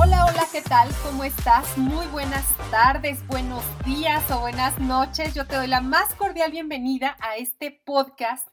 Hola, 0.00 0.26
hola, 0.26 0.46
¿qué 0.52 0.62
tal? 0.62 0.88
¿Cómo 1.02 1.24
estás? 1.24 1.76
Muy 1.76 2.06
buenas 2.06 2.44
tardes, 2.70 3.26
buenos 3.26 3.64
días 3.84 4.30
o 4.30 4.38
buenas 4.38 4.78
noches. 4.78 5.34
Yo 5.34 5.44
te 5.44 5.56
doy 5.56 5.66
la 5.66 5.80
más 5.80 6.14
cordial 6.14 6.52
bienvenida 6.52 7.16
a 7.18 7.36
este 7.36 7.82
podcast 7.84 8.46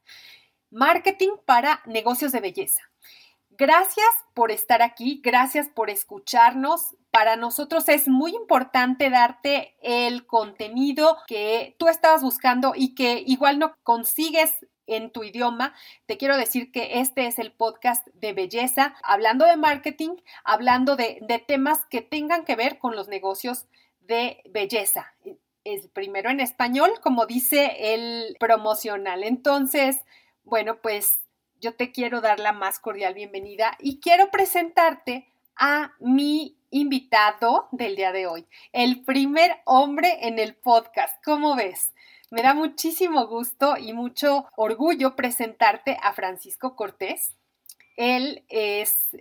Marketing 0.72 1.30
para 1.46 1.84
Negocios 1.86 2.32
de 2.32 2.40
Belleza. 2.40 2.82
Gracias 3.52 4.10
por 4.34 4.50
estar 4.50 4.82
aquí, 4.82 5.22
gracias 5.24 5.70
por 5.70 5.92
escucharnos. 5.92 6.96
Para 7.12 7.36
nosotros 7.36 7.88
es 7.90 8.08
muy 8.08 8.34
importante 8.36 9.12
darte 9.12 9.76
el 9.84 10.26
contenido 10.26 11.20
que 11.28 11.76
tú 11.78 11.90
estabas 11.90 12.24
buscando 12.24 12.74
y 12.76 12.96
que 12.96 13.24
igual 13.24 13.60
no 13.60 13.76
consigues 13.84 14.52
en 14.88 15.12
tu 15.12 15.24
idioma, 15.24 15.74
te 16.06 16.18
quiero 16.18 16.38
decir 16.38 16.72
que 16.72 17.00
este 17.00 17.28
es 17.28 17.40
el 17.40 17.52
podcast 17.52 18.06
de 18.14 18.34
belleza, 18.34 18.96
hablando 19.04 19.46
de 19.46 19.58
marketing, 19.58 20.16
hablando 20.44 20.96
de, 20.96 21.22
temas 21.48 21.86
que 21.90 22.02
tengan 22.02 22.46
que 22.46 22.56
ver 22.56 22.80
con 22.80 22.96
los 22.96 23.08
negocios 23.08 23.66
de 24.02 24.42
belleza. 24.50 25.14
Es 25.64 25.88
primero 25.88 26.30
en 26.30 26.40
español, 26.40 26.92
como 27.02 27.26
dice 27.26 27.94
el 27.94 28.36
promocional. 28.40 29.24
Entonces, 29.24 30.02
bueno, 30.44 30.82
pues 30.82 31.20
yo 31.60 31.76
te 31.76 31.92
quiero 31.92 32.22
dar 32.22 32.40
la 32.40 32.54
más 32.54 32.80
cordial 32.80 33.14
bienvenida 33.14 33.76
y 33.80 34.00
quiero 34.00 34.30
presentarte 34.30 35.28
a 35.56 35.94
mi 36.00 36.58
invitado 36.70 37.70
del 37.72 37.96
día 37.96 38.12
de 38.12 38.28
hoy, 38.28 38.46
el 38.74 39.04
primer 39.04 39.62
hombre 39.66 40.28
en 40.28 40.40
el 40.40 40.56
podcast. 40.56 41.24
¿Cómo 41.24 41.56
ves? 41.56 41.94
Me 42.32 42.42
da 42.42 42.54
muchísimo 42.54 43.28
gusto 43.28 43.78
y 43.78 43.94
mucho 43.94 44.48
orgullo 44.56 45.16
presentarte 45.16 45.98
a 46.02 46.14
Francisco 46.14 46.76
Cortés. 46.76 47.36
Él 47.98 48.44
es, 48.50 49.16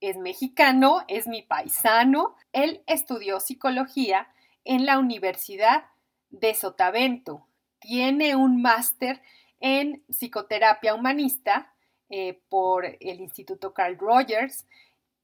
es 0.00 0.16
mexicano, 0.16 1.04
es 1.06 1.28
mi 1.28 1.42
paisano. 1.42 2.34
Él 2.52 2.82
estudió 2.86 3.38
psicología 3.38 4.28
en 4.64 4.86
la 4.86 4.98
Universidad 4.98 5.84
de 6.30 6.54
Sotavento. 6.54 7.46
Tiene 7.78 8.34
un 8.34 8.60
máster 8.60 9.22
en 9.60 10.02
psicoterapia 10.08 10.94
humanista 10.94 11.72
eh, 12.10 12.40
por 12.48 12.86
el 12.86 13.20
Instituto 13.20 13.72
Carl 13.72 13.96
Rogers 13.98 14.66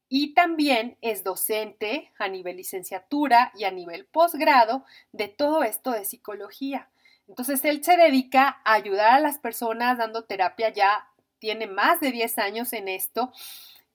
y 0.09 0.35
también 0.35 0.97
es 1.01 1.25
docente 1.25 2.13
a 2.19 2.29
nivel 2.29 2.59
licenciatura 2.59 3.53
y 3.57 3.65
a 3.65 3.73
nivel 3.73 4.07
posgrado 4.07 4.85
de 5.11 5.29
todo 5.29 5.65
esto 5.65 5.91
de 5.91 6.05
psicología. 6.05 6.89
Entonces 7.29 7.65
él 7.65 7.83
se 7.83 7.97
dedica 7.97 8.61
a 8.65 8.75
ayudar 8.75 9.13
a 9.13 9.21
las 9.21 9.39
personas 9.39 9.99
dando 9.99 10.25
terapia, 10.25 10.71
ya 10.71 11.09
tiene 11.39 11.67
más 11.67 12.01
de 12.01 12.13
10 12.13 12.39
años 12.39 12.73
en 12.73 12.89
esto 12.89 13.33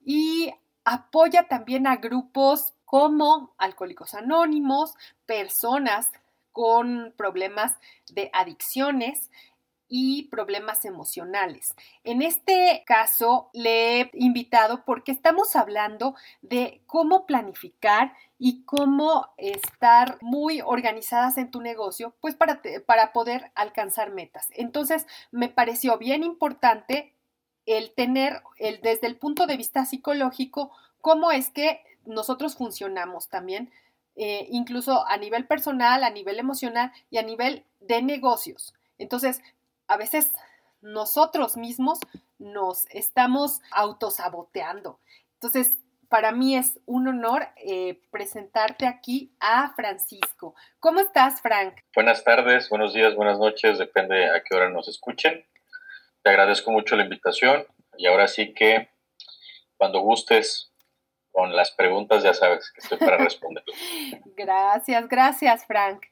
y 0.03 0.53
apoya 0.84 1.47
también 1.47 1.88
a 1.88 1.97
grupos 1.97 2.73
como 2.85 3.53
Alcohólicos 3.57 4.16
Anónimos, 4.16 4.95
personas 5.25 6.09
con 6.51 7.13
problemas 7.16 7.78
de 8.12 8.29
adicciones, 8.34 9.29
y 9.89 10.23
problemas 10.29 10.85
emocionales. 10.85 11.75
En 12.03 12.22
este 12.22 12.83
caso 12.85 13.50
le 13.53 14.01
he 14.01 14.11
invitado 14.13 14.85
porque 14.85 15.11
estamos 15.11 15.55
hablando 15.55 16.16
de 16.41 16.81
cómo 16.85 17.25
planificar 17.25 18.13
y 18.38 18.63
cómo 18.63 19.27
estar 19.38 20.17
muy 20.22 20.61
organizadas 20.61 21.38
en 21.38 21.51
tu 21.51 21.59
negocio, 21.59 22.16
pues 22.22 22.35
para, 22.35 22.61
para 22.85 23.11
poder 23.11 23.51
alcanzar 23.55 24.11
metas. 24.11 24.47
Entonces, 24.51 25.07
me 25.31 25.50
pareció 25.50 25.97
bien 25.97 26.23
importante 26.23 27.13
el 27.66 27.91
tener 27.94 28.41
el, 28.57 28.79
desde 28.81 29.07
el 29.07 29.17
punto 29.17 29.45
de 29.45 29.57
vista 29.57 29.85
psicológico 29.85 30.71
cómo 31.01 31.31
es 31.31 31.50
que 31.50 31.81
nosotros 32.06 32.56
funcionamos 32.56 33.29
también, 33.29 33.71
eh, 34.16 34.47
incluso 34.50 35.06
a 35.07 35.17
nivel 35.17 35.45
personal, 35.47 36.03
a 36.03 36.09
nivel 36.09 36.39
emocional 36.39 36.91
y 37.09 37.17
a 37.17 37.23
nivel 37.23 37.66
de 37.79 38.01
negocios. 38.01 38.73
Entonces, 38.97 39.41
a 39.89 39.97
veces 39.97 40.31
nosotros 40.81 41.57
mismos 41.57 42.00
nos 42.38 42.85
estamos 42.91 43.59
autosaboteando. 43.72 45.00
Entonces, 45.33 45.77
para 46.07 46.31
mí 46.31 46.55
es 46.55 46.79
un 46.85 47.07
honor 47.07 47.47
eh, 47.57 48.00
presentarte 48.11 48.88
aquí 48.88 49.33
a 49.39 49.73
Francisco. 49.75 50.55
¿Cómo 50.79 51.01
estás, 51.01 51.41
Frank? 51.41 51.75
Buenas 51.94 52.23
tardes, 52.23 52.69
buenos 52.69 52.94
días, 52.94 53.16
buenas 53.16 53.39
noches, 53.39 53.77
depende 53.77 54.29
a 54.29 54.41
qué 54.44 54.55
hora 54.55 54.69
nos 54.69 54.88
escuchen. 54.88 55.45
Te 56.23 56.29
agradezco 56.29 56.71
mucho 56.71 56.95
la 56.95 57.03
invitación 57.03 57.66
y 57.97 58.07
ahora 58.07 58.27
sí 58.27 58.53
que 58.53 58.89
cuando 59.75 60.01
gustes 60.01 60.71
con 61.31 61.56
las 61.56 61.71
preguntas 61.71 62.23
ya 62.23 62.33
sabes 62.33 62.71
que 62.71 62.81
estoy 62.81 62.97
para 63.00 63.17
responder. 63.17 63.63
gracias, 64.35 65.07
gracias, 65.07 65.66
Frank. 65.66 66.06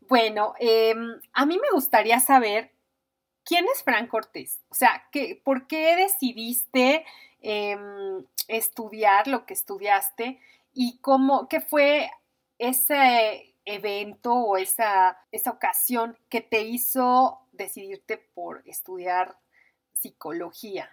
Bueno, 0.00 0.54
em, 0.58 1.20
a 1.32 1.46
mí 1.46 1.58
me 1.58 1.70
gustaría 1.72 2.20
saber 2.20 2.72
¿quién 3.44 3.66
es 3.72 3.82
Frank 3.82 4.08
Cortés? 4.08 4.60
O 4.68 4.74
sea, 4.74 5.08
¿por 5.44 5.66
qué 5.66 5.96
decidiste 5.96 7.04
em, 7.40 8.24
estudiar 8.48 9.26
lo 9.26 9.46
que 9.46 9.54
estudiaste 9.54 10.40
y 10.72 10.98
cómo, 11.00 11.48
qué 11.48 11.60
fue 11.60 12.10
ese 12.58 13.54
evento 13.64 14.34
o 14.34 14.56
esa, 14.56 15.18
esa 15.30 15.50
ocasión 15.50 16.18
que 16.28 16.40
te 16.40 16.62
hizo 16.62 17.40
decidirte 17.52 18.18
por 18.18 18.62
estudiar 18.66 19.36
psicología? 19.92 20.90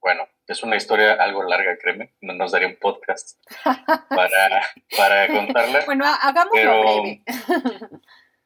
Bueno, 0.00 0.28
es 0.46 0.62
una 0.62 0.76
historia 0.76 1.14
algo 1.14 1.42
larga, 1.42 1.76
créeme. 1.78 2.14
No 2.20 2.32
nos 2.34 2.52
daría 2.52 2.68
un 2.68 2.76
podcast 2.76 3.42
para, 4.08 4.62
para 4.96 5.26
contarla. 5.28 5.84
Bueno, 5.84 6.04
hagámoslo 6.06 7.02
breve. 7.02 7.22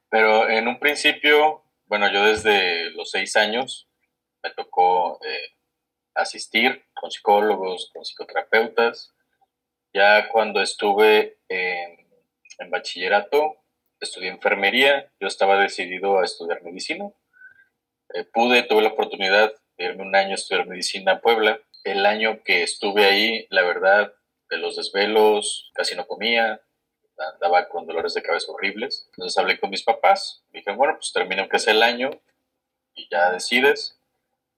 pero 0.08 0.48
en 0.48 0.68
un 0.68 0.78
principio 0.78 1.62
bueno, 1.90 2.10
yo 2.12 2.24
desde 2.24 2.92
los 2.92 3.10
seis 3.10 3.34
años 3.34 3.88
me 4.44 4.50
tocó 4.50 5.18
eh, 5.24 5.56
asistir 6.14 6.84
con 6.94 7.10
psicólogos, 7.10 7.90
con 7.92 8.04
psicoterapeutas. 8.04 9.12
Ya 9.92 10.28
cuando 10.28 10.62
estuve 10.62 11.40
en, 11.48 11.98
bachillerato, 12.70 13.56
estudié 13.98 14.28
enfermería, 14.28 15.10
yo 15.18 15.26
estaba 15.26 15.58
decidido 15.58 16.20
a 16.20 16.24
estudiar 16.24 16.62
medicina. 16.62 17.10
Eh, 18.14 18.22
pude, 18.22 18.62
tuve 18.62 18.82
la 18.82 18.90
oportunidad 18.90 19.52
de 19.76 19.84
irme 19.84 20.04
un 20.04 20.14
año 20.14 20.30
a 20.30 20.34
estudiar 20.34 20.68
medicina 20.68 21.14
a 21.14 21.20
Puebla. 21.20 21.58
El 21.82 22.06
año 22.06 22.44
que 22.44 22.62
estuve 22.62 23.04
ahí, 23.04 23.48
la 23.50 23.62
verdad, 23.62 24.14
de 24.48 24.58
los 24.58 24.76
desvelos, 24.76 25.72
casi 25.74 25.96
no 25.96 26.06
comía, 26.06 26.60
andaba 27.20 27.68
con 27.68 27.86
dolores 27.86 28.14
de 28.14 28.22
cabeza 28.22 28.52
horribles. 28.52 29.06
Entonces 29.10 29.36
hablé 29.38 29.58
con 29.58 29.70
mis 29.70 29.82
papás, 29.82 30.42
dije, 30.52 30.72
bueno, 30.72 30.94
pues 30.94 31.12
termino 31.12 31.48
que 31.48 31.56
es 31.56 31.66
el 31.68 31.82
año 31.82 32.10
y 32.94 33.08
ya 33.10 33.30
decides. 33.30 33.98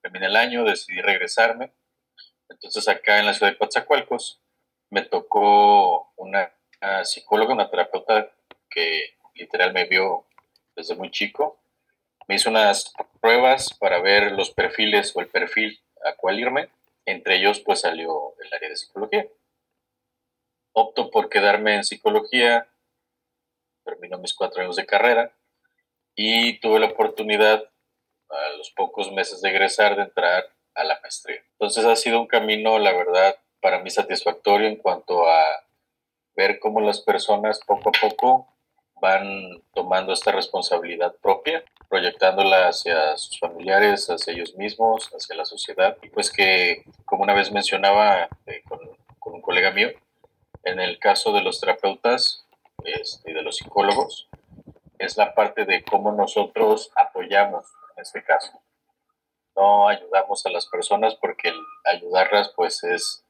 Terminé 0.00 0.26
el 0.26 0.36
año, 0.36 0.64
decidí 0.64 1.00
regresarme. 1.00 1.72
Entonces 2.48 2.86
acá 2.88 3.18
en 3.18 3.26
la 3.26 3.34
ciudad 3.34 3.52
de 3.52 3.58
Coatzacoalcos 3.58 4.40
me 4.90 5.02
tocó 5.02 6.12
una, 6.16 6.52
psicóloga, 7.04 7.54
una 7.54 7.70
terapeuta 7.70 8.30
que 8.68 9.14
literal 9.34 9.72
me 9.72 9.84
vio 9.84 10.24
desde 10.74 10.94
muy 10.94 11.10
chico. 11.10 11.58
Me 12.28 12.34
hizo 12.36 12.50
unas 12.50 12.92
pruebas 13.20 13.74
para 13.74 14.00
ver 14.00 14.32
los 14.32 14.50
perfiles 14.50 15.12
o 15.14 15.20
el 15.20 15.28
perfil 15.28 15.80
a 16.04 16.14
cuál 16.16 16.40
irme. 16.40 16.68
Entre 17.06 17.36
ellos 17.36 17.60
pues 17.60 17.80
salió 17.80 18.34
el 18.40 18.52
área 18.52 18.68
de 18.68 18.76
psicología 18.76 19.26
opto 20.72 21.10
por 21.10 21.28
quedarme 21.28 21.76
en 21.76 21.84
psicología, 21.84 22.68
termino 23.84 24.18
mis 24.18 24.34
cuatro 24.34 24.62
años 24.62 24.76
de 24.76 24.86
carrera 24.86 25.32
y 26.14 26.58
tuve 26.60 26.80
la 26.80 26.86
oportunidad 26.86 27.62
a 28.30 28.56
los 28.56 28.70
pocos 28.70 29.12
meses 29.12 29.40
de 29.40 29.50
egresar, 29.50 29.96
de 29.96 30.02
entrar 30.02 30.44
a 30.74 30.84
la 30.84 30.98
maestría. 31.00 31.42
Entonces 31.52 31.84
ha 31.84 31.96
sido 31.96 32.20
un 32.20 32.26
camino, 32.26 32.78
la 32.78 32.92
verdad, 32.92 33.36
para 33.60 33.80
mí 33.80 33.90
satisfactorio 33.90 34.68
en 34.68 34.76
cuanto 34.76 35.26
a 35.28 35.44
ver 36.34 36.58
cómo 36.58 36.80
las 36.80 37.00
personas 37.00 37.60
poco 37.66 37.90
a 37.90 37.92
poco 37.92 38.48
van 39.00 39.62
tomando 39.74 40.12
esta 40.12 40.30
responsabilidad 40.30 41.14
propia, 41.20 41.64
proyectándola 41.88 42.68
hacia 42.68 43.16
sus 43.16 43.38
familiares, 43.38 44.08
hacia 44.08 44.32
ellos 44.32 44.54
mismos, 44.54 45.10
hacia 45.12 45.34
la 45.34 45.44
sociedad. 45.44 45.98
Y 46.02 46.08
pues 46.08 46.30
que, 46.30 46.84
como 47.04 47.24
una 47.24 47.34
vez 47.34 47.50
mencionaba 47.50 48.28
eh, 48.46 48.62
con, 48.68 48.78
con, 49.18 49.34
un 49.34 49.42
colega 49.42 49.72
mío, 49.72 49.90
en 50.64 50.80
el 50.80 50.98
caso 50.98 51.32
de 51.32 51.42
los 51.42 51.60
terapeutas 51.60 52.46
este, 52.84 53.30
y 53.30 53.34
de 53.34 53.42
los 53.42 53.56
psicólogos, 53.56 54.28
es 54.98 55.16
la 55.16 55.34
parte 55.34 55.64
de 55.64 55.84
cómo 55.84 56.12
nosotros 56.12 56.92
apoyamos 56.94 57.66
en 57.96 58.02
este 58.02 58.22
caso. 58.22 58.62
No 59.56 59.88
ayudamos 59.88 60.46
a 60.46 60.50
las 60.50 60.66
personas 60.66 61.14
porque 61.16 61.52
ayudarlas 61.84 62.52
pues 62.56 62.82
es 62.84 63.24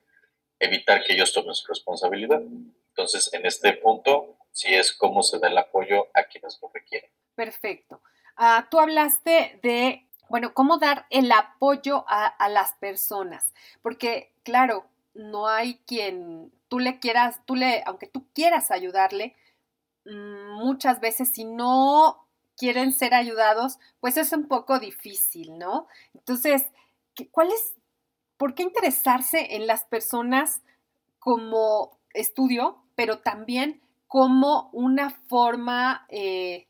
evitar 0.60 1.02
que 1.02 1.14
ellos 1.14 1.32
tomen 1.32 1.54
su 1.54 1.66
responsabilidad. 1.66 2.40
Entonces, 2.88 3.32
en 3.32 3.46
este 3.46 3.72
punto, 3.72 4.36
sí 4.52 4.72
es 4.74 4.92
cómo 4.92 5.22
se 5.22 5.38
da 5.38 5.48
el 5.48 5.58
apoyo 5.58 6.08
a 6.14 6.24
quienes 6.24 6.58
lo 6.60 6.70
requieren. 6.72 7.10
Perfecto. 7.34 8.02
Ah, 8.36 8.68
tú 8.70 8.78
hablaste 8.78 9.58
de, 9.62 10.06
bueno, 10.28 10.54
cómo 10.54 10.78
dar 10.78 11.06
el 11.10 11.32
apoyo 11.32 12.04
a 12.06 12.48
las 12.48 12.74
personas, 12.74 13.52
porque, 13.82 14.32
claro, 14.44 14.86
no 15.14 15.48
hay 15.48 15.78
quien 15.86 16.52
tú 16.72 16.78
le 16.78 17.00
quieras, 17.00 17.42
tú 17.44 17.54
le, 17.54 17.82
aunque 17.84 18.06
tú 18.06 18.26
quieras 18.32 18.70
ayudarle, 18.70 19.36
mm, 20.06 20.54
muchas 20.64 21.00
veces 21.00 21.28
si 21.30 21.44
no 21.44 22.26
quieren 22.56 22.94
ser 22.94 23.12
ayudados, 23.12 23.78
pues 24.00 24.16
es 24.16 24.32
un 24.32 24.48
poco 24.48 24.78
difícil, 24.78 25.58
¿no? 25.58 25.86
Entonces, 26.14 26.64
¿cuál 27.30 27.48
es, 27.48 27.74
por 28.38 28.54
qué 28.54 28.62
interesarse 28.62 29.54
en 29.54 29.66
las 29.66 29.84
personas 29.84 30.62
como 31.18 31.98
estudio, 32.14 32.82
pero 32.94 33.18
también 33.18 33.82
como 34.06 34.70
una 34.72 35.10
forma 35.10 36.06
eh, 36.08 36.68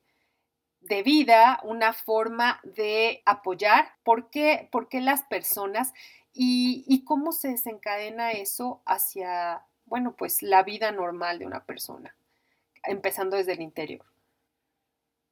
de 0.81 1.05
vida, 1.05 1.61
una 1.63 1.93
forma 1.93 2.61
de 2.65 3.23
apoyar? 3.25 3.95
¿Por 4.03 4.31
qué, 4.31 4.69
por 4.73 4.89
qué 4.89 5.01
las 5.01 5.23
personas? 5.23 5.93
Y, 6.33 6.85
y, 6.89 7.05
cómo 7.05 7.31
se 7.31 7.51
desencadena 7.51 8.33
eso 8.33 8.83
hacia, 8.85 9.65
bueno, 9.93 10.17
pues 10.17 10.41
la 10.41 10.62
vida 10.62 10.91
normal 10.91 11.39
de 11.39 11.44
una 11.44 11.67
persona, 11.67 12.17
empezando 12.85 13.37
desde 13.37 13.53
el 13.53 13.61
interior. 13.61 14.06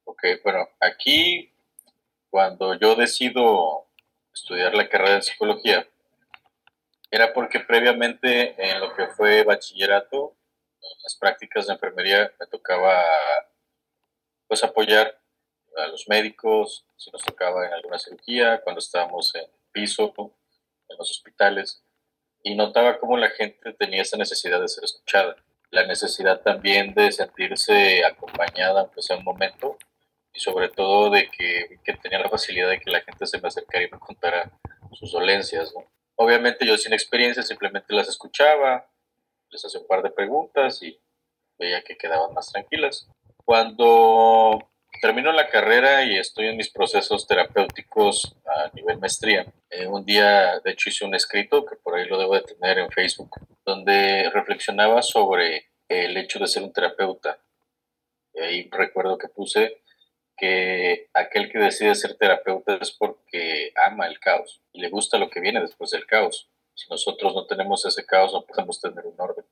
Ok, 0.03 0.21
bueno, 0.43 0.69
aquí 0.79 1.51
cuando 2.29 2.75
yo 2.75 2.93
decido 2.93 3.87
estudiar 4.31 4.75
la 4.75 4.87
carrera 4.87 5.15
de 5.15 5.23
psicología, 5.23 5.87
era 7.09 7.33
porque 7.33 7.59
previamente 7.61 8.53
en 8.55 8.79
lo 8.79 8.93
que 8.93 9.07
fue 9.07 9.43
bachillerato, 9.43 10.35
en 10.79 11.01
las 11.05 11.15
prácticas 11.15 11.65
de 11.65 11.73
enfermería, 11.73 12.31
me 12.39 12.45
tocaba 12.45 13.03
pues 14.45 14.63
apoyar 14.63 15.19
a 15.75 15.87
los 15.87 16.07
médicos, 16.07 16.85
si 16.97 17.09
nos 17.09 17.23
tocaba 17.23 17.65
en 17.65 17.73
alguna 17.73 17.97
cirugía, 17.97 18.61
cuando 18.61 18.77
estábamos 18.77 19.33
en 19.33 19.49
piso, 19.71 20.13
en 20.87 20.97
los 20.99 21.09
hospitales, 21.09 21.83
y 22.43 22.55
notaba 22.55 22.99
cómo 22.99 23.17
la 23.17 23.29
gente 23.29 23.73
tenía 23.73 24.01
esa 24.01 24.17
necesidad 24.17 24.59
de 24.59 24.67
ser 24.67 24.83
escuchada, 24.83 25.35
la 25.69 25.85
necesidad 25.85 26.41
también 26.41 26.93
de 26.93 27.11
sentirse 27.11 28.03
acompañada, 28.05 28.81
aunque 28.81 29.01
sea 29.01 29.17
un 29.17 29.23
momento, 29.23 29.77
y 30.33 30.39
sobre 30.39 30.69
todo 30.69 31.09
de 31.09 31.29
que, 31.29 31.79
que, 31.83 31.93
tenía 31.93 32.19
la 32.19 32.29
facilidad 32.29 32.69
de 32.69 32.79
que 32.79 32.91
la 32.91 33.01
gente 33.01 33.25
se 33.25 33.39
me 33.39 33.47
acercara 33.47 33.85
y 33.85 33.91
me 33.91 33.99
contara 33.99 34.51
sus 34.93 35.11
dolencias. 35.11 35.73
Obviamente 36.15 36.65
yo 36.65 36.77
sin 36.77 36.93
experiencia 36.93 37.43
simplemente 37.43 37.93
las 37.93 38.07
escuchaba, 38.07 38.89
les 39.49 39.65
hacía 39.65 39.81
un 39.81 39.87
par 39.87 40.01
de 40.03 40.11
preguntas 40.11 40.81
y 40.81 40.99
veía 41.57 41.83
que 41.83 41.97
quedaban 41.97 42.33
más 42.33 42.51
tranquilas. 42.51 43.09
Cuando 43.43 44.69
termino 45.01 45.31
la 45.31 45.49
carrera 45.49 46.03
y 46.03 46.17
estoy 46.17 46.47
en 46.47 46.57
mis 46.57 46.69
procesos 46.69 47.27
terapéuticos 47.27 48.35
a 48.45 48.69
nivel 48.73 48.99
maestría, 48.99 49.45
eh, 49.71 49.87
un 49.87 50.05
día 50.05 50.59
de 50.59 50.71
hecho 50.71 50.89
hice 50.89 51.05
un 51.05 51.15
escrito 51.15 51.65
que 51.65 51.77
por 51.77 51.95
ahí 51.95 52.05
lo 52.05 52.19
debo 52.19 52.35
de 52.35 52.41
tener 52.41 52.77
en 52.77 52.91
Facebook, 52.91 53.31
donde 53.65 54.29
reflexionaba 54.33 55.01
sobre 55.01 55.71
el 55.87 56.17
hecho 56.17 56.39
de 56.39 56.47
ser 56.47 56.63
un 56.63 56.73
terapeuta. 56.73 57.39
Y 58.33 58.41
ahí 58.41 58.69
recuerdo 58.69 59.17
que 59.17 59.29
puse 59.29 59.81
que 60.37 61.09
aquel 61.13 61.49
que 61.49 61.59
decide 61.59 61.95
ser 61.95 62.15
terapeuta 62.15 62.79
es 62.81 62.91
porque 62.91 63.71
ama 63.75 64.07
el 64.07 64.19
caos 64.19 64.61
y 64.73 64.81
le 64.81 64.89
gusta 64.89 65.17
lo 65.17 65.29
que 65.29 65.39
viene 65.39 65.61
después 65.61 65.91
del 65.91 66.05
caos. 66.05 66.49
Si 66.73 66.89
nosotros 66.89 67.33
no 67.33 67.45
tenemos 67.47 67.85
ese 67.85 68.05
caos, 68.05 68.33
no 68.33 68.45
podemos 68.45 68.81
tener 68.81 69.05
un 69.05 69.19
orden. 69.19 69.45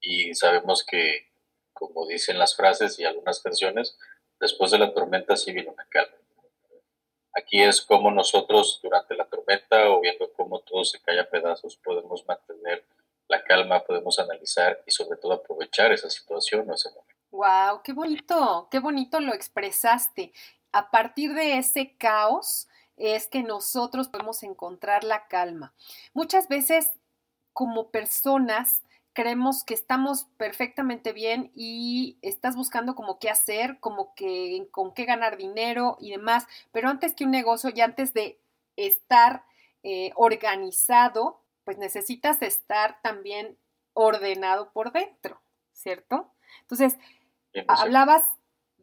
Y 0.00 0.34
sabemos 0.34 0.84
que, 0.84 1.28
como 1.72 2.06
dicen 2.06 2.38
las 2.38 2.54
frases 2.54 2.98
y 2.98 3.04
algunas 3.04 3.40
canciones, 3.40 3.96
después 4.40 4.72
de 4.72 4.78
la 4.78 4.92
tormenta 4.92 5.36
sí 5.36 5.52
viene 5.52 5.70
una 5.70 5.86
calma. 5.88 6.16
Aquí 7.34 7.62
es 7.62 7.80
como 7.82 8.10
nosotros 8.10 8.80
durante 8.82 9.14
la 9.14 9.24
tormenta 9.24 9.90
o 9.90 10.00
viendo 10.00 10.32
cómo 10.32 10.60
todo 10.60 10.84
se 10.84 11.00
cae 11.00 11.20
a 11.20 11.28
pedazos 11.28 11.76
podemos 11.76 12.26
mantener 12.26 12.84
la 13.28 13.42
calma, 13.44 13.84
podemos 13.84 14.18
analizar 14.18 14.82
y 14.86 14.90
sobre 14.90 15.18
todo 15.18 15.34
aprovechar 15.34 15.92
esa 15.92 16.08
situación 16.08 16.68
o 16.68 16.74
ese 16.74 16.88
momento. 16.90 17.14
Wow, 17.30 17.82
qué 17.82 17.92
bonito, 17.92 18.68
qué 18.70 18.78
bonito 18.78 19.20
lo 19.20 19.34
expresaste. 19.34 20.32
A 20.72 20.90
partir 20.90 21.34
de 21.34 21.58
ese 21.58 21.94
caos 21.96 22.68
es 22.96 23.28
que 23.28 23.42
nosotros 23.42 24.08
podemos 24.08 24.42
encontrar 24.42 25.04
la 25.04 25.28
calma. 25.28 25.74
Muchas 26.14 26.48
veces 26.48 26.90
como 27.52 27.90
personas 27.90 28.82
creemos 29.18 29.64
que 29.64 29.74
estamos 29.74 30.28
perfectamente 30.36 31.12
bien 31.12 31.50
y 31.52 32.20
estás 32.22 32.54
buscando 32.54 32.94
como 32.94 33.18
qué 33.18 33.28
hacer, 33.28 33.80
como 33.80 34.14
que 34.14 34.68
con 34.70 34.94
qué 34.94 35.06
ganar 35.06 35.36
dinero 35.36 35.96
y 35.98 36.12
demás, 36.12 36.46
pero 36.70 36.88
antes 36.88 37.16
que 37.16 37.24
un 37.24 37.32
negocio 37.32 37.72
y 37.74 37.80
antes 37.80 38.14
de 38.14 38.38
estar 38.76 39.42
eh, 39.82 40.12
organizado, 40.14 41.42
pues 41.64 41.78
necesitas 41.78 42.40
estar 42.42 43.02
también 43.02 43.58
ordenado 43.92 44.70
por 44.70 44.92
dentro, 44.92 45.42
¿cierto? 45.72 46.32
Entonces, 46.60 46.96
Hablabas 47.66 48.24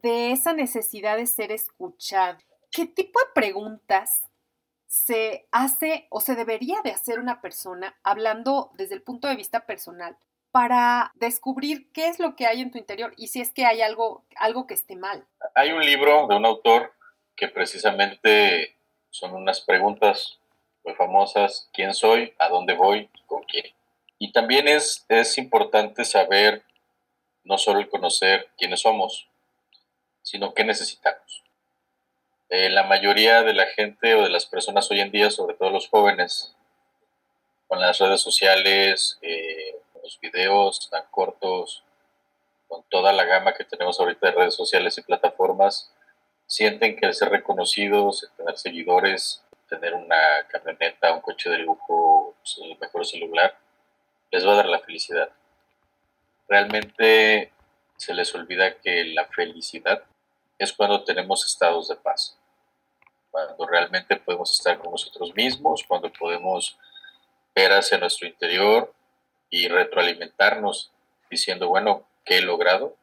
de 0.02 0.32
esa 0.32 0.52
necesidad 0.52 1.16
de 1.16 1.26
ser 1.26 1.50
escuchado. 1.50 2.36
¿Qué 2.70 2.84
tipo 2.84 3.18
de 3.20 3.32
preguntas 3.34 4.28
se 4.86 5.48
hace 5.50 6.08
o 6.10 6.20
se 6.20 6.34
debería 6.34 6.82
de 6.84 6.90
hacer 6.90 7.20
una 7.20 7.40
persona, 7.40 7.96
hablando 8.02 8.70
desde 8.74 8.96
el 8.96 9.02
punto 9.02 9.28
de 9.28 9.36
vista 9.36 9.64
personal, 9.64 10.18
para 10.56 11.12
descubrir 11.16 11.92
qué 11.92 12.08
es 12.08 12.18
lo 12.18 12.34
que 12.34 12.46
hay 12.46 12.62
en 12.62 12.70
tu 12.70 12.78
interior 12.78 13.12
y 13.18 13.26
si 13.26 13.42
es 13.42 13.52
que 13.52 13.66
hay 13.66 13.82
algo, 13.82 14.24
algo 14.36 14.66
que 14.66 14.72
esté 14.72 14.96
mal? 14.96 15.26
Hay 15.54 15.70
un 15.72 15.84
libro 15.84 16.26
de 16.28 16.34
un 16.34 16.46
autor 16.46 16.94
que 17.36 17.48
precisamente 17.48 18.74
son 19.10 19.34
unas 19.34 19.60
preguntas 19.60 20.38
muy 20.82 20.94
famosas, 20.94 21.68
quién 21.74 21.92
soy, 21.92 22.32
a 22.38 22.48
dónde 22.48 22.72
voy, 22.72 23.10
con 23.26 23.42
quién. 23.42 23.66
Y 24.18 24.32
también 24.32 24.66
es, 24.66 25.04
es 25.10 25.36
importante 25.36 26.06
saber 26.06 26.62
no 27.44 27.58
solo 27.58 27.80
el 27.80 27.90
conocer 27.90 28.48
quiénes 28.56 28.80
somos, 28.80 29.28
sino 30.22 30.54
qué 30.54 30.64
necesitamos. 30.64 31.44
Eh, 32.48 32.70
la 32.70 32.84
mayoría 32.84 33.42
de 33.42 33.52
la 33.52 33.66
gente 33.66 34.14
o 34.14 34.22
de 34.22 34.30
las 34.30 34.46
personas 34.46 34.90
hoy 34.90 35.00
en 35.00 35.10
día, 35.10 35.30
sobre 35.30 35.54
todo 35.54 35.68
los 35.68 35.90
jóvenes, 35.90 36.56
con 37.68 37.78
las 37.78 37.98
redes 37.98 38.22
sociales, 38.22 39.18
eh, 39.20 39.76
los 40.06 40.20
videos 40.20 40.88
tan 40.88 41.04
cortos, 41.10 41.82
con 42.68 42.84
toda 42.88 43.12
la 43.12 43.24
gama 43.24 43.54
que 43.54 43.64
tenemos 43.64 43.98
ahorita 43.98 44.28
de 44.28 44.36
redes 44.36 44.54
sociales 44.54 44.96
y 44.98 45.02
plataformas, 45.02 45.92
sienten 46.46 46.96
que 46.96 47.06
el 47.06 47.14
ser 47.14 47.30
reconocidos, 47.30 48.30
tener 48.36 48.56
seguidores, 48.56 49.42
tener 49.68 49.94
una 49.94 50.46
camioneta, 50.48 51.12
un 51.12 51.20
coche 51.20 51.50
de 51.50 51.58
lujo, 51.58 52.36
el 52.62 52.78
mejor 52.78 53.04
celular, 53.04 53.58
les 54.30 54.46
va 54.46 54.52
a 54.52 54.56
dar 54.56 54.66
la 54.66 54.78
felicidad. 54.78 55.28
Realmente 56.48 57.52
se 57.96 58.14
les 58.14 58.32
olvida 58.32 58.78
que 58.78 59.06
la 59.06 59.26
felicidad 59.26 60.04
es 60.58 60.72
cuando 60.72 61.02
tenemos 61.02 61.44
estados 61.44 61.88
de 61.88 61.96
paz, 61.96 62.38
cuando 63.32 63.66
realmente 63.66 64.14
podemos 64.16 64.52
estar 64.52 64.78
con 64.78 64.92
nosotros 64.92 65.34
mismos, 65.34 65.82
cuando 65.82 66.12
podemos 66.12 66.78
ver 67.56 67.72
hacia 67.72 67.98
nuestro 67.98 68.28
interior 68.28 68.94
y 69.56 69.68
retroalimentarnos 69.68 70.92
diciendo, 71.30 71.68
bueno, 71.68 72.06
¿qué 72.26 72.38
he 72.38 72.42
logrado? 72.42 72.94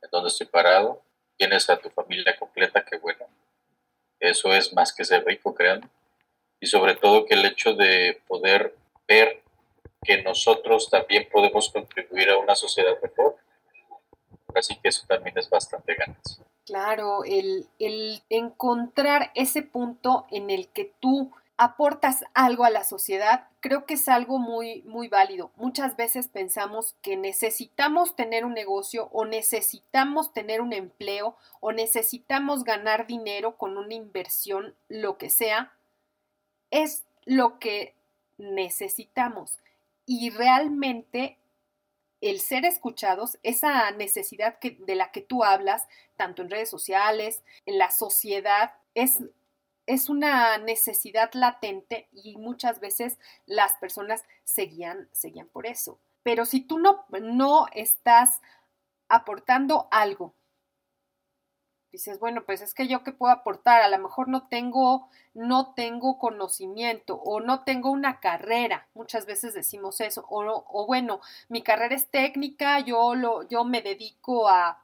¿En 0.00 0.10
dónde 0.12 0.28
estoy 0.28 0.46
parado? 0.46 1.02
¿Tienes 1.36 1.68
a 1.68 1.76
tu 1.76 1.90
familia 1.90 2.36
completa? 2.38 2.84
Qué 2.84 2.98
bueno. 2.98 3.26
Eso 4.20 4.52
es 4.52 4.72
más 4.72 4.92
que 4.92 5.04
ser 5.04 5.24
rico, 5.24 5.52
creando. 5.52 5.88
Y 6.60 6.66
sobre 6.66 6.94
todo 6.94 7.26
que 7.26 7.34
el 7.34 7.44
hecho 7.44 7.74
de 7.74 8.22
poder 8.28 8.76
ver 9.08 9.42
que 10.04 10.22
nosotros 10.22 10.88
también 10.88 11.28
podemos 11.32 11.70
contribuir 11.70 12.30
a 12.30 12.38
una 12.38 12.54
sociedad 12.54 12.96
mejor. 13.02 13.36
Así 14.54 14.76
que 14.76 14.88
eso 14.88 15.04
también 15.08 15.36
es 15.36 15.50
bastante 15.50 15.94
ganancia. 15.94 16.44
Claro, 16.64 17.24
el, 17.24 17.66
encontrar 18.28 19.32
ese 19.34 19.62
punto 19.62 20.26
en 20.30 20.48
el 20.50 20.68
que 20.68 20.92
tú 21.00 21.32
aportas 21.56 22.24
algo 22.34 22.64
a 22.64 22.70
la 22.70 22.84
sociedad, 22.84 23.48
creo 23.60 23.86
que 23.86 23.94
es 23.94 24.08
algo 24.08 24.38
muy, 24.38 24.82
muy 24.82 25.08
válido. 25.08 25.52
Muchas 25.56 25.96
veces 25.96 26.28
pensamos 26.28 26.96
que 27.02 27.16
necesitamos 27.16 28.16
tener 28.16 28.44
un 28.44 28.54
negocio 28.54 29.08
o 29.12 29.24
necesitamos 29.24 30.32
tener 30.32 30.60
un 30.60 30.72
empleo 30.72 31.36
o 31.60 31.72
necesitamos 31.72 32.64
ganar 32.64 33.06
dinero 33.06 33.56
con 33.56 33.76
una 33.76 33.94
inversión, 33.94 34.74
lo 34.88 35.18
que 35.18 35.30
sea. 35.30 35.72
Es 36.70 37.04
lo 37.24 37.58
que 37.58 37.94
necesitamos. 38.38 39.58
Y 40.06 40.30
realmente 40.30 41.38
el 42.20 42.40
ser 42.40 42.64
escuchados, 42.64 43.38
esa 43.42 43.90
necesidad 43.90 44.58
de 44.60 44.94
la 44.94 45.10
que 45.10 45.20
tú 45.20 45.44
hablas, 45.44 45.86
tanto 46.16 46.42
en 46.42 46.50
redes 46.50 46.70
sociales, 46.70 47.42
en 47.66 47.78
la 47.78 47.90
sociedad, 47.90 48.74
es, 48.94 49.18
es 49.86 50.08
una 50.08 50.58
necesidad 50.58 51.30
latente 51.34 52.08
y 52.12 52.36
muchas 52.36 52.80
veces 52.80 53.18
las 53.46 53.72
personas 53.74 54.22
seguían, 54.44 55.08
seguían 55.12 55.48
por 55.48 55.66
eso. 55.66 55.98
Pero 56.22 56.44
si 56.44 56.60
tú 56.60 56.78
no, 56.78 57.04
no 57.20 57.66
estás 57.72 58.40
aportando 59.08 59.88
algo 59.90 60.34
dices, 61.92 62.18
bueno, 62.18 62.42
pues 62.44 62.62
es 62.62 62.72
que 62.72 62.88
yo 62.88 63.04
qué 63.04 63.12
puedo 63.12 63.32
aportar, 63.32 63.82
a 63.82 63.88
lo 63.88 63.98
mejor 63.98 64.28
no 64.28 64.48
tengo, 64.48 65.08
no 65.34 65.74
tengo 65.74 66.18
conocimiento 66.18 67.16
o 67.16 67.40
no 67.40 67.64
tengo 67.64 67.90
una 67.90 68.18
carrera, 68.18 68.88
muchas 68.94 69.26
veces 69.26 69.52
decimos 69.52 70.00
eso, 70.00 70.24
o, 70.28 70.64
o 70.66 70.86
bueno, 70.86 71.20
mi 71.48 71.62
carrera 71.62 71.94
es 71.94 72.08
técnica, 72.10 72.80
yo, 72.80 73.14
lo, 73.14 73.46
yo 73.48 73.64
me 73.64 73.82
dedico 73.82 74.48
a, 74.48 74.82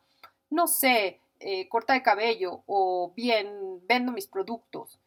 no 0.51 0.67
sé, 0.67 1.21
eh, 1.41 1.69
corta 1.69 1.93
de 1.93 2.03
cabello 2.03 2.63
o 2.67 3.13
bien 3.15 3.87
vendo 3.87 4.13
mis 4.13 4.27
productos. 4.27 5.01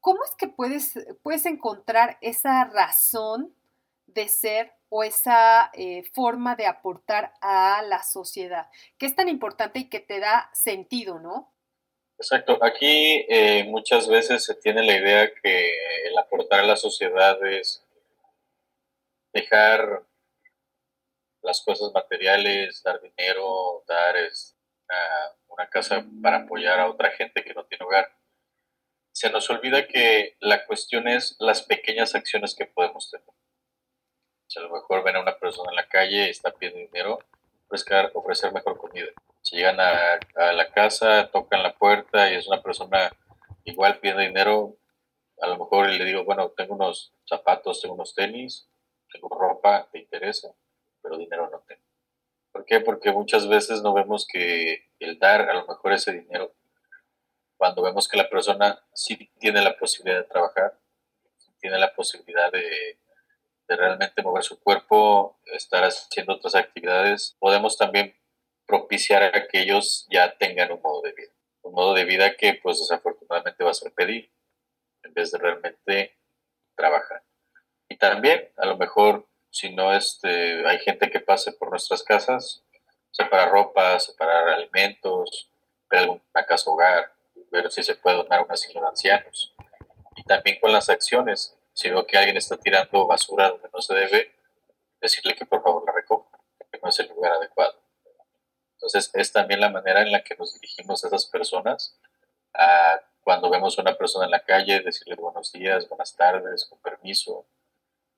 ¿Cómo 0.00 0.24
es 0.24 0.34
que 0.36 0.48
puedes, 0.48 0.94
puedes 1.22 1.46
encontrar 1.46 2.18
esa 2.20 2.64
razón 2.64 3.54
de 4.06 4.28
ser 4.28 4.72
o 4.88 5.04
esa 5.04 5.70
eh, 5.74 6.02
forma 6.12 6.56
de 6.56 6.66
aportar 6.66 7.32
a 7.40 7.82
la 7.82 8.02
sociedad, 8.02 8.68
que 8.98 9.06
es 9.06 9.14
tan 9.14 9.28
importante 9.28 9.78
y 9.78 9.88
que 9.88 10.00
te 10.00 10.18
da 10.18 10.50
sentido, 10.52 11.20
¿no? 11.20 11.52
Exacto. 12.18 12.58
Aquí 12.62 13.24
eh, 13.28 13.64
muchas 13.64 14.08
veces 14.08 14.44
se 14.44 14.54
tiene 14.56 14.82
la 14.82 14.96
idea 14.96 15.32
que 15.32 15.70
el 16.06 16.18
aportar 16.18 16.60
a 16.60 16.66
la 16.66 16.76
sociedad 16.76 17.38
es 17.46 17.86
dejar 19.32 20.02
las 21.42 21.62
cosas 21.62 21.92
materiales, 21.94 22.82
dar 22.82 23.00
dinero, 23.00 23.84
dar 23.86 24.16
una, 24.16 25.34
una 25.60 25.70
casa 25.70 26.04
para 26.22 26.38
apoyar 26.38 26.80
a 26.80 26.88
otra 26.88 27.10
gente 27.12 27.44
que 27.44 27.54
no 27.54 27.64
tiene 27.64 27.84
hogar. 27.84 28.12
Se 29.12 29.30
nos 29.30 29.48
olvida 29.50 29.86
que 29.86 30.36
la 30.40 30.66
cuestión 30.66 31.08
es 31.08 31.36
las 31.38 31.62
pequeñas 31.62 32.14
acciones 32.14 32.54
que 32.54 32.66
podemos 32.66 33.10
tener 33.10 33.30
si 34.50 34.58
a 34.58 34.62
lo 34.62 34.70
mejor 34.70 35.04
ven 35.04 35.14
a 35.14 35.20
una 35.20 35.38
persona 35.38 35.70
en 35.70 35.76
la 35.76 35.86
calle 35.86 36.26
y 36.26 36.30
está 36.30 36.50
pidiendo 36.50 36.80
dinero, 36.80 37.20
ofrecer, 37.66 38.10
ofrecer 38.14 38.52
mejor 38.52 38.76
comida. 38.76 39.06
Si 39.42 39.56
llegan 39.56 39.78
a, 39.78 40.18
la 40.52 40.72
casa, 40.72 41.30
tocan 41.30 41.62
la 41.62 41.72
puerta 41.76 42.30
y 42.30 42.34
es 42.34 42.48
una 42.48 42.60
persona 42.60 43.12
igual 43.62 44.00
pidiendo 44.00 44.22
dinero, 44.22 44.76
a 45.40 45.46
lo 45.46 45.56
mejor 45.56 45.88
le 45.88 46.04
digo, 46.04 46.24
bueno, 46.24 46.50
tengo 46.50 46.74
unos 46.74 47.14
zapatos, 47.24 47.80
tengo 47.80 47.94
unos 47.94 48.12
tenis, 48.12 48.68
tengo 49.12 49.28
ropa, 49.28 49.88
te 49.92 50.00
interesa, 50.00 50.52
pero 51.00 51.16
dinero 51.16 51.48
no 51.48 51.60
tengo. 51.60 51.82
¿Por 52.50 52.64
qué? 52.64 52.80
Porque 52.80 53.12
muchas 53.12 53.46
veces 53.46 53.82
no 53.82 53.94
vemos 53.94 54.26
que 54.26 54.89
el 55.00 55.18
dar 55.18 55.48
a 55.48 55.54
lo 55.54 55.66
mejor 55.66 55.92
ese 55.92 56.12
dinero, 56.12 56.54
cuando 57.56 57.82
vemos 57.82 58.08
que 58.08 58.16
la 58.16 58.28
persona 58.28 58.82
sí 58.94 59.30
tiene 59.38 59.62
la 59.62 59.76
posibilidad 59.76 60.18
de 60.18 60.28
trabajar, 60.28 60.78
tiene 61.60 61.78
la 61.78 61.94
posibilidad 61.94 62.50
de 62.50 63.00
de 63.70 63.76
realmente 63.76 64.20
mover 64.22 64.42
su 64.42 64.60
cuerpo, 64.60 65.38
estar 65.44 65.84
haciendo 65.84 66.34
otras 66.34 66.56
actividades, 66.56 67.36
podemos 67.38 67.78
también 67.78 68.16
propiciar 68.66 69.22
a 69.22 69.46
que 69.46 69.62
ellos 69.62 70.08
ya 70.10 70.36
tengan 70.36 70.72
un 70.72 70.82
modo 70.82 71.02
de 71.02 71.12
vida. 71.12 71.30
Un 71.62 71.74
modo 71.74 71.94
de 71.94 72.04
vida 72.04 72.36
que 72.36 72.58
pues 72.60 72.80
desafortunadamente 72.80 73.62
va 73.62 73.70
a 73.70 73.74
ser 73.74 73.92
pedir 73.92 74.32
en 75.04 75.14
vez 75.14 75.30
de 75.30 75.38
realmente 75.38 76.18
trabajar. 76.74 77.22
Y 77.88 77.96
también 77.96 78.50
a 78.56 78.66
lo 78.66 78.76
mejor 78.76 79.28
si 79.50 79.72
no 79.72 79.94
este, 79.94 80.66
hay 80.66 80.80
gente 80.80 81.08
que 81.08 81.20
pase 81.20 81.52
por 81.52 81.70
nuestras 81.70 82.02
casas, 82.02 82.64
separar 83.10 83.50
ropa, 83.50 83.98
separar 84.00 84.48
alimentos, 84.48 85.50
ver 85.88 86.00
alguna 86.00 86.46
casa 86.46 86.70
hogar, 86.70 87.12
ver 87.50 87.70
si 87.70 87.82
se 87.82 87.94
puede 87.96 88.16
donar 88.16 88.42
una 88.44 88.54
asilo 88.54 88.80
de 88.80 88.88
ancianos. 88.88 89.54
Y 90.16 90.22
también 90.24 90.58
con 90.60 90.72
las 90.72 90.88
acciones, 90.88 91.56
si 91.72 91.90
veo 91.90 92.06
que 92.06 92.16
alguien 92.16 92.36
está 92.36 92.56
tirando 92.56 93.06
basura 93.06 93.50
donde 93.50 93.68
no 93.72 93.80
se 93.80 93.94
debe, 93.94 94.34
decirle 95.00 95.34
que 95.34 95.46
por 95.46 95.62
favor 95.62 95.84
la 95.86 95.92
recoja, 95.92 96.38
que 96.70 96.78
no 96.82 96.88
es 96.88 96.98
el 97.00 97.08
lugar 97.08 97.32
adecuado. 97.32 97.80
Entonces, 98.74 99.10
es 99.14 99.32
también 99.32 99.60
la 99.60 99.68
manera 99.68 100.00
en 100.02 100.10
la 100.10 100.22
que 100.22 100.36
nos 100.36 100.54
dirigimos 100.54 101.04
a 101.04 101.08
esas 101.08 101.26
personas. 101.26 101.96
cuando 103.22 103.50
vemos 103.50 103.78
a 103.78 103.82
una 103.82 103.96
persona 103.96 104.24
en 104.24 104.30
la 104.30 104.40
calle, 104.40 104.80
decirle 104.80 105.14
buenos 105.14 105.52
días, 105.52 105.88
buenas 105.88 106.16
tardes, 106.16 106.64
con 106.64 106.78
permiso, 106.80 107.46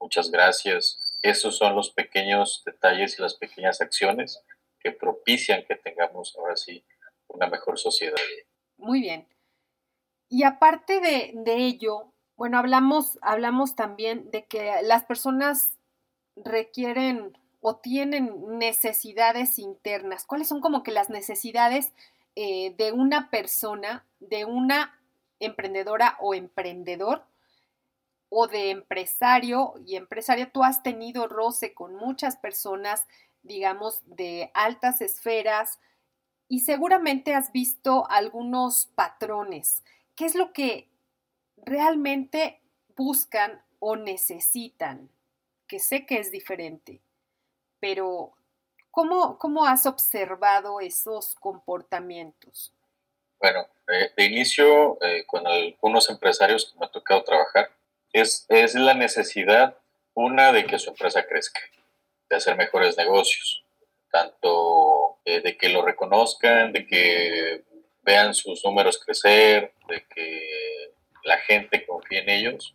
muchas 0.01 0.31
gracias. 0.31 1.19
Esos 1.23 1.57
son 1.59 1.75
los 1.75 1.91
pequeños 1.91 2.63
detalles 2.65 3.19
y 3.19 3.23
las 3.23 3.35
pequeñas 3.35 3.81
acciones 3.81 4.43
que 4.83 4.93
propician 4.93 5.65
que 5.67 5.77
tengamos 5.77 6.37
ahora 6.37 6.57
sí 6.57 6.85
una 7.29 7.47
mejor 7.47 7.79
sociedad. 7.79 8.17
Muy 8.77 9.01
bien. 9.01 9.27
Y 10.29 10.45
aparte 10.45 11.01
de, 11.01 11.33
de 11.35 11.57
ello, 11.57 12.13
bueno, 12.37 12.59
hablamos, 12.59 13.19
hablamos 13.23 13.77
también 13.77 14.31
de 14.31 14.47
que 14.47 14.83
las 14.83 15.05
personas 15.05 15.79
requieren 16.37 17.37
o 17.61 17.77
tienen 17.77 18.59
necesidades 18.59 19.59
internas. 19.59 20.27
¿Cuáles 20.27 20.49
son 20.49 20.61
como 20.61 20.83
que 20.83 20.91
las 20.91 21.11
necesidades 21.11 21.93
eh, 22.35 22.75
de 22.77 22.93
una 22.93 23.31
persona, 23.31 24.05
de 24.19 24.45
una 24.45 24.99
emprendedora 25.39 26.17
o 26.21 26.35
emprendedor 26.35 27.25
o 28.29 28.49
de 28.49 28.71
empresario 28.71 29.75
y 29.87 29.95
empresaria? 29.95 30.51
Tú 30.51 30.65
has 30.65 30.83
tenido 30.83 31.29
roce 31.29 31.73
con 31.73 31.95
muchas 31.95 32.37
personas, 32.37 33.07
digamos, 33.43 34.01
de 34.07 34.51
altas 34.55 35.01
esferas 35.01 35.79
y 36.49 36.61
seguramente 36.61 37.35
has 37.35 37.53
visto 37.53 38.07
algunos 38.11 38.87
patrones. 38.95 39.83
¿Qué 40.15 40.27
es 40.27 40.35
lo 40.35 40.53
que 40.53 40.89
realmente 41.57 42.61
buscan 42.97 43.63
o 43.79 43.97
necesitan, 43.97 45.11
que 45.67 45.79
sé 45.79 46.07
que 46.07 46.19
es 46.19 46.31
diferente, 46.31 47.01
pero 47.81 48.33
¿cómo, 48.91 49.39
cómo 49.39 49.65
has 49.65 49.87
observado 49.87 50.81
esos 50.81 51.35
comportamientos? 51.37 52.73
Bueno, 53.41 53.67
de 54.17 54.25
inicio, 54.25 55.03
eh, 55.03 55.25
con 55.27 55.45
algunos 55.47 56.09
empresarios 56.09 56.67
que 56.67 56.79
me 56.79 56.87
ha 56.87 56.91
tocado 56.91 57.25
trabajar, 57.25 57.73
es, 58.13 58.47
es 58.49 58.75
la 58.75 58.95
necesidad, 58.95 59.77
una, 60.15 60.53
de 60.53 60.65
que 60.65 60.79
su 60.79 60.91
empresa 60.91 61.27
crezca, 61.27 61.61
de 62.33 62.37
hacer 62.39 62.57
mejores 62.57 62.97
negocios, 62.97 63.63
tanto 64.11 65.19
eh, 65.27 65.43
de 65.43 65.59
que 65.59 65.69
lo 65.69 65.83
reconozcan, 65.83 66.73
de 66.73 66.87
que 66.87 67.63
vean 68.01 68.33
sus 68.33 68.65
números 68.65 68.99
crecer, 69.05 69.75
de 69.87 70.07
que 70.07 70.95
la 71.25 71.37
gente 71.41 71.85
confía 71.85 72.21
en 72.21 72.31
ellos. 72.31 72.75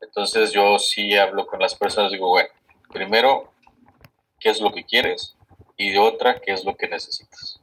Entonces 0.00 0.52
yo 0.52 0.78
sí 0.78 1.16
hablo 1.16 1.48
con 1.48 1.58
las 1.58 1.74
personas, 1.74 2.12
digo, 2.12 2.28
bueno, 2.28 2.50
primero, 2.92 3.52
¿qué 4.38 4.50
es 4.50 4.60
lo 4.60 4.70
que 4.70 4.84
quieres? 4.84 5.36
Y 5.76 5.90
de 5.90 5.98
otra, 5.98 6.38
¿qué 6.38 6.52
es 6.52 6.64
lo 6.64 6.76
que 6.76 6.86
necesitas? 6.86 7.60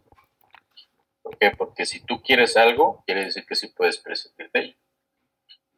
¿Por 1.23 1.37
qué? 1.37 1.51
Porque 1.51 1.85
si 1.85 2.01
tú 2.01 2.21
quieres 2.21 2.57
algo, 2.57 3.01
quiere 3.05 3.23
decir 3.23 3.45
que 3.45 3.55
sí 3.55 3.67
puedes 3.69 3.99
prescindir 3.99 4.51
de 4.51 4.59
ello. 4.59 4.75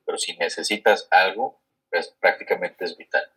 Pero 0.03 0.17
si 0.17 0.35
necesitas 0.35 1.07
algo, 1.11 1.61
pues 1.91 2.07
prácticamente 2.19 2.85
es 2.85 2.97
vital. 2.97 3.31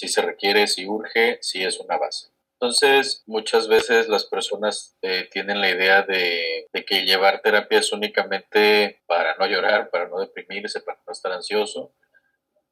Si 0.00 0.08
se 0.08 0.22
requiere, 0.22 0.66
si 0.66 0.86
urge, 0.86 1.36
si 1.42 1.62
es 1.62 1.78
una 1.78 1.98
base. 1.98 2.28
Entonces, 2.54 3.22
muchas 3.26 3.68
veces 3.68 4.08
las 4.08 4.24
personas 4.24 4.96
eh, 5.02 5.28
tienen 5.30 5.60
la 5.60 5.68
idea 5.68 6.04
de, 6.04 6.70
que 6.86 7.04
llevar 7.04 7.42
terapia 7.42 7.80
es 7.80 7.92
únicamente 7.92 9.02
para 9.06 9.36
no 9.36 9.46
llorar, 9.46 9.90
para 9.90 10.08
no 10.08 10.18
deprimirse, 10.18 10.80
para 10.80 10.98
no 11.06 11.12
estar 11.12 11.32
ansioso. 11.32 11.92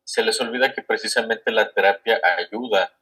Se 0.04 0.22
les 0.22 0.40
olvida 0.40 0.72
que 0.72 0.80
precisamente 0.80 1.52
la 1.52 1.70
terapia 1.70 2.18
ayuda 2.38 2.98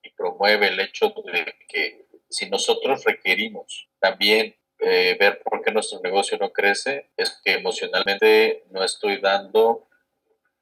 y 0.00 0.10
promueve 0.10 0.68
el 0.68 0.78
hecho 0.78 1.12
de 1.24 1.52
que 1.68 2.06
si 2.30 2.48
nosotros 2.48 3.02
requerimos 3.02 3.88
también 3.98 4.54
eh, 4.78 5.16
ver 5.18 5.42
por 5.42 5.60
qué 5.60 5.72
nuestro 5.72 5.98
negocio 6.02 6.38
no 6.38 6.52
crece, 6.52 7.10
es 7.16 7.40
que 7.44 7.54
emocionalmente 7.54 8.62
no 8.70 8.84
estoy 8.84 9.20
dando 9.20 9.88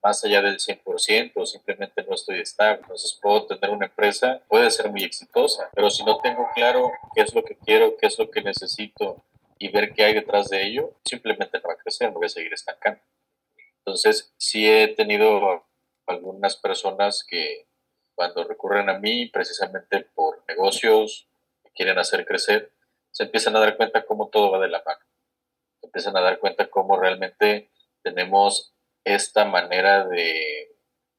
más 0.05 0.23
allá 0.23 0.43
del 0.43 0.59
100% 0.59 1.33
o 1.35 1.47
simplemente 1.47 2.05
no 2.05 2.15
estoy 2.15 2.41
estable. 2.41 2.81
Entonces 2.83 3.19
puedo 3.23 3.47
tener 3.47 3.71
una 3.71 3.87
empresa, 3.87 4.43
puede 4.49 4.71
ser 4.71 4.91
muy 4.91 5.03
exitosa, 5.03 5.71
pero 5.75 5.89
si 5.89 6.05
no 6.05 6.19
tengo 6.19 6.47
claro 6.55 6.93
qué 7.15 7.23
es 7.23 7.35
lo 7.35 7.43
que 7.43 7.57
quiero, 7.57 7.97
qué 7.97 8.07
es 8.09 8.19
lo 8.19 8.31
que 8.31 8.43
necesito 8.43 9.25
y 9.59 9.69
ver 9.69 9.95
qué 9.95 10.05
hay 10.05 10.13
detrás 10.13 10.51
de 10.51 10.63
ello, 10.63 10.93
simplemente 11.07 11.59
no 11.59 11.69
va 11.69 11.73
a 11.73 11.79
crecer, 11.79 12.13
no 12.13 12.19
voy 12.19 12.27
a 12.27 12.29
seguir 12.29 12.53
estancando. 12.53 13.01
Entonces, 13.79 14.35
sí 14.37 14.69
he 14.69 14.89
tenido 14.89 15.65
algunas 16.07 16.57
personas 16.57 17.25
que 17.25 17.67
cuando 18.15 18.45
recurren 18.45 18.91
a 18.91 18.99
mí 18.99 19.31
precisamente 19.31 20.01
por 20.15 20.45
negocios 20.47 21.29
que 21.65 21.71
quieren 21.71 21.99
hacer 21.99 22.27
crecer, 22.27 22.71
se 23.11 23.23
empiezan 23.23 23.57
a 23.57 23.61
dar 23.61 23.79
cuenta 23.79 24.05
cómo 24.05 24.29
todo 24.29 24.51
va 24.51 24.59
de 24.59 24.69
la 24.69 24.83
mano. 24.85 25.01
Se 25.81 25.87
empiezan 25.87 26.15
a 26.19 26.21
dar 26.21 26.39
cuenta 26.39 26.69
cómo 26.69 27.01
realmente 27.01 27.71
tenemos 28.03 28.74
esta 29.05 29.45
manera 29.45 30.07
de 30.07 30.69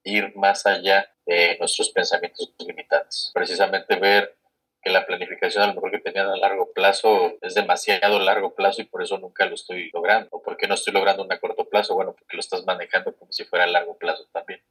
ir 0.04 0.36
más 0.36 0.66
allá 0.66 1.12
de 1.26 1.58
nuestros 1.60 1.90
pensamientos 1.90 2.54
limitantes. 2.60 3.32
Precisamente 3.34 3.96
ver 3.96 4.36
que 4.82 4.92
la 4.92 5.06
planificación 5.06 5.64
a 5.64 5.68
lo 5.68 5.74
mejor 5.74 5.92
que 5.92 6.00
tenían 6.00 6.28
a 6.28 6.38
largo 6.38 6.72
plazo 6.72 7.34
es 7.42 7.56
demasiado 7.56 8.20
largo 8.20 8.54
plazo 8.54 8.82
y 8.82 8.86
por 8.86 9.02
eso 9.02 9.18
nunca 9.18 9.46
lo 9.48 9.56
estoy 9.56 9.90
logrando. 9.92 10.30
¿O 10.32 10.44
por 10.44 10.58
qué 10.58 10.68
no 10.68 10.76
estoy 10.76 10.94
logrando 10.94 11.24
un 11.24 11.34
a 11.34 11.40
corto 11.40 11.68
plazo? 11.68 11.96
Bueno, 11.96 12.14
porque 12.14 12.36
lo 12.36 12.40
estás 12.40 12.64
manejando 12.66 13.16
como 13.16 13.32
si 13.32 13.46
fuera 13.46 13.66
a 13.66 13.68
largo 13.68 13.98
plazo 13.98 14.28
también. 14.32 14.62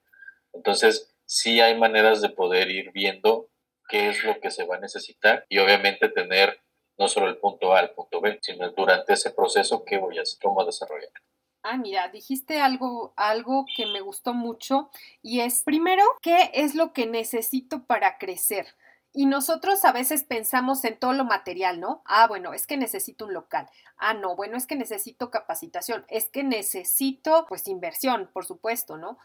Entonces, 0.53 1.13
sí 1.27 1.61
hay 1.61 1.77
maneras 1.77 2.23
de 2.23 2.29
poder 2.29 2.71
ir 2.71 2.93
viendo 2.93 3.49
qué 3.89 4.09
es 4.09 4.23
lo 4.23 4.39
que 4.41 4.53
se 4.53 4.65
va 4.65 4.77
a 4.77 4.81
necesitar 4.81 5.47
y 5.49 5.59
obviamente 5.59 6.09
tener 6.09 6.61
no 6.97 7.09
solo 7.09 7.27
el 7.29 7.39
punto 7.39 7.75
A 7.75 7.81
al 7.81 7.91
punto 7.91 8.21
B, 8.21 8.39
sino 8.41 8.71
durante 8.71 9.15
ese 9.15 9.33
proceso 9.33 9.85
qué 9.85 9.99
voy 9.99 10.19
a 10.19 10.23
hacer, 10.23 10.39
cómo 10.41 10.65
desarrollar. 10.65 11.11
Ah, 11.67 11.79
mira, 11.79 12.09
dijiste 12.09 12.61
algo, 12.61 13.15
algo 13.17 13.65
que 13.75 13.87
me 13.87 14.03
gustó 14.03 14.35
mucho 14.35 14.91
y 15.23 15.41
es, 15.41 15.63
primero, 15.63 16.03
¿qué 16.21 16.51
es 16.53 16.75
lo 16.75 16.93
que 16.93 17.07
necesito 17.07 17.85
para 17.87 18.19
crecer? 18.19 18.67
Y 19.15 19.25
nosotros 19.25 19.83
a 19.87 19.93
veces 19.93 20.25
pensamos 20.25 20.85
en 20.85 20.99
todo 20.99 21.15
lo 21.15 21.25
material, 21.25 21.81
¿no? 21.81 22.03
Ah, 22.05 22.27
bueno, 22.29 22.53
es 22.53 22.67
que 22.67 22.77
necesito 22.77 23.25
un 23.25 23.33
local. 23.33 23.67
Ah, 23.97 24.13
no, 24.13 24.37
bueno, 24.37 24.59
es 24.59 24.67
que 24.67 24.77
necesito 24.77 25.31
capacitación. 25.31 26.05
Es 26.09 26.29
que 26.29 26.43
necesito, 26.43 27.47
pues, 27.49 27.67
inversión, 27.67 28.29
por 28.35 28.45
supuesto, 28.45 28.99
¿no? 28.99 29.17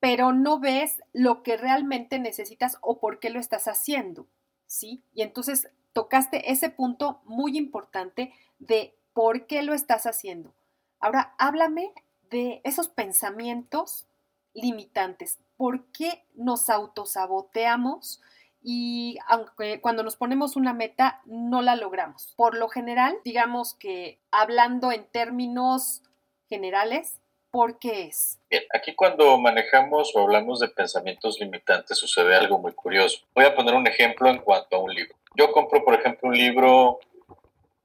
Pero 0.00 0.32
no 0.32 0.58
ves 0.58 1.02
lo 1.12 1.42
que 1.42 1.58
realmente 1.58 2.18
necesitas 2.18 2.78
o 2.80 2.98
por 2.98 3.18
qué 3.20 3.28
lo 3.28 3.40
estás 3.40 3.68
haciendo, 3.68 4.26
¿sí? 4.66 5.02
Y 5.12 5.20
entonces 5.20 5.68
tocaste 5.92 6.50
ese 6.50 6.70
punto 6.70 7.20
muy 7.26 7.58
importante 7.58 8.32
de 8.58 8.96
por 9.12 9.46
qué 9.46 9.62
lo 9.62 9.74
estás 9.74 10.06
haciendo. 10.06 10.54
Ahora, 11.02 11.34
háblame 11.36 11.92
de 12.30 12.62
esos 12.64 12.88
pensamientos 12.88 14.06
limitantes. 14.54 15.38
¿Por 15.58 15.84
qué 15.92 16.24
nos 16.34 16.70
autosaboteamos? 16.70 18.22
y 18.64 19.18
aunque 19.26 19.80
cuando 19.80 20.02
nos 20.02 20.16
ponemos 20.16 20.56
una 20.56 20.72
meta 20.72 21.20
no 21.26 21.62
la 21.62 21.76
logramos. 21.76 22.32
Por 22.36 22.56
lo 22.56 22.68
general, 22.68 23.16
digamos 23.24 23.74
que 23.74 24.20
hablando 24.30 24.92
en 24.92 25.04
términos 25.06 26.02
generales, 26.48 27.18
¿por 27.50 27.78
qué 27.78 28.04
es? 28.04 28.38
Bien, 28.50 28.62
aquí 28.72 28.94
cuando 28.94 29.36
manejamos 29.38 30.14
o 30.14 30.20
hablamos 30.20 30.60
de 30.60 30.68
pensamientos 30.68 31.40
limitantes 31.40 31.98
sucede 31.98 32.36
algo 32.36 32.58
muy 32.58 32.72
curioso. 32.72 33.24
Voy 33.34 33.44
a 33.44 33.54
poner 33.54 33.74
un 33.74 33.86
ejemplo 33.86 34.28
en 34.28 34.38
cuanto 34.38 34.76
a 34.76 34.80
un 34.80 34.94
libro. 34.94 35.16
Yo 35.34 35.50
compro, 35.50 35.84
por 35.84 35.94
ejemplo, 35.94 36.28
un 36.28 36.36
libro 36.36 37.00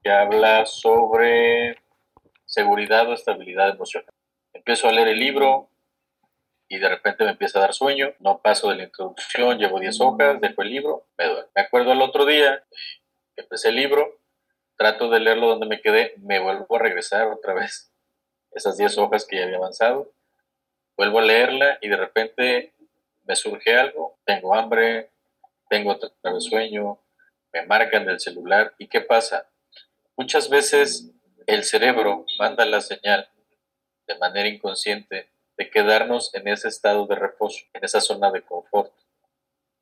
que 0.02 0.10
habla 0.10 0.64
sobre 0.66 1.76
seguridad 2.48 3.08
o 3.08 3.12
estabilidad 3.12 3.68
emocional. 3.68 4.10
Empiezo 4.54 4.88
a 4.88 4.92
leer 4.92 5.08
el 5.08 5.18
libro 5.20 5.68
y 6.66 6.78
de 6.78 6.88
repente 6.88 7.24
me 7.24 7.30
empieza 7.30 7.58
a 7.58 7.62
dar 7.62 7.74
sueño, 7.74 8.14
no 8.18 8.40
paso 8.40 8.70
de 8.70 8.76
la 8.76 8.84
introducción, 8.84 9.58
llevo 9.58 9.78
10 9.78 10.00
hojas, 10.00 10.40
dejo 10.40 10.62
el 10.62 10.70
libro, 10.70 11.06
me 11.16 11.26
duermo. 11.26 11.50
Me 11.54 11.62
acuerdo 11.62 11.92
el 11.92 12.02
otro 12.02 12.26
día, 12.26 12.64
empecé 13.36 13.68
el 13.68 13.76
libro, 13.76 14.18
trato 14.76 15.08
de 15.10 15.20
leerlo 15.20 15.48
donde 15.48 15.66
me 15.66 15.80
quedé, 15.80 16.14
me 16.18 16.40
vuelvo 16.40 16.76
a 16.76 16.78
regresar 16.78 17.28
otra 17.28 17.54
vez 17.54 17.92
esas 18.52 18.76
10 18.76 18.96
hojas 18.98 19.26
que 19.26 19.36
ya 19.36 19.44
había 19.44 19.58
avanzado, 19.58 20.10
vuelvo 20.96 21.20
a 21.20 21.22
leerla 21.22 21.78
y 21.80 21.88
de 21.88 21.96
repente 21.96 22.72
me 23.24 23.36
surge 23.36 23.76
algo, 23.76 24.18
tengo 24.24 24.54
hambre, 24.54 25.10
tengo 25.68 25.92
otra 25.92 26.32
vez 26.32 26.44
sueño, 26.44 26.98
me 27.52 27.66
marcan 27.66 28.06
del 28.06 28.20
celular 28.20 28.74
y 28.78 28.88
¿qué 28.88 29.02
pasa? 29.02 29.48
Muchas 30.16 30.48
veces 30.48 31.12
el 31.48 31.64
cerebro 31.64 32.26
manda 32.38 32.66
la 32.66 32.82
señal 32.82 33.26
de 34.06 34.18
manera 34.18 34.48
inconsciente 34.48 35.30
de 35.56 35.70
quedarnos 35.70 36.32
en 36.34 36.46
ese 36.46 36.68
estado 36.68 37.06
de 37.06 37.16
reposo, 37.16 37.64
en 37.72 37.84
esa 37.84 38.02
zona 38.02 38.30
de 38.30 38.42
confort. 38.42 38.92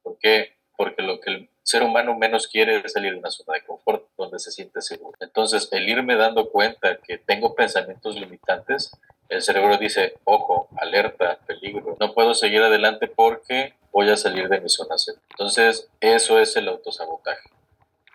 ¿Por 0.02 0.16
qué? 0.18 0.54
Porque 0.76 1.02
lo 1.02 1.20
que 1.20 1.30
el 1.30 1.50
ser 1.64 1.82
humano 1.82 2.16
menos 2.16 2.46
quiere 2.46 2.80
es 2.84 2.92
salir 2.92 3.12
de 3.12 3.18
una 3.18 3.32
zona 3.32 3.54
de 3.58 3.64
confort 3.64 4.06
donde 4.16 4.38
se 4.38 4.52
siente 4.52 4.80
seguro. 4.80 5.16
Entonces, 5.18 5.68
el 5.72 5.88
irme 5.88 6.14
dando 6.14 6.50
cuenta 6.50 6.98
que 6.98 7.18
tengo 7.18 7.56
pensamientos 7.56 8.14
limitantes, 8.14 8.92
el 9.28 9.42
cerebro 9.42 9.76
dice, 9.76 10.14
ojo, 10.22 10.68
alerta, 10.76 11.40
peligro, 11.48 11.96
no 11.98 12.14
puedo 12.14 12.34
seguir 12.34 12.62
adelante 12.62 13.08
porque 13.08 13.74
voy 13.90 14.08
a 14.08 14.16
salir 14.16 14.48
de 14.48 14.60
mi 14.60 14.68
zona 14.68 14.96
segura. 14.98 15.26
Entonces, 15.30 15.88
eso 15.98 16.38
es 16.38 16.54
el 16.54 16.68
autosabotaje. 16.68 17.50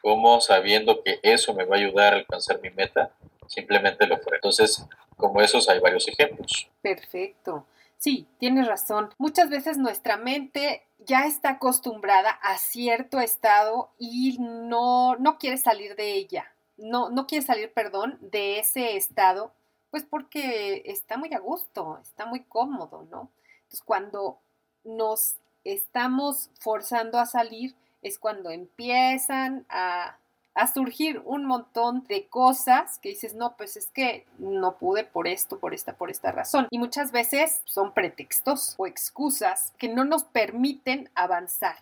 Como 0.02 0.40
sabiendo 0.40 1.04
que 1.04 1.20
eso 1.22 1.54
me 1.54 1.66
va 1.66 1.76
a 1.76 1.80
ayudar 1.80 2.14
a 2.14 2.18
alcanzar 2.18 2.62
mi 2.62 2.70
meta, 2.70 3.12
simplemente 3.52 4.08
lo 4.08 4.18
fuera. 4.18 4.38
Entonces, 4.38 4.86
como 5.18 5.42
esos 5.42 5.68
hay 5.70 5.80
varios 5.80 6.08
ejemplos. 6.08 6.70
Perfecto. 6.82 7.66
Sí, 7.98 8.28
tienes 8.40 8.66
razón. 8.68 9.14
Muchas 9.18 9.50
veces 9.50 9.78
nuestra 9.78 10.18
mente 10.18 10.88
ya 11.00 11.26
está 11.28 11.52
acostumbrada 11.52 12.32
a 12.32 12.58
cierto 12.58 13.20
estado 13.20 13.92
y 14.00 14.38
no, 14.40 15.18
no 15.18 15.38
quiere 15.38 15.58
salir 15.58 15.96
de 15.96 16.14
ella. 16.14 16.52
No, 16.78 17.10
no 17.10 17.28
quiere 17.28 17.46
salir, 17.46 17.72
perdón, 17.74 18.18
de 18.22 18.58
ese 18.58 18.96
estado, 18.96 19.54
pues 19.92 20.04
porque 20.04 20.82
está 20.86 21.18
muy 21.18 21.32
a 21.34 21.40
gusto, 21.40 22.00
está 22.02 22.26
muy 22.26 22.44
cómodo, 22.44 23.06
¿no? 23.12 23.30
Entonces, 23.64 23.84
cuando 23.86 24.40
nos 24.84 25.36
estamos 25.64 26.50
forzando 26.60 27.20
a 27.20 27.28
salir, 27.28 27.76
es 28.02 28.18
cuando 28.18 28.50
empiezan 28.50 29.66
a 29.70 30.18
a 30.54 30.68
surgir 30.68 31.22
un 31.26 31.46
montón 31.46 32.04
de 32.08 32.28
cosas 32.28 33.00
que 33.00 33.10
dices, 33.10 33.36
no, 33.36 33.56
pues 33.56 33.78
es 33.78 33.88
que 33.88 34.26
no 34.38 34.78
pude 34.78 35.04
por 35.04 35.28
esto, 35.28 35.60
por 35.60 35.74
esta, 35.74 35.94
por 35.94 36.12
esta 36.12 36.32
razón. 36.32 36.68
Y 36.70 36.78
muchas 36.78 37.12
veces 37.12 37.62
son 37.66 37.94
pretextos 37.94 38.76
o 38.78 38.86
excusas 38.86 39.74
que 39.78 39.88
no 39.88 40.04
nos 40.04 40.24
permiten 40.24 41.10
avanzar. 41.16 41.78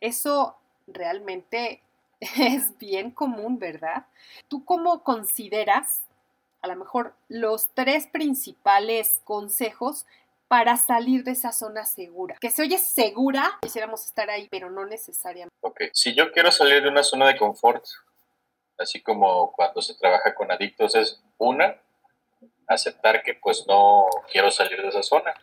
Eso 0.00 0.56
realmente 0.86 1.82
es 2.20 2.78
bien 2.78 3.10
común, 3.10 3.58
¿verdad? 3.58 4.06
¿Tú 4.48 4.64
cómo 4.64 5.02
consideras 5.02 6.02
a 6.62 6.68
lo 6.68 6.76
mejor 6.76 7.14
los 7.28 7.70
tres 7.74 8.06
principales 8.06 9.20
consejos 9.24 10.06
para 10.46 10.76
salir 10.76 11.24
de 11.24 11.30
esa 11.30 11.50
zona 11.50 11.86
segura. 11.86 12.36
Que 12.38 12.50
se 12.50 12.60
oye 12.60 12.76
segura, 12.76 13.58
quisiéramos 13.62 14.04
estar 14.04 14.28
ahí, 14.28 14.48
pero 14.50 14.70
no 14.70 14.84
necesariamente. 14.84 15.56
Ok, 15.62 15.80
si 15.94 16.14
yo 16.14 16.30
quiero 16.30 16.52
salir 16.52 16.82
de 16.82 16.90
una 16.90 17.02
zona 17.02 17.26
de 17.26 17.38
confort, 17.38 17.82
así 18.82 19.00
como 19.00 19.52
cuando 19.52 19.80
se 19.82 19.94
trabaja 19.94 20.34
con 20.34 20.50
adictos, 20.50 20.94
es 20.94 21.22
una, 21.38 21.76
aceptar 22.66 23.22
que 23.22 23.34
pues 23.34 23.64
no 23.66 24.06
quiero 24.30 24.50
salir 24.50 24.80
de 24.82 24.88
esa 24.88 25.02
zona, 25.02 25.34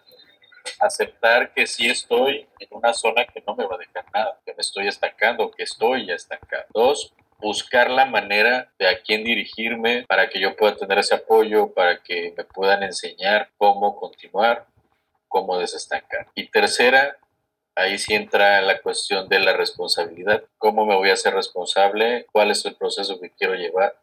aceptar 0.79 1.53
que 1.53 1.67
sí 1.67 1.89
estoy 1.89 2.47
en 2.59 2.67
una 2.71 2.93
zona 2.93 3.25
que 3.25 3.43
no 3.45 3.55
me 3.55 3.65
va 3.65 3.75
a 3.75 3.79
dejar 3.79 4.05
nada, 4.13 4.39
que 4.45 4.53
me 4.53 4.61
estoy 4.61 4.87
estancando, 4.87 5.51
que 5.51 5.63
estoy 5.63 6.05
ya 6.05 6.15
estancado. 6.15 6.65
Dos, 6.73 7.13
buscar 7.39 7.89
la 7.89 8.05
manera 8.05 8.71
de 8.77 8.87
a 8.87 9.01
quién 9.01 9.23
dirigirme 9.23 10.05
para 10.07 10.29
que 10.29 10.39
yo 10.39 10.55
pueda 10.55 10.75
tener 10.75 10.99
ese 10.99 11.15
apoyo, 11.15 11.73
para 11.73 12.01
que 12.03 12.33
me 12.35 12.43
puedan 12.43 12.83
enseñar 12.83 13.49
cómo 13.57 13.95
continuar, 13.95 14.65
cómo 15.27 15.57
desestancar. 15.57 16.27
Y 16.35 16.47
tercera, 16.47 17.17
ahí 17.75 17.97
sí 17.97 18.13
entra 18.13 18.61
la 18.61 18.81
cuestión 18.81 19.27
de 19.29 19.39
la 19.39 19.55
responsabilidad. 19.55 20.43
¿Cómo 20.57 20.85
me 20.85 20.95
voy 20.95 21.09
a 21.09 21.13
hacer 21.13 21.33
responsable? 21.33 22.25
¿Cuál 22.31 22.51
es 22.51 22.65
el 22.65 22.75
proceso 22.75 23.19
que 23.19 23.31
quiero 23.31 23.55
llevar? 23.55 23.99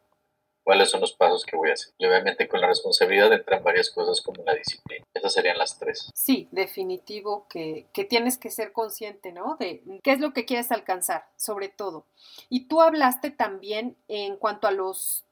¿Cuáles 0.65 0.91
son 0.91 1.01
los 1.01 1.13
pasos 1.13 1.45
que 1.45 1.57
voy 1.57 1.71
a 1.71 1.75
hacer? 1.75 1.95
Y 1.97 2.07
obviamente 2.07 2.49
con 2.49 2.61
la 2.61 2.67
responsabilidad 2.67 3.33
entran 3.33 3.63
varias 3.63 3.89
cosas 3.91 4.21
como 4.21 4.43
la 4.43 4.55
disciplina. 4.55 5.07
Esas 5.15 5.33
serían 5.33 5.59
las 5.59 5.79
tres. 5.79 6.11
Sí, 6.13 6.49
definitivo 6.51 7.47
que, 7.49 7.87
que 7.93 8.05
tienes 8.05 8.37
que 8.37 8.51
ser 8.51 8.73
consciente, 8.73 9.31
¿no? 9.31 9.57
De 9.61 9.83
qué 10.03 10.11
es 10.11 10.19
lo 10.19 10.33
que 10.33 10.45
quieres 10.45 10.73
alcanzar, 10.73 11.29
sobre 11.37 11.69
todo. 11.69 12.07
Y 12.49 12.67
tú 12.67 12.81
hablaste 12.81 13.31
también 13.31 13.97
en 14.09 14.37
cuanto 14.37 14.67
a 14.67 14.73
los 14.73 15.25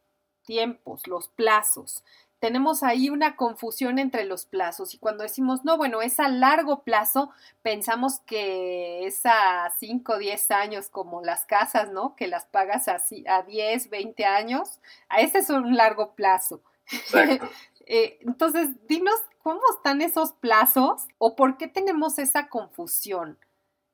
tiempos, 0.44 1.07
los 1.09 1.29
plazos 1.29 2.05
tenemos 2.45 2.83
ahí 2.83 3.09
una 3.09 3.37
confusión 3.37 3.99
entre 3.99 4.27
los 4.27 4.45
plazos 4.45 4.93
y 4.93 4.99
cuando 4.99 5.23
decimos, 5.23 5.65
no, 5.65 5.79
bueno, 5.79 6.03
es 6.03 6.21
a 6.21 6.29
largo 6.29 6.83
plazo, 6.83 7.31
pensamos 7.63 8.21
que 8.27 9.07
es 9.07 9.25
a 9.25 9.73
5 9.79 10.13
o 10.13 10.19
10 10.19 10.51
años 10.51 10.91
como 10.91 11.23
las 11.23 11.47
casas, 11.47 11.91
¿no? 11.91 12.15
Que 12.17 12.27
las 12.27 12.45
pagas 12.45 12.87
así 12.89 13.25
a 13.27 13.45
10, 13.45 13.89
20 13.89 14.27
años, 14.27 14.79
a 15.09 15.21
ese 15.23 15.39
es 15.39 15.49
un 15.49 15.75
largo 15.75 16.15
plazo. 16.15 16.63
Eh, 17.87 18.17
entonces, 18.23 18.71
dinos 18.89 19.21
¿Cómo 19.45 19.61
están 19.77 20.01
esos 20.01 20.33
plazos 20.33 21.07
o 21.19 21.37
por 21.37 21.59
qué 21.59 21.69
tenemos 21.69 22.19
esa 22.19 22.49
confusión 22.49 23.39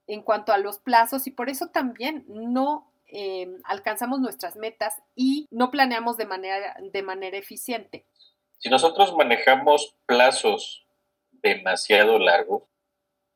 en 0.06 0.22
cuanto 0.22 0.52
a 0.52 0.58
los 0.58 0.78
plazos 0.78 1.26
y 1.26 1.32
por 1.32 1.50
eso 1.50 1.66
también 1.70 2.24
no 2.28 2.88
eh, 3.08 3.52
alcanzamos 3.64 4.20
nuestras 4.20 4.54
metas 4.54 5.02
y 5.16 5.48
no 5.50 5.72
planeamos 5.72 6.16
de 6.16 6.26
manera, 6.26 6.76
de 6.80 7.02
manera 7.02 7.36
eficiente? 7.36 8.06
Si 8.60 8.68
nosotros 8.68 9.14
manejamos 9.14 9.94
plazos 10.04 10.84
demasiado 11.32 12.18
largos, 12.18 12.64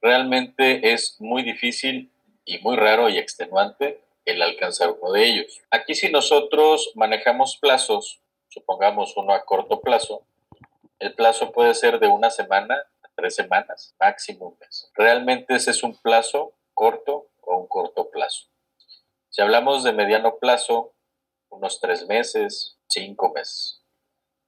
realmente 0.03 0.93
es 0.93 1.19
muy 1.19 1.43
difícil 1.43 2.13
y 2.45 2.59
muy 2.59 2.77
raro 2.77 3.09
y 3.09 3.17
extenuante 3.17 4.05
el 4.27 4.43
alcanzar 4.43 4.91
uno 4.91 5.13
de 5.13 5.25
ellos. 5.25 5.63
Aquí 5.71 5.95
si 5.95 6.11
nosotros 6.11 6.93
manejamos 6.95 7.57
plazos, 7.57 8.21
supongamos 8.49 9.17
uno 9.17 9.33
a 9.33 9.47
corto 9.47 9.81
plazo, 9.81 10.27
el 10.99 11.15
plazo 11.15 11.53
puede 11.53 11.73
ser 11.73 12.01
de 12.01 12.09
una 12.09 12.29
semana 12.29 12.75
a 13.03 13.09
tres 13.17 13.35
semanas, 13.35 13.95
máximo 13.99 14.49
un 14.49 14.59
mes. 14.61 14.91
Realmente 14.95 15.55
ese 15.55 15.71
es 15.71 15.83
un 15.83 15.97
plazo 15.97 16.53
corto 16.75 17.29
o 17.41 17.57
un 17.57 17.67
corto 17.67 18.11
plazo. 18.11 18.49
Si 19.31 19.41
hablamos 19.41 19.85
de 19.85 19.95
mediano 19.95 20.37
plazo, 20.37 20.93
unos 21.49 21.81
tres 21.81 22.07
meses, 22.07 22.77
cinco 22.89 23.33
meses. 23.33 23.84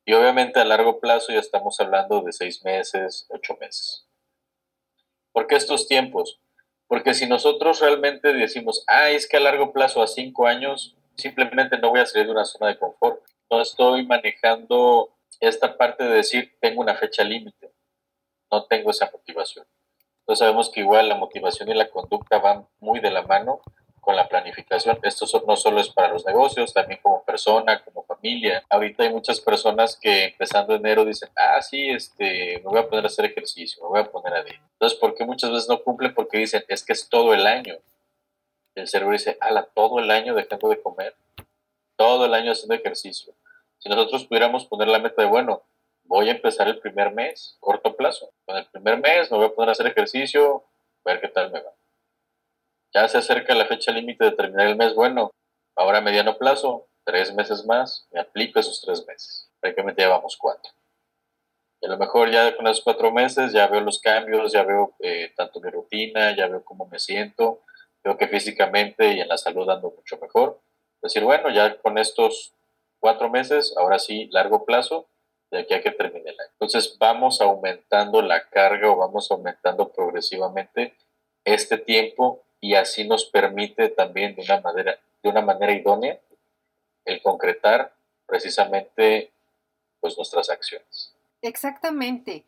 Y 0.08 0.12
obviamente 0.14 0.60
a 0.60 0.64
largo 0.64 1.00
plazo 1.00 1.32
ya 1.32 1.40
estamos 1.40 1.80
hablando 1.80 2.22
de 2.22 2.32
seis 2.32 2.64
meses, 2.64 3.26
ocho 3.28 3.56
meses. 3.60 4.06
¿Por 5.32 5.48
qué 5.48 5.56
estos 5.56 5.88
tiempos? 5.88 6.40
Porque 6.86 7.12
si 7.12 7.26
nosotros 7.26 7.80
realmente 7.80 8.32
decimos, 8.32 8.84
ah, 8.86 9.10
es 9.10 9.28
que 9.28 9.36
a 9.36 9.40
largo 9.40 9.72
plazo, 9.72 10.00
a 10.00 10.06
cinco 10.06 10.46
años, 10.46 10.96
simplemente 11.16 11.76
no 11.78 11.90
voy 11.90 12.00
a 12.00 12.06
salir 12.06 12.26
de 12.26 12.32
una 12.32 12.44
zona 12.44 12.68
de 12.68 12.78
confort. 12.78 13.20
No 13.50 13.60
estoy 13.60 14.06
manejando 14.06 15.12
esta 15.40 15.76
parte 15.76 16.04
de 16.04 16.14
decir, 16.14 16.56
tengo 16.60 16.82
una 16.82 16.94
fecha 16.94 17.24
límite. 17.24 17.72
No 18.52 18.64
tengo 18.66 18.92
esa 18.92 19.10
motivación. 19.12 19.66
Entonces 20.20 20.38
sabemos 20.38 20.70
que 20.70 20.80
igual 20.80 21.08
la 21.08 21.16
motivación 21.16 21.68
y 21.68 21.74
la 21.74 21.90
conducta 21.90 22.38
van 22.38 22.68
muy 22.78 23.00
de 23.00 23.10
la 23.10 23.22
mano 23.22 23.60
con 24.06 24.14
la 24.14 24.28
planificación. 24.28 25.00
Esto 25.02 25.26
no 25.48 25.56
solo 25.56 25.80
es 25.80 25.88
para 25.88 26.12
los 26.12 26.24
negocios, 26.24 26.72
también 26.72 27.00
como 27.02 27.24
persona, 27.24 27.82
como 27.82 28.04
familia. 28.04 28.64
Ahorita 28.70 29.02
hay 29.02 29.10
muchas 29.10 29.40
personas 29.40 29.98
que 30.00 30.26
empezando 30.26 30.76
enero 30.76 31.04
dicen, 31.04 31.28
ah, 31.34 31.60
sí, 31.60 31.90
este, 31.90 32.58
me 32.58 32.70
voy 32.70 32.78
a 32.78 32.88
poner 32.88 33.04
a 33.04 33.08
hacer 33.08 33.24
ejercicio, 33.24 33.82
me 33.82 33.88
voy 33.88 34.00
a 34.02 34.04
poner 34.04 34.32
a 34.32 34.44
dieta. 34.44 34.62
Entonces, 34.74 34.96
¿por 35.00 35.16
qué 35.16 35.24
muchas 35.24 35.50
veces 35.50 35.68
no 35.68 35.82
cumplen? 35.82 36.14
Porque 36.14 36.38
dicen, 36.38 36.62
es 36.68 36.84
que 36.84 36.92
es 36.92 37.08
todo 37.08 37.34
el 37.34 37.48
año. 37.48 37.78
El 38.76 38.86
cerebro 38.86 39.12
dice, 39.12 39.36
ala, 39.40 39.64
todo 39.74 39.98
el 39.98 40.08
año 40.08 40.36
dejando 40.36 40.68
de 40.68 40.80
comer, 40.80 41.16
todo 41.96 42.26
el 42.26 42.34
año 42.34 42.52
haciendo 42.52 42.76
ejercicio. 42.76 43.34
Si 43.78 43.88
nosotros 43.88 44.24
pudiéramos 44.26 44.66
poner 44.66 44.86
la 44.86 45.00
meta 45.00 45.20
de, 45.20 45.26
bueno, 45.26 45.64
voy 46.04 46.28
a 46.28 46.32
empezar 46.32 46.68
el 46.68 46.78
primer 46.78 47.10
mes, 47.10 47.56
corto 47.58 47.96
plazo. 47.96 48.30
Con 48.44 48.56
el 48.56 48.66
primer 48.66 48.98
mes 49.00 49.32
me 49.32 49.38
voy 49.38 49.46
a 49.48 49.52
poner 49.52 49.70
a 49.70 49.72
hacer 49.72 49.88
ejercicio, 49.88 50.62
a 51.04 51.10
ver 51.10 51.20
qué 51.20 51.26
tal 51.26 51.50
me 51.50 51.60
va 51.60 51.75
ya 52.96 53.06
se 53.08 53.18
acerca 53.18 53.54
la 53.54 53.66
fecha 53.66 53.92
límite 53.92 54.24
de 54.24 54.32
terminar 54.32 54.68
el 54.68 54.76
mes, 54.76 54.94
bueno, 54.94 55.30
ahora 55.76 55.98
a 55.98 56.00
mediano 56.00 56.38
plazo, 56.38 56.88
tres 57.04 57.34
meses 57.34 57.66
más, 57.66 58.08
me 58.10 58.20
aplico 58.20 58.58
esos 58.58 58.80
tres 58.80 59.06
meses. 59.06 59.50
Prácticamente 59.60 60.00
ya 60.00 60.08
vamos 60.08 60.38
cuatro. 60.38 60.72
Y 61.82 61.86
a 61.86 61.90
lo 61.90 61.98
mejor 61.98 62.30
ya 62.30 62.56
con 62.56 62.66
esos 62.66 62.82
cuatro 62.82 63.12
meses 63.12 63.52
ya 63.52 63.66
veo 63.66 63.82
los 63.82 64.00
cambios, 64.00 64.50
ya 64.50 64.62
veo 64.62 64.94
eh, 65.00 65.30
tanto 65.36 65.60
mi 65.60 65.68
rutina, 65.68 66.34
ya 66.34 66.46
veo 66.46 66.64
cómo 66.64 66.86
me 66.86 66.98
siento, 66.98 67.60
veo 68.02 68.16
que 68.16 68.28
físicamente 68.28 69.12
y 69.12 69.20
en 69.20 69.28
la 69.28 69.36
salud 69.36 69.68
ando 69.68 69.90
mucho 69.94 70.16
mejor. 70.16 70.58
Es 71.02 71.12
decir, 71.12 71.22
bueno, 71.22 71.50
ya 71.50 71.76
con 71.82 71.98
estos 71.98 72.54
cuatro 72.98 73.28
meses, 73.28 73.74
ahora 73.76 73.98
sí, 73.98 74.30
largo 74.32 74.64
plazo, 74.64 75.06
de 75.50 75.58
aquí 75.58 75.74
a 75.74 75.82
que 75.82 75.90
termine 75.90 76.30
el 76.30 76.40
año. 76.40 76.50
Entonces 76.52 76.96
vamos 76.98 77.42
aumentando 77.42 78.22
la 78.22 78.48
carga 78.48 78.90
o 78.90 78.96
vamos 78.96 79.30
aumentando 79.30 79.92
progresivamente 79.92 80.96
este 81.44 81.76
tiempo 81.76 82.45
y 82.66 82.74
así 82.74 83.06
nos 83.06 83.26
permite 83.26 83.90
también 83.90 84.34
de 84.34 84.42
una 84.42 84.60
manera, 84.60 84.98
de 85.22 85.28
una 85.28 85.40
manera 85.40 85.72
idónea 85.72 86.18
el 87.04 87.22
concretar 87.22 87.94
precisamente 88.26 89.30
pues 90.00 90.16
nuestras 90.16 90.50
acciones. 90.50 91.14
Exactamente. 91.42 92.44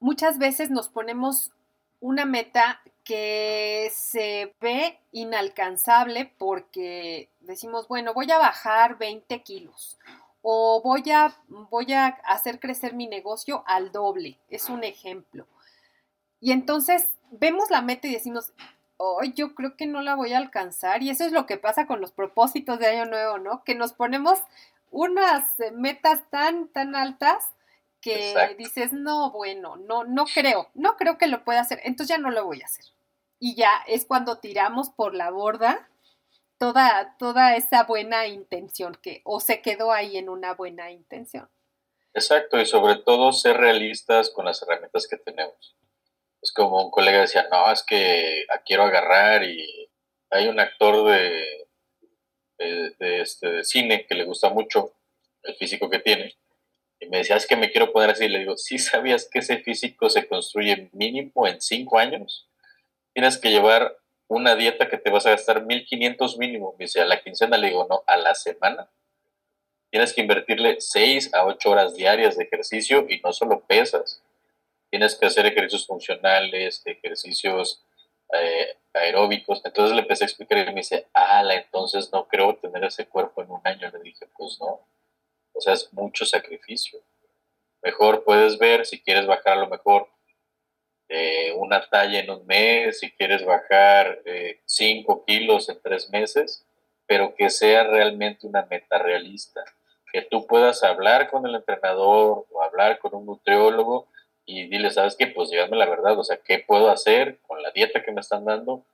Muchas 0.00 0.36
veces 0.36 0.70
nos 0.70 0.90
ponemos 0.90 1.50
una 2.00 2.26
meta 2.26 2.82
que 3.04 3.90
se 3.94 4.54
ve 4.60 4.98
inalcanzable 5.12 6.30
porque 6.36 7.30
decimos, 7.40 7.88
bueno, 7.88 8.12
voy 8.12 8.30
a 8.30 8.36
bajar 8.36 8.98
20 8.98 9.42
kilos 9.42 9.96
o 10.42 10.82
voy 10.82 11.10
a, 11.10 11.34
voy 11.48 11.94
a 11.94 12.08
hacer 12.24 12.60
crecer 12.60 12.92
mi 12.92 13.06
negocio 13.06 13.64
al 13.66 13.92
doble. 13.92 14.38
Es 14.50 14.68
un 14.68 14.84
ejemplo. 14.84 15.46
Y 16.38 16.52
entonces 16.52 17.08
vemos 17.30 17.70
la 17.70 17.80
meta 17.80 18.08
y 18.08 18.12
decimos, 18.12 18.52
hoy 18.96 19.32
yo 19.34 19.54
creo 19.54 19.76
que 19.76 19.86
no 19.86 20.02
la 20.02 20.14
voy 20.14 20.32
a 20.32 20.38
alcanzar. 20.38 21.02
Y 21.02 21.10
eso 21.10 21.24
es 21.24 21.32
lo 21.32 21.46
que 21.46 21.56
pasa 21.56 21.86
con 21.86 22.00
los 22.00 22.12
propósitos 22.12 22.78
de 22.78 22.86
Año 22.86 23.06
Nuevo, 23.06 23.38
¿no? 23.38 23.64
Que 23.64 23.74
nos 23.74 23.92
ponemos 23.92 24.38
unas 24.90 25.58
eh, 25.60 25.70
metas 25.72 26.28
tan, 26.30 26.68
tan 26.68 26.94
altas 26.94 27.44
que 28.00 28.54
dices, 28.56 28.92
no, 28.92 29.32
bueno, 29.32 29.76
no, 29.76 30.04
no 30.04 30.26
creo, 30.26 30.68
no 30.74 30.96
creo 30.96 31.18
que 31.18 31.26
lo 31.26 31.42
pueda 31.42 31.60
hacer, 31.60 31.80
entonces 31.82 32.16
ya 32.16 32.18
no 32.18 32.30
lo 32.30 32.44
voy 32.44 32.62
a 32.62 32.66
hacer. 32.66 32.84
Y 33.40 33.56
ya 33.56 33.72
es 33.88 34.04
cuando 34.04 34.38
tiramos 34.38 34.90
por 34.90 35.12
la 35.14 35.30
borda 35.30 35.88
toda, 36.56 37.16
toda 37.18 37.56
esa 37.56 37.82
buena 37.82 38.28
intención 38.28 38.96
que, 39.02 39.22
o 39.24 39.40
se 39.40 39.60
quedó 39.60 39.92
ahí 39.92 40.16
en 40.16 40.28
una 40.28 40.54
buena 40.54 40.92
intención. 40.92 41.48
Exacto, 42.14 42.60
y 42.60 42.66
sobre 42.66 42.96
todo 42.96 43.32
ser 43.32 43.56
realistas 43.56 44.30
con 44.30 44.44
las 44.44 44.62
herramientas 44.62 45.06
que 45.08 45.16
tenemos. 45.16 45.74
Es 46.42 46.52
como 46.52 46.84
un 46.84 46.90
colega 46.90 47.20
decía, 47.20 47.48
no, 47.50 47.72
es 47.72 47.82
que 47.82 48.46
quiero 48.64 48.84
agarrar 48.84 49.44
y 49.44 49.88
hay 50.30 50.48
un 50.48 50.60
actor 50.60 51.10
de, 51.10 51.66
de, 52.58 53.20
este, 53.20 53.48
de 53.48 53.64
cine 53.64 54.06
que 54.06 54.14
le 54.14 54.24
gusta 54.24 54.50
mucho 54.50 54.92
el 55.42 55.54
físico 55.54 55.88
que 55.90 55.98
tiene. 55.98 56.34
Y 56.98 57.06
me 57.06 57.18
decía, 57.18 57.36
es 57.36 57.46
que 57.46 57.56
me 57.56 57.70
quiero 57.70 57.92
poner 57.92 58.10
así. 58.10 58.28
Le 58.28 58.40
digo, 58.40 58.56
¿sí 58.56 58.78
sabías 58.78 59.28
que 59.30 59.40
ese 59.40 59.58
físico 59.58 60.08
se 60.08 60.26
construye 60.26 60.88
mínimo 60.92 61.46
en 61.46 61.60
cinco 61.60 61.98
años? 61.98 62.48
Tienes 63.12 63.38
que 63.38 63.50
llevar 63.50 63.96
una 64.28 64.56
dieta 64.56 64.88
que 64.88 64.98
te 64.98 65.10
vas 65.10 65.26
a 65.26 65.30
gastar 65.30 65.64
1500 65.64 66.38
mínimo. 66.38 66.74
Me 66.78 66.86
dice, 66.86 67.00
a 67.00 67.06
la 67.06 67.22
quincena 67.22 67.58
le 67.58 67.68
digo, 67.68 67.86
no, 67.88 68.02
a 68.06 68.16
la 68.16 68.34
semana. 68.34 68.88
Tienes 69.90 70.12
que 70.12 70.20
invertirle 70.20 70.80
6 70.80 71.32
a 71.34 71.44
8 71.46 71.70
horas 71.70 71.94
diarias 71.94 72.36
de 72.36 72.44
ejercicio 72.44 73.06
y 73.08 73.20
no 73.20 73.32
solo 73.32 73.60
pesas 73.60 74.22
tienes 74.96 75.14
que 75.14 75.26
hacer 75.26 75.44
ejercicios 75.44 75.86
funcionales, 75.86 76.80
ejercicios 76.86 77.84
eh, 78.32 78.78
aeróbicos. 78.94 79.60
Entonces 79.62 79.94
le 79.94 80.00
empecé 80.00 80.24
a 80.24 80.26
explicar 80.26 80.56
y 80.56 80.64
me 80.68 80.80
dice, 80.80 81.06
ala, 81.12 81.54
entonces 81.54 82.10
no 82.14 82.26
creo 82.26 82.56
tener 82.56 82.82
ese 82.84 83.06
cuerpo 83.06 83.42
en 83.42 83.50
un 83.50 83.60
año. 83.64 83.90
Le 83.90 83.98
dije, 84.00 84.26
pues 84.34 84.56
no. 84.58 84.88
O 85.52 85.60
sea, 85.60 85.74
es 85.74 85.92
mucho 85.92 86.24
sacrificio. 86.24 86.98
Mejor 87.82 88.24
puedes 88.24 88.58
ver 88.58 88.86
si 88.86 89.02
quieres 89.02 89.26
bajar 89.26 89.58
a 89.58 89.60
lo 89.60 89.68
mejor 89.68 90.08
eh, 91.10 91.52
una 91.56 91.86
talla 91.90 92.20
en 92.20 92.30
un 92.30 92.46
mes, 92.46 93.00
si 93.00 93.10
quieres 93.10 93.44
bajar 93.44 94.22
5 94.64 95.12
eh, 95.12 95.24
kilos 95.26 95.68
en 95.68 95.78
tres 95.82 96.08
meses, 96.08 96.66
pero 97.04 97.34
que 97.34 97.50
sea 97.50 97.84
realmente 97.84 98.46
una 98.46 98.64
meta 98.64 98.96
realista. 98.96 99.62
Que 100.10 100.22
tú 100.22 100.46
puedas 100.46 100.82
hablar 100.82 101.28
con 101.28 101.44
el 101.44 101.54
entrenador 101.54 102.46
o 102.50 102.62
hablar 102.62 102.98
con 102.98 103.14
un 103.14 103.26
nutriólogo 103.26 104.08
y 104.46 104.68
dile, 104.68 104.90
¿sabes 104.90 105.16
qué? 105.16 105.26
Pues 105.26 105.50
dígame 105.50 105.76
la 105.76 105.86
verdad, 105.86 106.16
o 106.18 106.24
sea, 106.24 106.38
¿qué 106.38 106.60
puedo 106.60 106.88
hacer 106.90 107.40
con 107.46 107.60
la 107.62 107.72
dieta 107.72 108.02
que 108.04 108.12
me 108.12 108.20
están 108.20 108.44
dando? 108.44 108.86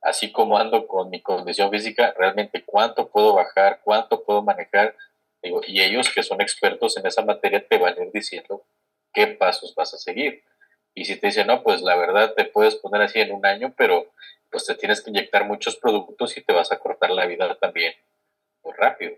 Así 0.00 0.30
como 0.32 0.56
ando 0.56 0.86
con 0.86 1.10
mi 1.10 1.20
condición 1.20 1.70
física, 1.70 2.14
realmente 2.16 2.64
cuánto 2.64 3.08
puedo 3.08 3.34
bajar, 3.34 3.80
cuánto 3.84 4.22
puedo 4.24 4.40
manejar. 4.40 4.94
Digo, 5.42 5.60
y 5.66 5.82
ellos 5.82 6.08
que 6.14 6.22
son 6.22 6.40
expertos 6.40 6.96
en 6.96 7.06
esa 7.06 7.22
materia 7.22 7.66
te 7.66 7.76
van 7.76 7.98
a 7.98 8.02
ir 8.02 8.12
diciendo 8.12 8.64
qué 9.12 9.26
pasos 9.26 9.74
vas 9.74 9.92
a 9.94 9.98
seguir. 9.98 10.44
Y 10.94 11.04
si 11.04 11.16
te 11.16 11.26
dicen, 11.26 11.48
no, 11.48 11.62
pues 11.62 11.82
la 11.82 11.96
verdad 11.96 12.34
te 12.34 12.44
puedes 12.44 12.76
poner 12.76 13.02
así 13.02 13.20
en 13.20 13.32
un 13.32 13.44
año, 13.44 13.74
pero 13.76 14.12
pues 14.48 14.64
te 14.64 14.74
tienes 14.76 15.00
que 15.02 15.10
inyectar 15.10 15.44
muchos 15.44 15.76
productos 15.76 16.36
y 16.36 16.42
te 16.42 16.52
vas 16.52 16.70
a 16.72 16.78
cortar 16.78 17.10
la 17.10 17.26
vida 17.26 17.52
también 17.56 17.94
muy 18.62 18.74
rápido. 18.74 19.16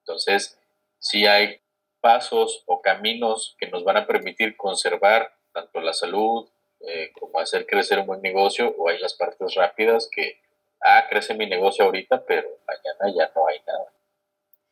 Entonces, 0.00 0.58
sí 0.98 1.26
hay 1.26 1.60
pasos 2.00 2.62
o 2.66 2.80
caminos 2.80 3.56
que 3.58 3.68
nos 3.68 3.84
van 3.84 3.96
a 3.96 4.06
permitir 4.06 4.56
conservar 4.56 5.34
tanto 5.52 5.80
la 5.80 5.92
salud 5.92 6.48
eh, 6.80 7.10
como 7.18 7.40
hacer 7.40 7.66
crecer 7.66 7.98
un 7.98 8.06
buen 8.06 8.22
negocio 8.22 8.74
o 8.78 8.88
hay 8.88 8.98
las 8.98 9.14
partes 9.14 9.54
rápidas 9.54 10.08
que, 10.10 10.40
ah, 10.80 11.04
crece 11.08 11.34
mi 11.34 11.46
negocio 11.46 11.84
ahorita, 11.84 12.24
pero 12.24 12.48
mañana 12.66 13.16
ya 13.16 13.32
no 13.34 13.46
hay 13.46 13.60
nada. 13.66 13.92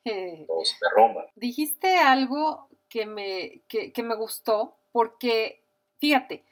Todo 0.46 0.64
se 0.64 0.76
derrumba. 0.80 1.26
Dijiste 1.34 1.98
algo 1.98 2.68
que 2.88 3.06
me, 3.06 3.62
que, 3.68 3.92
que 3.92 4.02
me 4.02 4.14
gustó 4.14 4.76
porque, 4.92 5.62
fíjate, 5.98 6.44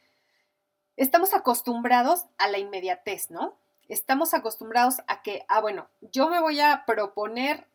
estamos 0.97 1.35
acostumbrados 1.35 2.25
a 2.39 2.49
la 2.49 2.59
inmediatez, 2.59 3.31
¿no? 3.31 3.57
Estamos 3.89 4.35
acostumbrados 4.35 4.97
a 5.07 5.23
que, 5.23 5.45
ah, 5.49 5.61
bueno, 5.61 5.89
yo 6.01 6.29
me 6.29 6.41
voy 6.41 6.61
a 6.61 6.85
proponer 6.87 7.67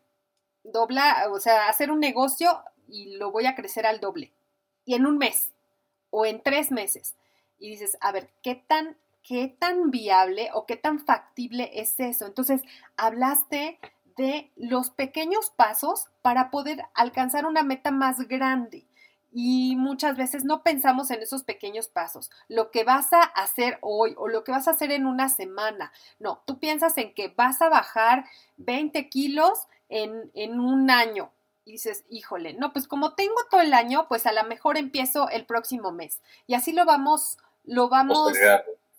doblar, 0.64 1.28
o 1.30 1.40
sea, 1.40 1.68
hacer 1.68 1.90
un 1.90 2.00
negocio 2.00 2.62
y 2.90 3.16
lo 3.16 3.30
voy 3.30 3.46
a 3.46 3.54
crecer 3.54 3.86
al 3.86 4.00
doble. 4.00 4.32
Y 4.84 4.94
en 4.94 5.06
un 5.06 5.18
mes. 5.18 5.52
o 6.12 6.26
en 6.26 6.42
tres 6.42 6.72
meses. 6.72 7.14
Y 7.58 7.70
dices, 7.70 7.96
a 8.00 8.10
ver, 8.10 8.30
¿qué 8.42 8.56
tan, 8.56 8.96
qué 9.22 9.46
tan 9.46 9.92
viable 9.92 10.50
o 10.54 10.66
qué 10.66 10.76
tan 10.76 10.98
factible 10.98 11.70
es 11.72 12.00
eso? 12.00 12.26
Entonces, 12.26 12.62
hablaste 12.96 13.78
de 14.16 14.50
los 14.56 14.90
pequeños 14.90 15.50
pasos 15.50 16.08
para 16.20 16.50
poder 16.50 16.84
alcanzar 16.94 17.46
una 17.46 17.62
meta 17.62 17.92
más 17.92 18.26
grande. 18.26 18.86
Y 19.32 19.76
muchas 19.76 20.16
veces 20.16 20.44
no 20.44 20.64
pensamos 20.64 21.12
en 21.12 21.22
esos 21.22 21.44
pequeños 21.44 21.86
pasos, 21.86 22.30
lo 22.48 22.72
que 22.72 22.82
vas 22.82 23.12
a 23.12 23.22
hacer 23.22 23.78
hoy 23.80 24.14
o 24.18 24.26
lo 24.26 24.42
que 24.42 24.50
vas 24.50 24.66
a 24.66 24.72
hacer 24.72 24.90
en 24.90 25.06
una 25.06 25.28
semana. 25.28 25.92
No, 26.18 26.42
tú 26.44 26.58
piensas 26.58 26.98
en 26.98 27.14
que 27.14 27.28
vas 27.28 27.62
a 27.62 27.68
bajar 27.68 28.24
20 28.56 29.08
kilos 29.08 29.68
en, 29.88 30.32
en 30.34 30.58
un 30.58 30.90
año 30.90 31.30
y 31.64 31.72
dices, 31.72 32.04
híjole, 32.08 32.54
no, 32.54 32.72
pues 32.72 32.88
como 32.88 33.14
tengo 33.14 33.36
todo 33.50 33.60
el 33.60 33.74
año, 33.74 34.06
pues 34.08 34.26
a 34.26 34.32
lo 34.32 34.44
mejor 34.44 34.76
empiezo 34.76 35.28
el 35.28 35.46
próximo 35.46 35.92
mes. 35.92 36.20
Y 36.46 36.54
así 36.54 36.72
lo 36.72 36.84
vamos, 36.84 37.38
lo 37.64 37.88
vamos 37.88 38.32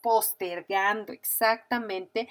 postergando, 0.02 1.14
exactamente. 1.14 2.30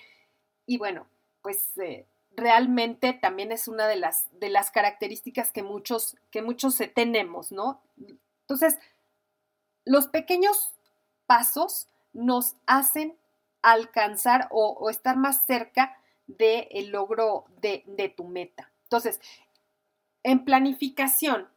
Y 0.66 0.79
bueno, 0.79 1.07
pues 1.43 1.77
eh, 1.79 2.07
realmente 2.33 3.12
también 3.12 3.53
es 3.53 3.69
una 3.69 3.87
de 3.87 3.97
las, 3.97 4.27
de 4.33 4.51
las 4.51 4.71
características 4.71 5.53
que 5.53 5.62
muchos, 5.62 6.16
que 6.31 6.43
muchos 6.43 6.79
tenemos, 6.95 7.53
¿no? 7.53 7.81
Entonces, 8.43 8.79
los 9.85 10.07
pequeños 10.09 10.73
pasos 11.27 11.88
nos 12.12 12.55
hacen 12.66 13.16
alcanzar 13.62 14.49
o, 14.51 14.88
estar 14.90 15.16
más 15.16 15.47
cerca 15.47 15.97
del 16.27 16.90
logro 16.90 17.45
de, 17.61 17.85
de 17.87 18.09
tu 18.09 18.25
meta. 18.25 18.71
Entonces, 18.85 19.21
en 20.22 20.44
planificación, 20.44 21.48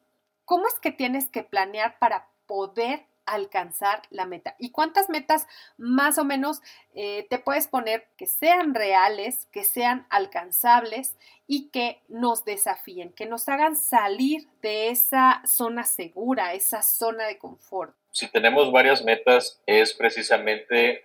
¿cómo 0.45 0.67
es 0.67 0.79
que 0.79 0.91
tienes 0.91 1.29
que 1.29 1.43
planear 1.43 1.97
para 1.99 2.29
poder 2.45 3.05
alcanzar 3.25 4.01
la 4.09 4.25
meta. 4.25 4.55
¿Y 4.59 4.71
cuántas 4.71 5.09
metas 5.09 5.47
más 5.77 6.17
o 6.17 6.25
menos 6.25 6.61
eh, 6.93 7.25
te 7.29 7.39
puedes 7.39 7.67
poner 7.67 8.07
que 8.17 8.25
sean 8.25 8.73
reales, 8.73 9.47
que 9.51 9.63
sean 9.63 10.07
alcanzables 10.09 11.15
y 11.47 11.69
que 11.69 12.01
nos 12.07 12.45
desafíen, 12.45 13.13
que 13.13 13.25
nos 13.25 13.47
hagan 13.49 13.75
salir 13.75 14.47
de 14.61 14.89
esa 14.89 15.41
zona 15.45 15.83
segura, 15.83 16.53
esa 16.53 16.81
zona 16.81 17.25
de 17.25 17.37
confort? 17.37 17.95
Si 18.11 18.29
tenemos 18.29 18.71
varias 18.71 19.03
metas, 19.03 19.61
es 19.65 19.93
precisamente 19.93 21.03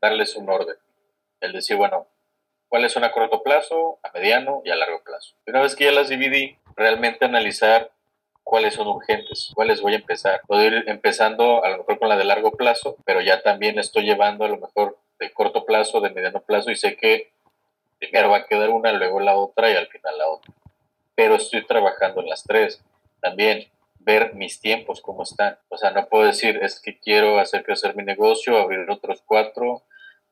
darles 0.00 0.36
un 0.36 0.50
orden. 0.50 0.76
El 1.40 1.52
decir, 1.52 1.76
bueno, 1.76 2.06
¿cuáles 2.70 2.92
son 2.92 3.04
a 3.04 3.12
corto 3.12 3.42
plazo, 3.42 3.98
a 4.02 4.10
mediano 4.12 4.62
y 4.64 4.70
a 4.70 4.76
largo 4.76 5.02
plazo? 5.02 5.34
Una 5.46 5.60
vez 5.60 5.76
que 5.76 5.84
ya 5.84 5.92
las 5.92 6.08
dividí, 6.08 6.56
realmente 6.76 7.26
analizar 7.26 7.90
cuáles 8.44 8.74
son 8.74 8.86
urgentes, 8.86 9.50
cuáles 9.54 9.82
voy 9.82 9.92
a 9.92 9.96
empezar. 9.96 10.40
Puedo 10.46 10.64
ir 10.64 10.84
empezando 10.86 11.62
a 11.62 11.68
lo 11.68 11.78
mejor 11.78 11.98
con 11.98 12.08
la 12.08 12.16
de 12.16 12.24
largo 12.24 12.52
plazo, 12.52 12.96
pero 13.04 13.20
ya 13.20 13.42
también 13.42 13.78
estoy 13.78 14.04
llevando 14.04 14.44
a 14.44 14.48
lo 14.48 14.56
mejor 14.56 14.96
de 15.18 15.30
corto 15.32 15.66
plazo, 15.66 16.00
de 16.00 16.10
mediano 16.10 16.40
plazo 16.40 16.70
y 16.70 16.76
sé 16.76 16.96
que 16.96 17.32
primero 17.98 18.30
va 18.30 18.38
a 18.38 18.46
quedar 18.46 18.70
una, 18.70 18.92
luego 18.92 19.20
la 19.20 19.36
otra 19.36 19.70
y 19.70 19.76
al 19.76 19.88
final 19.88 20.16
la 20.16 20.28
otra. 20.28 20.54
Pero 21.14 21.34
estoy 21.34 21.66
trabajando 21.66 22.22
en 22.22 22.28
las 22.28 22.44
tres. 22.44 22.82
También 23.20 23.68
ver 23.98 24.34
mis 24.34 24.60
tiempos, 24.60 25.02
cómo 25.02 25.24
están. 25.24 25.58
O 25.68 25.76
sea, 25.76 25.90
no 25.90 26.06
puedo 26.06 26.24
decir, 26.24 26.58
es 26.62 26.80
que 26.80 26.98
quiero 26.98 27.38
hacer 27.38 27.64
crecer 27.64 27.94
mi 27.94 28.02
negocio, 28.02 28.58
abrir 28.58 28.88
otros 28.88 29.22
cuatro, 29.26 29.82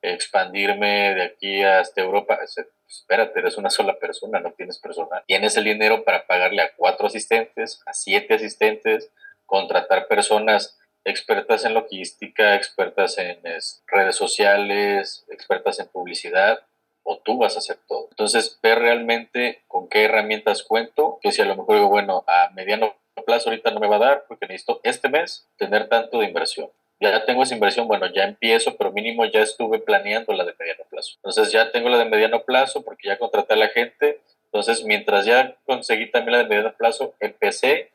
expandirme 0.02 1.14
de 1.14 1.22
aquí 1.22 1.62
hasta 1.62 2.00
Europa. 2.00 2.38
Espérate, 2.86 3.38
eres 3.40 3.56
una 3.56 3.70
sola 3.70 3.98
persona, 3.98 4.40
no 4.40 4.52
tienes 4.52 4.78
personal. 4.78 5.22
Tienes 5.26 5.56
el 5.56 5.64
dinero 5.64 6.04
para 6.04 6.26
pagarle 6.26 6.62
a 6.62 6.74
cuatro 6.74 7.06
asistentes, 7.06 7.82
a 7.86 7.92
siete 7.92 8.34
asistentes, 8.34 9.10
contratar 9.46 10.08
personas 10.08 10.78
expertas 11.04 11.64
en 11.64 11.74
logística, 11.74 12.54
expertas 12.54 13.18
en 13.18 13.40
redes 13.86 14.16
sociales, 14.16 15.24
expertas 15.30 15.78
en 15.80 15.88
publicidad, 15.88 16.60
o 17.02 17.18
tú 17.18 17.38
vas 17.38 17.56
a 17.56 17.60
hacer 17.60 17.78
todo. 17.86 18.08
Entonces, 18.10 18.58
ver 18.62 18.78
realmente 18.78 19.62
con 19.66 19.88
qué 19.88 20.04
herramientas 20.04 20.62
cuento, 20.62 21.18
que 21.22 21.32
si 21.32 21.40
a 21.40 21.46
lo 21.46 21.56
mejor 21.56 21.76
digo, 21.76 21.88
bueno, 21.88 22.24
a 22.26 22.50
mediano 22.50 22.94
plazo 23.24 23.50
ahorita 23.50 23.70
no 23.70 23.80
me 23.80 23.88
va 23.88 23.96
a 23.96 24.00
dar 24.00 24.24
porque 24.28 24.46
necesito 24.46 24.80
este 24.84 25.08
mes 25.08 25.48
tener 25.56 25.88
tanto 25.88 26.18
de 26.18 26.26
inversión 26.26 26.70
ya 27.00 27.24
tengo 27.24 27.42
esa 27.42 27.54
inversión, 27.54 27.86
bueno, 27.86 28.06
ya 28.12 28.24
empiezo, 28.24 28.76
pero 28.76 28.92
mínimo 28.92 29.24
ya 29.24 29.40
estuve 29.40 29.78
planeando 29.78 30.32
la 30.32 30.44
de 30.44 30.54
mediano 30.58 30.84
plazo. 30.90 31.12
Entonces 31.16 31.52
ya 31.52 31.70
tengo 31.70 31.88
la 31.88 31.98
de 31.98 32.06
mediano 32.06 32.42
plazo 32.42 32.82
porque 32.82 33.08
ya 33.08 33.18
contraté 33.18 33.54
a 33.54 33.56
la 33.56 33.68
gente. 33.68 34.20
Entonces, 34.46 34.84
mientras 34.84 35.24
ya 35.24 35.56
conseguí 35.64 36.10
también 36.10 36.32
la 36.32 36.38
de 36.38 36.48
mediano 36.48 36.74
plazo, 36.76 37.14
empecé 37.20 37.90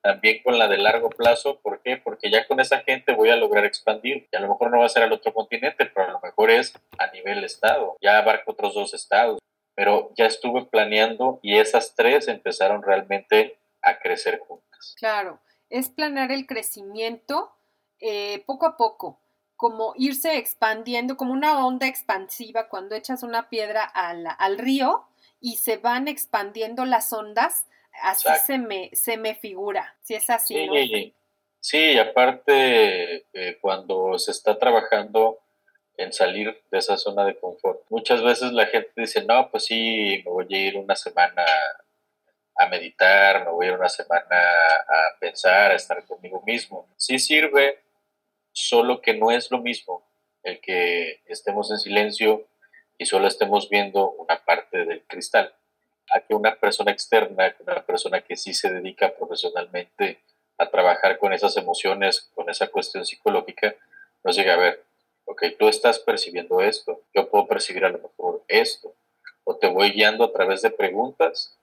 también 0.00 0.42
con 0.42 0.58
la 0.58 0.68
de 0.68 0.78
largo 0.78 1.10
plazo. 1.10 1.60
¿Por 1.60 1.80
qué? 1.82 1.96
Porque 1.96 2.30
ya 2.30 2.46
con 2.46 2.60
esa 2.60 2.80
gente 2.80 3.12
voy 3.12 3.30
a 3.30 3.36
lograr 3.36 3.64
expandir. 3.64 4.26
Y 4.32 4.36
a 4.36 4.40
lo 4.40 4.48
mejor 4.48 4.70
no 4.70 4.78
va 4.78 4.86
a 4.86 4.90
ser 4.90 5.02
al 5.02 5.12
otro 5.12 5.34
continente, 5.34 5.86
pero 5.86 6.08
a 6.08 6.12
lo 6.12 6.20
mejor 6.20 6.50
es 6.50 6.72
a 6.98 7.08
nivel 7.08 7.44
estado. 7.44 7.96
Ya 8.00 8.18
abarco 8.18 8.52
otros 8.52 8.74
dos 8.74 8.94
estados. 8.94 9.38
Pero 9.74 10.10
ya 10.16 10.26
estuve 10.26 10.64
planeando 10.64 11.38
y 11.42 11.58
esas 11.58 11.94
tres 11.94 12.28
empezaron 12.28 12.82
realmente 12.82 13.58
a 13.80 13.98
crecer 13.98 14.38
juntas. 14.38 14.94
Claro, 14.98 15.40
es 15.70 15.88
planear 15.88 16.30
el 16.30 16.46
crecimiento 16.46 17.50
eh, 18.02 18.42
poco 18.46 18.66
a 18.66 18.76
poco, 18.76 19.20
como 19.56 19.94
irse 19.96 20.36
expandiendo, 20.36 21.16
como 21.16 21.32
una 21.32 21.64
onda 21.64 21.86
expansiva 21.86 22.68
cuando 22.68 22.96
echas 22.96 23.22
una 23.22 23.48
piedra 23.48 23.84
al, 23.84 24.26
al 24.38 24.58
río 24.58 25.06
y 25.40 25.56
se 25.56 25.76
van 25.76 26.08
expandiendo 26.08 26.84
las 26.84 27.12
ondas, 27.12 27.66
así 28.02 28.28
se 28.44 28.58
me, 28.58 28.90
se 28.92 29.16
me 29.16 29.36
figura, 29.36 29.94
si 30.02 30.14
es 30.14 30.28
así. 30.30 30.54
Sí, 30.54 30.66
¿no? 30.66 31.12
sí 31.60 31.98
aparte 31.98 33.26
eh, 33.32 33.58
cuando 33.60 34.18
se 34.18 34.32
está 34.32 34.58
trabajando 34.58 35.38
en 35.96 36.12
salir 36.12 36.60
de 36.70 36.78
esa 36.78 36.96
zona 36.96 37.24
de 37.24 37.38
confort. 37.38 37.80
Muchas 37.88 38.22
veces 38.22 38.52
la 38.52 38.66
gente 38.66 38.90
dice, 38.96 39.24
no, 39.24 39.50
pues 39.50 39.66
sí, 39.66 40.22
me 40.24 40.30
voy 40.30 40.46
a 40.50 40.58
ir 40.58 40.76
una 40.76 40.96
semana 40.96 41.44
a 42.56 42.66
meditar, 42.68 43.44
me 43.44 43.50
voy 43.52 43.66
a 43.66 43.68
ir 43.70 43.76
una 43.76 43.88
semana 43.88 44.36
a 44.36 45.18
pensar, 45.20 45.70
a 45.70 45.76
estar 45.76 46.04
conmigo 46.04 46.42
mismo. 46.46 46.88
Sí 46.96 47.18
sirve, 47.18 47.80
solo 48.52 49.00
que 49.00 49.14
no 49.14 49.30
es 49.30 49.50
lo 49.50 49.58
mismo 49.58 50.04
el 50.42 50.60
que 50.60 51.22
estemos 51.26 51.70
en 51.70 51.78
silencio 51.78 52.46
y 52.98 53.06
solo 53.06 53.26
estemos 53.28 53.68
viendo 53.68 54.10
una 54.10 54.44
parte 54.44 54.84
del 54.84 55.02
cristal, 55.02 55.54
a 56.12 56.20
que 56.20 56.34
una 56.34 56.56
persona 56.56 56.92
externa, 56.92 57.54
una 57.60 57.82
persona 57.84 58.20
que 58.20 58.36
sí 58.36 58.54
se 58.54 58.70
dedica 58.70 59.14
profesionalmente 59.14 60.20
a 60.58 60.68
trabajar 60.70 61.18
con 61.18 61.32
esas 61.32 61.56
emociones, 61.56 62.30
con 62.34 62.50
esa 62.50 62.68
cuestión 62.68 63.06
psicológica, 63.06 63.74
nos 64.22 64.36
diga, 64.36 64.54
a 64.54 64.58
ver, 64.58 64.84
ok, 65.24 65.44
tú 65.58 65.68
estás 65.68 65.98
percibiendo 65.98 66.60
esto, 66.60 67.00
yo 67.14 67.28
puedo 67.28 67.46
percibir 67.46 67.84
a 67.84 67.88
lo 67.88 67.98
mejor 67.98 68.42
esto, 68.48 68.94
o 69.44 69.56
te 69.56 69.68
voy 69.68 69.92
guiando 69.92 70.24
a 70.24 70.32
través 70.32 70.62
de 70.62 70.70
preguntas 70.70 71.56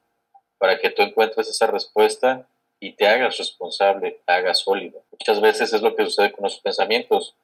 para 0.58 0.80
que 0.80 0.90
tú 0.90 1.02
encuentres 1.02 1.48
esa 1.48 1.68
respuesta 1.68 2.48
y 2.80 2.94
te 2.94 3.08
hagas 3.08 3.38
responsable, 3.38 4.22
te 4.26 4.32
hagas 4.32 4.60
sólido. 4.60 5.04
Muchas 5.12 5.42
veces 5.42 5.74
es 5.74 5.82
lo 5.82 5.96
que 5.96 6.06
sucede 6.06 6.32
con 6.32 6.44
los 6.44 6.60
pensamientos. 6.60 7.36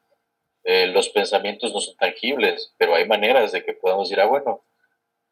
Eh, 0.64 0.88
los 0.88 1.10
pensamientos 1.10 1.74
no 1.74 1.82
son 1.82 1.96
tangibles, 1.98 2.74
pero 2.78 2.96
hay 2.96 3.06
maneras 3.06 3.52
de 3.52 3.64
que 3.64 3.74
podamos 3.74 4.10
decir, 4.10 4.22
ah, 4.22 4.28
bueno, 4.28 4.62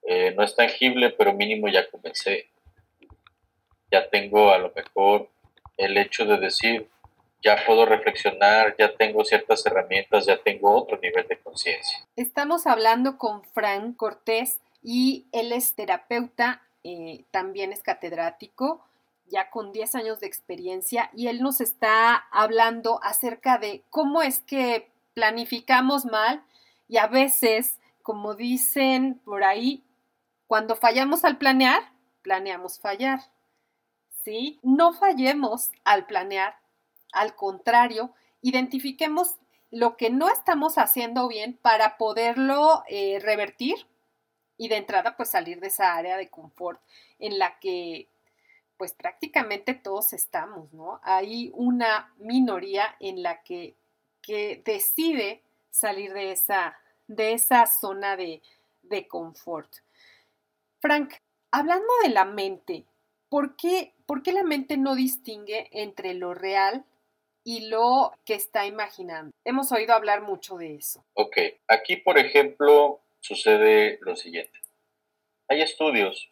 eh, 0.03 0.33
no 0.35 0.43
es 0.43 0.55
tangible, 0.55 1.09
pero 1.11 1.33
mínimo 1.33 1.67
ya 1.69 1.89
comencé. 1.89 2.49
Ya 3.91 4.09
tengo 4.09 4.51
a 4.51 4.57
lo 4.57 4.71
mejor 4.75 5.29
el 5.77 5.97
hecho 5.97 6.25
de 6.25 6.37
decir, 6.37 6.89
ya 7.41 7.63
puedo 7.65 7.85
reflexionar, 7.85 8.75
ya 8.77 8.95
tengo 8.95 9.23
ciertas 9.23 9.65
herramientas, 9.65 10.25
ya 10.25 10.37
tengo 10.37 10.75
otro 10.75 10.97
nivel 10.97 11.27
de 11.27 11.37
conciencia. 11.39 12.05
Estamos 12.15 12.67
hablando 12.67 13.17
con 13.17 13.43
Frank 13.43 13.95
Cortés 13.95 14.59
y 14.81 15.27
él 15.31 15.51
es 15.51 15.75
terapeuta, 15.75 16.61
eh, 16.83 17.23
también 17.31 17.71
es 17.71 17.81
catedrático 17.81 18.85
ya 19.27 19.49
con 19.49 19.71
10 19.71 19.95
años 19.95 20.19
de 20.19 20.27
experiencia 20.27 21.09
y 21.13 21.27
él 21.27 21.41
nos 21.41 21.61
está 21.61 22.15
hablando 22.31 22.99
acerca 23.03 23.57
de 23.57 23.83
cómo 23.89 24.21
es 24.21 24.39
que 24.39 24.91
planificamos 25.13 26.05
mal 26.05 26.43
y 26.87 26.97
a 26.97 27.07
veces, 27.07 27.79
como 28.01 28.35
dicen 28.35 29.21
por 29.25 29.43
ahí, 29.43 29.83
cuando 30.47 30.75
fallamos 30.75 31.23
al 31.23 31.37
planear, 31.37 31.81
planeamos 32.21 32.79
fallar. 32.79 33.19
¿Sí? 34.23 34.59
No 34.63 34.93
fallemos 34.93 35.71
al 35.83 36.05
planear, 36.05 36.57
al 37.11 37.35
contrario, 37.35 38.13
identifiquemos 38.41 39.37
lo 39.71 39.97
que 39.97 40.09
no 40.09 40.29
estamos 40.29 40.77
haciendo 40.77 41.27
bien 41.27 41.57
para 41.61 41.97
poderlo 41.97 42.83
eh, 42.87 43.19
revertir 43.19 43.75
y 44.57 44.67
de 44.67 44.77
entrada 44.77 45.17
pues 45.17 45.29
salir 45.29 45.59
de 45.59 45.67
esa 45.67 45.95
área 45.95 46.15
de 46.15 46.29
confort 46.29 46.79
en 47.19 47.39
la 47.39 47.57
que 47.59 48.07
pues 48.77 48.93
prácticamente 48.93 49.73
todos 49.73 50.13
estamos, 50.13 50.73
¿no? 50.73 50.99
Hay 51.03 51.51
una 51.53 52.13
minoría 52.17 52.95
en 52.99 53.23
la 53.23 53.43
que, 53.43 53.75
que 54.21 54.61
decide 54.65 55.41
salir 55.69 56.13
de 56.13 56.31
esa, 56.31 56.77
de 57.07 57.33
esa 57.33 57.65
zona 57.65 58.15
de, 58.15 58.41
de 58.81 59.07
confort. 59.07 59.69
Frank, 60.79 61.13
hablando 61.51 61.87
de 62.03 62.09
la 62.09 62.25
mente, 62.25 62.85
¿por 63.29 63.55
qué, 63.55 63.93
¿por 64.05 64.23
qué 64.23 64.33
la 64.33 64.43
mente 64.43 64.77
no 64.77 64.95
distingue 64.95 65.69
entre 65.71 66.13
lo 66.13 66.33
real 66.33 66.85
y 67.43 67.67
lo 67.67 68.13
que 68.25 68.35
está 68.35 68.65
imaginando. 68.65 69.31
Hemos 69.43 69.71
oído 69.71 69.93
hablar 69.93 70.21
mucho 70.21 70.57
de 70.57 70.75
eso. 70.75 71.05
Ok, 71.13 71.37
aquí 71.67 71.97
por 71.97 72.17
ejemplo 72.17 73.01
sucede 73.19 73.99
lo 74.01 74.15
siguiente. 74.15 74.59
Hay 75.49 75.61
estudios 75.61 76.31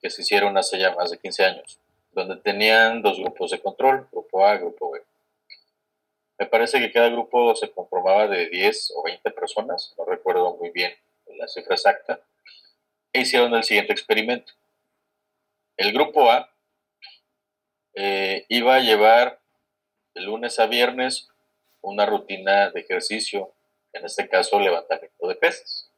que 0.00 0.10
se 0.10 0.22
hicieron 0.22 0.56
hace 0.56 0.78
ya 0.78 0.94
más 0.94 1.10
de 1.10 1.18
15 1.18 1.44
años, 1.44 1.78
donde 2.12 2.36
tenían 2.36 3.02
dos 3.02 3.18
grupos 3.18 3.50
de 3.50 3.60
control, 3.60 4.08
grupo 4.10 4.46
A, 4.46 4.56
grupo 4.56 4.90
B. 4.92 5.02
Me 6.38 6.46
parece 6.46 6.78
que 6.78 6.92
cada 6.92 7.08
grupo 7.08 7.54
se 7.56 7.70
conformaba 7.70 8.28
de 8.28 8.48
10 8.48 8.92
o 8.96 9.02
20 9.02 9.30
personas, 9.32 9.94
no 9.98 10.04
recuerdo 10.04 10.56
muy 10.56 10.70
bien 10.70 10.94
la 11.36 11.48
cifra 11.48 11.74
exacta, 11.74 12.20
e 13.12 13.20
hicieron 13.20 13.54
el 13.54 13.64
siguiente 13.64 13.92
experimento. 13.92 14.52
El 15.76 15.92
grupo 15.92 16.30
A 16.30 16.52
eh, 17.94 18.44
iba 18.48 18.76
a 18.76 18.80
llevar 18.80 19.40
de 20.14 20.20
lunes 20.22 20.58
a 20.58 20.66
viernes 20.66 21.28
una 21.80 22.06
rutina 22.06 22.70
de 22.70 22.80
ejercicio, 22.80 23.52
en 23.92 24.04
este 24.04 24.28
caso 24.28 24.60
levantamiento 24.60 25.26
de 25.26 25.34
pesas. 25.34 25.90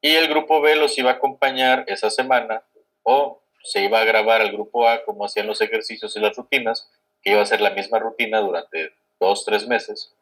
Y 0.00 0.14
el 0.14 0.28
grupo 0.28 0.60
B 0.60 0.76
los 0.76 0.96
iba 0.98 1.10
a 1.10 1.14
acompañar 1.14 1.84
esa 1.88 2.10
semana 2.10 2.62
o 3.02 3.40
se 3.62 3.84
iba 3.84 4.00
a 4.00 4.04
grabar 4.04 4.40
al 4.40 4.52
grupo 4.52 4.88
A 4.88 5.04
cómo 5.04 5.24
hacían 5.24 5.46
los 5.46 5.60
ejercicios 5.60 6.16
y 6.16 6.20
las 6.20 6.36
rutinas, 6.36 6.90
que 7.22 7.32
iba 7.32 7.42
a 7.42 7.46
ser 7.46 7.60
la 7.60 7.70
misma 7.70 7.98
rutina 7.98 8.40
durante 8.40 8.92
dos, 9.18 9.44
tres 9.44 9.66
meses. 9.66 10.14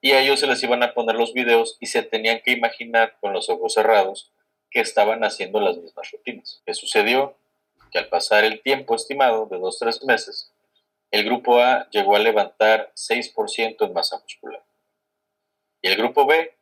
Y 0.00 0.12
a 0.12 0.20
ellos 0.20 0.40
se 0.40 0.46
les 0.46 0.62
iban 0.62 0.82
a 0.82 0.94
poner 0.94 1.16
los 1.16 1.32
videos 1.32 1.76
y 1.80 1.86
se 1.86 2.02
tenían 2.02 2.40
que 2.40 2.52
imaginar 2.52 3.16
con 3.20 3.32
los 3.32 3.50
ojos 3.50 3.74
cerrados 3.74 4.30
que 4.70 4.80
estaban 4.80 5.24
haciendo 5.24 5.60
las 5.60 5.76
mismas 5.76 6.10
rutinas. 6.12 6.62
¿Qué 6.64 6.74
sucedió? 6.74 7.36
Que 7.90 7.98
al 7.98 8.08
pasar 8.08 8.44
el 8.44 8.60
tiempo 8.62 8.94
estimado 8.94 9.46
de 9.46 9.58
dos, 9.58 9.78
tres 9.78 10.04
meses, 10.04 10.52
el 11.10 11.24
grupo 11.24 11.60
A 11.60 11.88
llegó 11.90 12.16
a 12.16 12.20
levantar 12.20 12.92
6% 12.94 13.86
en 13.86 13.92
masa 13.92 14.18
muscular. 14.18 14.62
Y 15.80 15.88
el 15.88 15.96
grupo 15.96 16.26
B, 16.26 16.54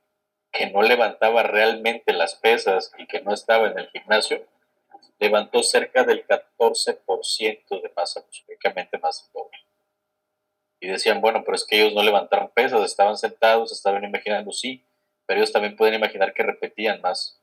que 0.52 0.70
no 0.70 0.82
levantaba 0.82 1.42
realmente 1.42 2.12
las 2.12 2.36
pesas 2.36 2.92
y 2.98 3.06
que 3.06 3.20
no 3.20 3.34
estaba 3.34 3.68
en 3.68 3.78
el 3.78 3.88
gimnasio, 3.88 4.46
levantó 5.18 5.62
cerca 5.62 6.04
del 6.04 6.26
14% 6.26 7.82
de 7.82 7.92
masa 7.96 8.24
muscular, 8.26 8.88
más 9.00 9.22
del 9.22 9.32
doble. 9.32 9.58
Y 10.80 10.88
decían, 10.88 11.20
bueno, 11.20 11.42
pero 11.44 11.56
es 11.56 11.64
que 11.64 11.80
ellos 11.80 11.94
no 11.94 12.02
levantaron 12.02 12.50
pesas, 12.50 12.82
estaban 12.82 13.16
sentados, 13.16 13.72
estaban 13.72 14.04
imaginando, 14.04 14.52
sí, 14.52 14.84
pero 15.26 15.40
ellos 15.40 15.52
también 15.52 15.76
pueden 15.76 15.94
imaginar 15.94 16.34
que 16.34 16.42
repetían 16.42 17.00
más, 17.00 17.40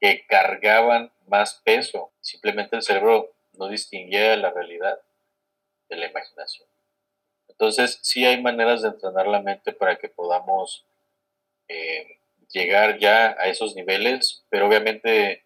que 0.00 0.26
cargaban 0.26 1.12
más 1.26 1.60
peso. 1.64 2.12
Simplemente 2.20 2.76
el 2.76 2.82
cerebro 2.82 3.34
no 3.54 3.68
distinguía 3.68 4.36
la 4.36 4.50
realidad 4.50 5.00
de 5.88 5.96
la 5.96 6.06
imaginación. 6.06 6.68
Entonces, 7.48 7.98
sí 8.02 8.24
hay 8.24 8.42
maneras 8.42 8.82
de 8.82 8.88
entrenar 8.88 9.26
la 9.26 9.40
mente 9.40 9.72
para 9.72 9.96
que 9.96 10.08
podamos 10.08 10.84
eh, 11.68 12.18
llegar 12.50 12.98
ya 12.98 13.36
a 13.38 13.48
esos 13.48 13.74
niveles, 13.74 14.44
pero 14.48 14.66
obviamente 14.66 15.43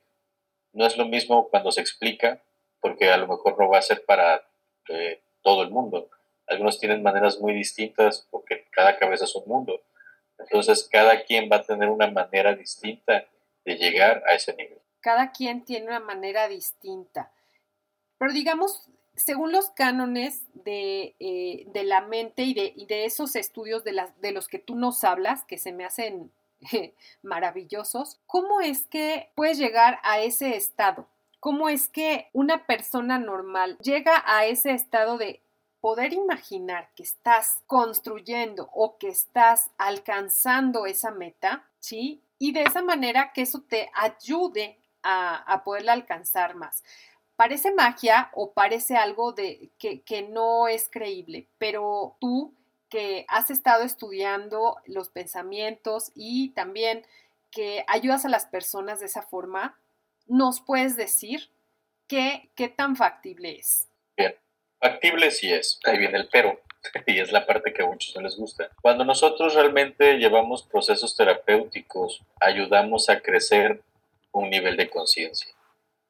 no 0.73 0.87
es 0.87 0.97
lo 0.97 1.07
mismo 1.07 1.49
cuando 1.49 1.73
se 1.73 1.81
explica, 1.81 2.43
porque 2.81 3.11
a 3.11 3.17
lo 3.17 3.27
mejor 3.27 3.59
no 3.59 3.69
va 3.69 3.79
a 3.79 3.83
ser 3.83 4.05
para 4.05 4.47
eh, 4.89 5.21
todo 5.43 5.63
el 5.63 5.71
mundo. 5.71 6.11
Algunos 6.47 6.79
tienen 6.79 7.03
maneras 7.03 7.41
muy 7.41 7.53
distintas 7.53 8.27
porque 8.31 8.67
cada 8.71 8.99
cabeza 8.99 9.25
es 9.25 9.35
un 9.35 9.45
mundo. 9.47 9.83
Entonces, 10.39 10.89
cada 10.91 11.23
quien 11.25 11.49
va 11.51 11.57
a 11.57 11.63
tener 11.63 11.89
una 11.89 12.11
manera 12.11 12.55
distinta 12.55 13.27
de 13.65 13.77
llegar 13.77 14.23
a 14.27 14.35
ese 14.35 14.55
nivel. 14.55 14.79
Cada 15.01 15.33
quien 15.33 15.65
tiene 15.65 15.87
una 15.87 16.01
manera 16.01 16.49
distinta. 16.49 17.33
Pero 18.19 18.33
digamos, 18.33 18.89
según 19.15 19.53
los 19.53 19.71
cánones 19.71 20.43
de, 20.55 21.15
eh, 21.19 21.67
la 21.85 22.01
mente 22.03 22.43
y 22.43 22.55
de, 22.55 22.73
y 22.75 22.87
de 22.87 23.05
esos 23.05 23.37
estudios 23.37 23.85
de, 23.85 24.01
de 24.21 24.33
los 24.33 24.49
que 24.49 24.59
tú 24.59 24.77
nos 24.77 25.05
hablas, 25.05 25.45
que 25.45 25.59
se 25.59 25.73
me 25.73 25.85
hacen 25.85 26.33
maravillosos, 27.23 28.21
¿cómo 28.27 28.61
es 28.61 28.87
que 28.87 29.31
puedes 29.35 29.59
llegar 29.59 29.99
a 30.03 30.21
ese 30.21 30.57
estado? 30.57 31.09
¿Cómo 31.41 31.69
es 31.69 31.89
que 31.89 32.29
una 32.33 32.67
persona 32.67 33.19
normal 33.19 33.79
llega 33.79 34.25
a 34.27 34.45
ese 34.47 34.73
estado 34.73 35.19
de 35.19 35.43
poder 35.81 36.13
imaginar 36.13 36.91
que 36.97 37.05
estás 37.05 37.63
construyendo 37.67 38.69
o 38.73 38.99
que 38.99 39.09
estás 39.09 39.71
alcanzando 39.79 40.87
esa 40.87 41.13
meta, 41.13 41.65
¿sí? 41.79 42.23
Y 42.39 42.53
de 42.53 42.63
esa 42.63 42.83
manera 42.83 43.33
que 43.33 43.43
eso 43.43 43.63
te 43.69 43.91
ayude 43.95 44.79
a, 45.03 45.37
a 45.37 45.63
poderla 45.63 45.93
alcanzar 45.93 46.57
más. 46.57 46.83
Parece 47.37 47.73
magia 47.73 48.31
o 48.35 48.53
parece 48.53 48.97
algo 48.97 49.33
de 49.33 49.71
que, 49.79 50.03
que 50.03 50.23
no 50.23 50.67
es 50.67 50.89
creíble, 50.91 51.49
pero 51.59 52.17
tú 52.21 52.53
que 52.89 53.27
has 53.29 53.51
estado 53.51 53.85
estudiando 53.85 54.77
los 54.87 55.09
pensamientos 55.09 56.11
y 56.15 56.51
también 56.51 57.07
que 57.51 57.85
ayudas 57.87 58.25
a 58.25 58.29
las 58.29 58.47
personas 58.47 59.01
de 59.01 59.07
esa 59.07 59.23
forma, 59.23 59.79
¿nos 60.27 60.61
puedes 60.61 60.97
decir 60.97 61.51
qué, 62.07 62.51
qué 62.55 62.69
tan 62.69 62.97
factible 62.97 63.59
es? 63.59 63.89
Bien, 64.17 64.35
Factible 64.81 65.31
sí 65.33 65.53
es, 65.53 65.81
ahí 65.85 65.99
viene 65.99 66.19
el 66.19 66.29
pero, 66.29 66.61
y 67.07 67.19
es 67.19 67.33
la 67.33 67.47
parte 67.47 67.73
que 67.73 67.83
a 67.83 67.87
muchos 67.87 68.15
no 68.15 68.23
les 68.23 68.37
gusta. 68.37 68.71
Cuando 68.81 69.05
nosotros 69.05 69.55
realmente 69.55 70.19
llevamos 70.19 70.63
procesos 70.63 71.17
terapéuticos, 71.17 72.23
ayudamos 72.41 73.09
a 73.09 73.21
crecer 73.21 73.83
un 74.31 74.51
nivel 74.51 74.77
de 74.77 74.89
conciencia. 74.89 75.53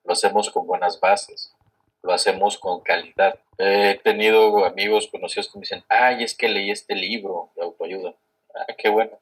Lo 0.04 0.12
hacemos 0.12 0.50
con 0.50 0.66
buenas 0.66 1.00
bases, 1.00 1.54
lo 2.02 2.12
hacemos 2.12 2.58
con 2.58 2.80
calidad. 2.80 3.38
He 3.58 4.00
tenido 4.02 4.64
amigos 4.64 5.08
conocidos 5.08 5.50
que 5.50 5.58
me 5.58 5.62
dicen, 5.62 5.84
ay, 5.88 6.24
es 6.24 6.36
que 6.36 6.48
leí 6.48 6.70
este 6.70 6.94
libro 6.94 7.50
de 7.56 7.62
autoayuda. 7.62 8.14
Ah, 8.54 8.74
qué 8.76 8.88
bueno. 8.88 9.20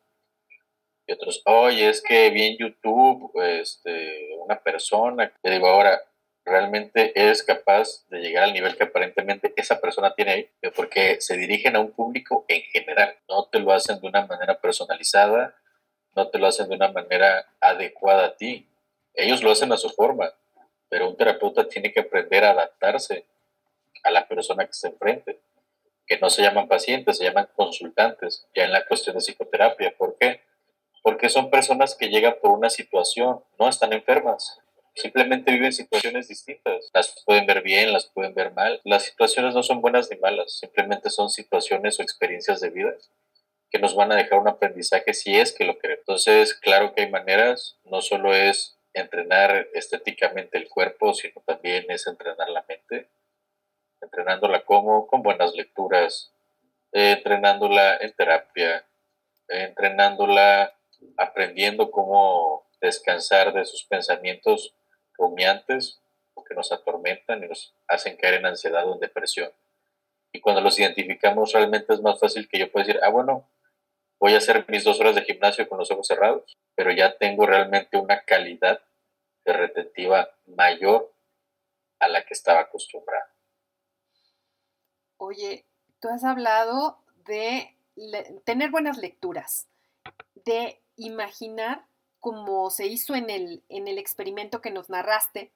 Y 1.07 1.13
otros, 1.13 1.43
oye, 1.47 1.89
es 1.89 2.03
que 2.03 2.31
vi 2.31 2.43
en 2.43 2.59
YouTube 2.59 3.31
este, 3.41 4.35
una 4.39 4.61
persona. 4.61 5.33
Te 5.41 5.51
digo, 5.51 5.69
ahora, 5.69 6.03
realmente 6.47 7.13
eres 7.21 7.43
capaz 7.43 8.07
de 8.09 8.21
llegar 8.21 8.45
al 8.45 8.53
nivel 8.53 8.77
que 8.77 8.85
aparentemente 8.85 9.53
esa 9.57 9.81
persona 9.81 10.15
tiene 10.15 10.33
ahí, 10.33 10.51
porque 10.75 11.21
se 11.21 11.37
dirigen 11.37 11.75
a 11.75 11.81
un 11.81 11.91
público 11.91 12.45
en 12.49 12.63
general, 12.63 13.17
no 13.29 13.47
te 13.47 13.59
lo 13.59 13.73
hacen 13.73 14.01
de 14.01 14.07
una 14.07 14.25
manera 14.27 14.61
personalizada, 14.61 15.57
no 16.15 16.29
te 16.29 16.39
lo 16.39 16.47
hacen 16.47 16.69
de 16.69 16.77
una 16.77 16.93
manera 16.93 17.47
adecuada 17.61 18.27
a 18.27 18.37
ti, 18.37 18.69
ellos 19.15 19.43
lo 19.43 19.51
hacen 19.51 19.73
a 19.73 19.77
su 19.77 19.91
forma, 19.91 20.33
pero 20.89 21.09
un 21.09 21.17
terapeuta 21.17 21.69
tiene 21.69 21.93
que 21.93 22.01
aprender 22.01 22.45
a 22.45 22.51
adaptarse 22.51 23.27
a 24.03 24.11
la 24.11 24.27
persona 24.29 24.67
que 24.67 24.73
se 24.73 24.89
enfrente, 24.89 25.41
que 26.07 26.19
no 26.19 26.31
se 26.31 26.43
llaman 26.43 26.69
pacientes, 26.69 27.19
se 27.19 27.25
llaman 27.25 27.49
consultantes, 27.57 28.47
ya 28.55 28.65
en 28.65 28.73
la 28.73 28.87
cuestión 28.87 29.17
de 29.17 29.23
psicoterapia. 29.23 29.95
¿Por 29.97 30.17
qué? 30.19 30.41
Porque 31.03 31.29
son 31.29 31.51
personas 31.51 31.95
que 31.95 32.09
llegan 32.09 32.37
por 32.41 32.53
una 32.53 32.71
situación, 32.71 33.43
no 33.59 33.69
están 33.69 33.93
enfermas, 33.93 34.61
simplemente 34.95 35.53
viven 35.53 35.73
situaciones 35.73 36.29
distintas. 36.29 36.91
Las 36.95 37.23
pueden 37.25 37.47
ver 37.47 37.63
bien, 37.63 37.93
las 37.93 38.07
pueden 38.07 38.35
ver 38.35 38.53
mal. 38.53 38.81
Las 38.85 39.05
situaciones 39.05 39.55
no 39.55 39.63
son 39.63 39.81
buenas 39.81 40.11
ni 40.11 40.17
malas, 40.19 40.59
simplemente 40.59 41.11
son 41.11 41.29
situaciones 41.29 41.99
o 41.99 42.03
experiencias 42.03 42.61
de 42.61 42.71
vida 42.71 42.95
que 43.71 43.79
nos 43.79 43.95
van 43.95 44.13
a 44.13 44.17
dejar 44.17 44.39
un 44.39 44.49
aprendizaje 44.49 45.13
si 45.13 45.37
es 45.37 45.53
que 45.53 45.65
lo 45.65 45.79
queremos. 45.79 46.01
Entonces, 46.01 46.55
claro 46.55 46.95
que 46.95 47.03
hay 47.03 47.11
maneras, 47.11 47.77
no 47.85 48.01
solo 48.01 48.35
es 48.35 48.76
entrenar 48.97 49.69
estéticamente 49.75 50.59
el 50.59 50.69
cuerpo, 50.69 51.15
sino 51.15 51.41
también 51.47 51.85
es 51.89 52.07
entrenar 52.07 52.49
la 52.49 52.65
mente, 52.69 53.09
entrenándola 54.01 54.65
como 54.65 55.07
con 55.07 55.23
buenas 55.23 55.55
lecturas, 55.55 56.33
entrenándola 56.93 57.97
en 57.99 58.13
terapia, 58.15 58.85
entrenándola 59.49 60.75
aprendiendo 61.17 61.91
cómo 61.91 62.67
descansar 62.81 63.53
de 63.53 63.65
sus 63.65 63.85
pensamientos 63.85 64.75
rumiantes 65.19 66.01
que 66.47 66.55
nos 66.55 66.73
atormentan 66.73 67.45
y 67.45 67.49
nos 67.49 67.75
hacen 67.89 68.17
caer 68.17 68.35
en 68.35 68.47
ansiedad 68.47 68.89
o 68.89 68.95
en 68.95 69.01
depresión. 69.01 69.51
Y 70.33 70.41
cuando 70.41 70.61
los 70.61 70.79
identificamos 70.79 71.53
realmente 71.53 71.93
es 71.93 72.01
más 72.01 72.19
fácil 72.19 72.49
que 72.49 72.59
yo 72.59 72.71
pueda 72.71 72.87
decir, 72.87 73.01
ah, 73.03 73.09
bueno, 73.09 73.49
voy 74.19 74.35
a 74.35 74.39
hacer 74.39 74.65
mis 74.69 74.85
dos 74.85 75.01
horas 75.01 75.15
de 75.15 75.23
gimnasio 75.23 75.69
con 75.69 75.79
los 75.79 75.91
ojos 75.91 76.07
cerrados, 76.07 76.57
pero 76.75 76.93
ya 76.93 77.17
tengo 77.19 77.47
realmente 77.47 77.97
una 77.97 78.23
calidad 78.23 78.81
de 79.45 79.53
retentiva 79.53 80.31
mayor 80.47 81.13
a 82.01 82.09
la 82.09 82.25
que 82.25 82.35
estaba 82.35 82.61
acostumbrada. 82.61 83.33
Oye, 85.19 85.67
tú 86.01 86.09
has 86.09 86.25
hablado 86.25 86.99
de 87.25 87.77
tener 88.45 88.71
buenas 88.71 88.99
lecturas, 88.99 89.69
de 90.35 90.83
imaginar 90.97 91.87
como 92.21 92.71
se 92.71 92.87
hizo 92.87 93.15
en 93.15 93.31
el, 93.31 93.65
en 93.69 93.89
el 93.89 93.99
experimento 93.99 94.61
que 94.61 94.71
nos 94.71 94.91
narraste. 94.91 95.53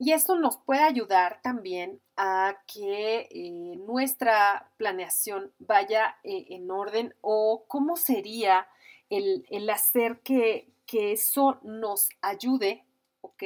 Y 0.00 0.12
esto 0.12 0.36
nos 0.36 0.58
puede 0.58 0.82
ayudar 0.82 1.40
también 1.42 2.00
a 2.16 2.62
que 2.72 3.28
eh, 3.30 3.76
nuestra 3.78 4.70
planeación 4.76 5.52
vaya 5.58 6.16
eh, 6.22 6.46
en 6.50 6.70
orden 6.70 7.16
o 7.20 7.64
cómo 7.66 7.96
sería 7.96 8.68
el, 9.10 9.70
hacer 9.70 10.20
que, 10.20 10.72
eso 10.90 11.58
nos 11.62 12.08
ayude, 12.22 12.86
¿ok? 13.20 13.42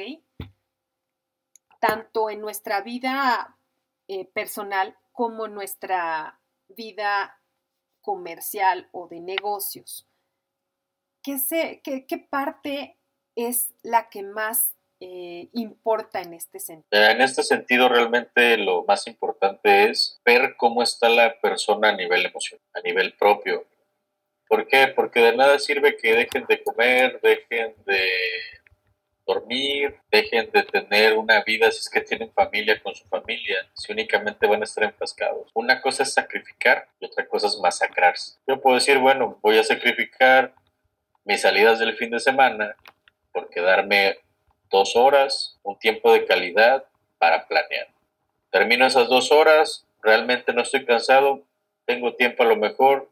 Tanto 1.79 2.29
en 2.29 2.39
nuestra 2.39 2.81
vida 2.81 3.57
eh, 4.07 4.25
personal 4.25 4.97
como 5.11 5.47
en 5.47 5.53
nuestra 5.53 6.39
vida 6.69 7.41
comercial 8.01 8.87
o 8.91 9.07
de 9.07 9.19
negocios, 9.19 10.07
¿qué, 11.21 11.81
qué, 11.83 12.17
parte 12.17 12.97
es 13.35 13.73
la 13.81 14.09
que 14.09 14.23
más 14.23 14.72
eh, 15.05 15.49
importa 15.51 16.21
en 16.21 16.33
este 16.33 16.61
sentido? 16.61 17.03
En 17.03 17.19
este 17.19 17.43
sentido, 17.43 17.89
realmente 17.89 18.57
lo 18.57 18.85
más 18.85 19.05
importante 19.05 19.89
es 19.89 20.21
ver 20.23 20.55
cómo 20.55 20.81
está 20.81 21.09
la 21.09 21.41
persona 21.41 21.89
a 21.89 21.95
nivel 21.97 22.25
emocional, 22.25 22.65
a 22.73 22.79
nivel 22.79 23.13
propio. 23.13 23.65
¿Por 24.47 24.65
qué? 24.65 24.87
Porque 24.87 25.19
de 25.19 25.35
nada 25.35 25.59
sirve 25.59 25.97
que 25.97 26.15
dejen 26.15 26.45
de 26.47 26.63
comer, 26.63 27.19
dejen 27.21 27.75
de 27.85 28.07
dormir, 29.25 29.99
dejen 30.09 30.49
de 30.51 30.63
tener 30.63 31.17
una 31.17 31.43
vida 31.43 31.69
si 31.71 31.79
es 31.79 31.89
que 31.89 31.99
tienen 31.99 32.31
familia 32.31 32.81
con 32.81 32.95
su 32.95 33.05
familia, 33.09 33.57
si 33.73 33.91
únicamente 33.91 34.47
van 34.47 34.61
a 34.61 34.63
estar 34.63 34.85
enfrascados. 34.85 35.51
Una 35.53 35.81
cosa 35.81 36.03
es 36.03 36.13
sacrificar 36.13 36.87
y 37.01 37.07
otra 37.07 37.27
cosa 37.27 37.47
es 37.47 37.57
masacrarse. 37.57 38.37
Yo 38.47 38.61
puedo 38.61 38.75
decir, 38.75 38.99
bueno, 38.99 39.37
voy 39.41 39.57
a 39.57 39.65
sacrificar 39.65 40.53
mis 41.25 41.41
salidas 41.41 41.79
del 41.79 41.97
fin 41.97 42.09
de 42.11 42.21
semana 42.21 42.77
por 43.33 43.49
quedarme 43.49 44.19
dos 44.73 44.95
horas, 44.95 45.57
un 45.63 45.77
tiempo 45.77 46.11
de 46.11 46.25
calidad 46.25 46.83
para 47.19 47.47
planear. 47.47 47.87
Termino 48.49 48.85
esas 48.85 49.07
dos 49.07 49.31
horas, 49.31 49.87
realmente 50.01 50.51
no 50.51 50.63
estoy 50.63 50.83
cansado, 50.83 51.43
tengo 51.85 52.15
tiempo 52.15 52.43
a 52.43 52.47
lo 52.47 52.57
mejor 52.57 53.09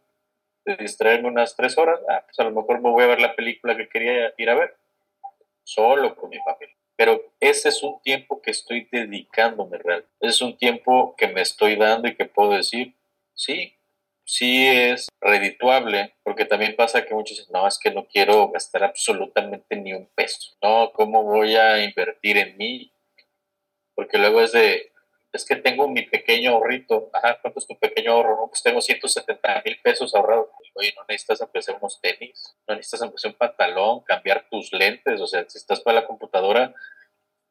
de 0.65 0.75
distraerme 0.75 1.29
unas 1.29 1.55
tres 1.55 1.77
horas, 1.77 1.99
ah, 2.09 2.23
pues 2.25 2.37
a 2.39 2.43
lo 2.43 2.51
mejor 2.51 2.81
me 2.81 2.89
voy 2.89 3.03
a 3.03 3.07
ver 3.07 3.21
la 3.21 3.35
película 3.35 3.77
que 3.77 3.87
quería 3.87 4.33
ir 4.37 4.49
a 4.49 4.55
ver 4.55 4.75
solo 5.63 6.15
con 6.15 6.29
mi 6.31 6.37
familia. 6.39 6.75
Pero 6.95 7.21
ese 7.39 7.69
es 7.69 7.81
un 7.83 8.01
tiempo 8.01 8.41
que 8.41 8.51
estoy 8.51 8.87
dedicándome 8.91 9.77
real. 9.77 10.05
es 10.19 10.41
un 10.41 10.57
tiempo 10.57 11.15
que 11.15 11.27
me 11.27 11.41
estoy 11.41 11.75
dando 11.75 12.07
y 12.07 12.15
que 12.15 12.25
puedo 12.25 12.51
decir, 12.51 12.95
sí, 13.33 13.75
sí 14.31 14.65
es 14.65 15.09
redituable, 15.19 16.15
porque 16.23 16.45
también 16.45 16.77
pasa 16.77 17.05
que 17.05 17.13
muchos 17.13 17.37
dicen, 17.37 17.51
no, 17.51 17.67
es 17.67 17.77
que 17.77 17.91
no 17.91 18.07
quiero 18.07 18.47
gastar 18.47 18.85
absolutamente 18.85 19.75
ni 19.75 19.91
un 19.91 20.07
peso. 20.15 20.55
No, 20.63 20.93
¿cómo 20.93 21.23
voy 21.23 21.57
a 21.57 21.83
invertir 21.83 22.37
en 22.37 22.55
mí? 22.55 22.93
Porque 23.93 24.17
luego 24.17 24.39
es 24.39 24.53
de, 24.53 24.93
es 25.33 25.43
que 25.43 25.57
tengo 25.57 25.89
mi 25.89 26.03
pequeño 26.03 26.51
ahorrito. 26.51 27.09
Ajá, 27.11 27.39
¿cuánto 27.41 27.59
es 27.59 27.67
tu 27.67 27.77
pequeño 27.77 28.13
ahorro? 28.13 28.37
No, 28.37 28.47
pues 28.47 28.63
tengo 28.63 28.79
170 28.79 29.63
mil 29.65 29.77
pesos 29.83 30.15
ahorrados. 30.15 30.47
Oye, 30.75 30.93
no 30.95 31.03
necesitas 31.09 31.41
empezar 31.41 31.75
unos 31.75 31.99
tenis, 31.99 32.55
no 32.65 32.75
necesitas 32.75 33.01
empezar 33.01 33.31
un 33.31 33.37
pantalón, 33.37 33.99
cambiar 34.01 34.47
tus 34.49 34.71
lentes. 34.71 35.19
O 35.19 35.27
sea, 35.27 35.43
si 35.49 35.57
estás 35.57 35.81
para 35.81 35.99
la 35.99 36.07
computadora, 36.07 36.73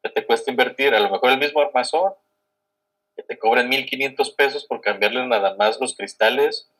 ¿qué 0.01 0.09
te 0.09 0.25
cuesta 0.25 0.49
invertir? 0.49 0.95
A 0.95 0.99
lo 0.99 1.11
mejor 1.11 1.29
el 1.29 1.37
mismo 1.37 1.61
armazón, 1.61 2.13
que 3.15 3.23
te 3.23 3.37
cobren 3.37 3.69
1500 3.69 4.31
pesos 4.31 4.65
por 4.65 4.81
cambiarle 4.81 5.25
nada 5.27 5.55
más 5.55 5.79
los 5.79 5.95
cristales, 5.95 6.70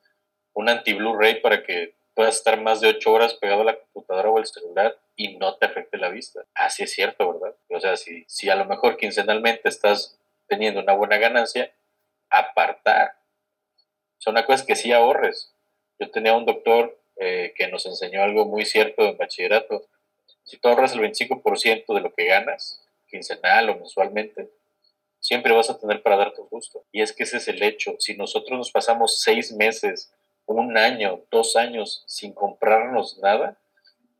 un 0.54 0.70
anti-Blu-ray 0.70 1.42
para 1.42 1.64
que 1.64 1.96
puedas 2.14 2.38
estar 2.38 2.60
más 2.60 2.82
de 2.82 2.90
8 2.90 3.12
horas 3.12 3.34
pegado 3.36 3.62
a 3.62 3.66
la 3.66 3.80
computadora 3.80 4.30
o 4.30 4.38
al 4.38 4.46
celular 4.46 4.98
y 5.16 5.38
no 5.38 5.56
te 5.56 5.66
afecte 5.66 5.98
la 5.98 6.10
vista. 6.10 6.46
Así 6.54 6.84
es 6.84 6.92
cierto, 6.92 7.34
¿verdad? 7.34 7.56
O 7.70 7.80
sea, 7.80 7.96
si, 7.98 8.26
si 8.28 8.50
a 8.50 8.56
lo 8.56 8.66
mejor 8.66 8.98
quincenalmente 8.98 9.70
estás 9.70 10.20
teniendo 10.48 10.82
una 10.82 10.94
buena 10.94 11.18
ganancia, 11.18 11.74
apartar. 12.30 13.16
Son 14.18 14.34
una 14.34 14.46
cosa 14.46 14.66
que 14.66 14.76
sí 14.76 14.92
ahorres. 14.92 15.54
Yo 16.00 16.10
tenía 16.12 16.36
un 16.36 16.46
doctor 16.46 17.00
eh, 17.18 17.54
que 17.56 17.68
nos 17.68 17.86
enseñó 17.86 18.24
algo 18.24 18.46
muy 18.46 18.66
cierto 18.66 19.04
en 19.04 19.18
bachillerato. 19.18 19.88
Si 20.44 20.58
tú 20.58 20.68
ahorras 20.68 20.94
el 20.94 21.02
25% 21.02 21.94
de 21.94 22.02
lo 22.02 22.14
que 22.14 22.26
ganas, 22.26 22.84
quincenal 23.08 23.70
o 23.70 23.76
mensualmente, 23.76 24.50
siempre 25.20 25.54
vas 25.54 25.70
a 25.70 25.80
tener 25.80 26.02
para 26.02 26.18
dar 26.18 26.34
tu 26.34 26.48
gusto. 26.48 26.84
Y 26.92 27.02
es 27.02 27.14
que 27.14 27.24
ese 27.24 27.38
es 27.38 27.48
el 27.48 27.62
hecho. 27.64 27.96
Si 28.00 28.16
nosotros 28.16 28.58
nos 28.58 28.72
pasamos 28.72 29.22
seis 29.22 29.52
meses, 29.52 30.14
un 30.58 30.78
año, 30.78 31.22
dos 31.32 31.56
años 31.56 32.04
sin 32.08 32.34
comprarnos 32.34 33.20
nada, 33.20 33.58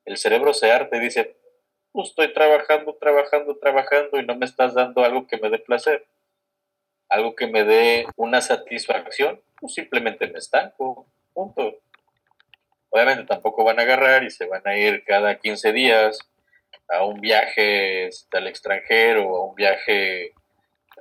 el 0.06 0.18
cerebro 0.18 0.54
se 0.54 0.72
arte 0.72 0.98
y 0.98 1.00
dice, 1.00 1.36
pues 1.92 2.10
estoy 2.10 2.34
trabajando, 2.34 2.96
trabajando, 2.96 3.58
trabajando 3.58 4.20
y 4.20 4.26
no 4.26 4.36
me 4.36 4.46
estás 4.46 4.74
dando 4.74 5.04
algo 5.04 5.28
que 5.28 5.38
me 5.38 5.50
dé 5.50 5.60
placer 5.60 6.06
algo 7.12 7.36
que 7.36 7.48
me 7.48 7.66
dé 7.66 8.08
una 8.16 8.42
satisfacción, 8.42 9.42
pues 9.60 9.74
simplemente 9.74 10.28
me 10.28 10.40
estanco, 10.40 11.06
punto. 11.34 11.80
Obviamente 12.90 13.26
tampoco 13.26 13.66
van 13.66 13.80
a 13.80 13.84
agarrar 13.84 14.24
y 14.24 14.32
se 14.32 14.46
van 14.46 14.66
a 14.66 14.78
ir 14.78 15.04
cada 15.04 15.38
15 15.38 15.74
días 15.74 16.20
a 16.88 17.04
un 17.04 17.20
viaje 17.20 18.08
este, 18.08 18.38
al 18.38 18.48
extranjero, 18.48 19.36
a 19.36 19.46
un 19.46 19.56
viaje 19.56 20.32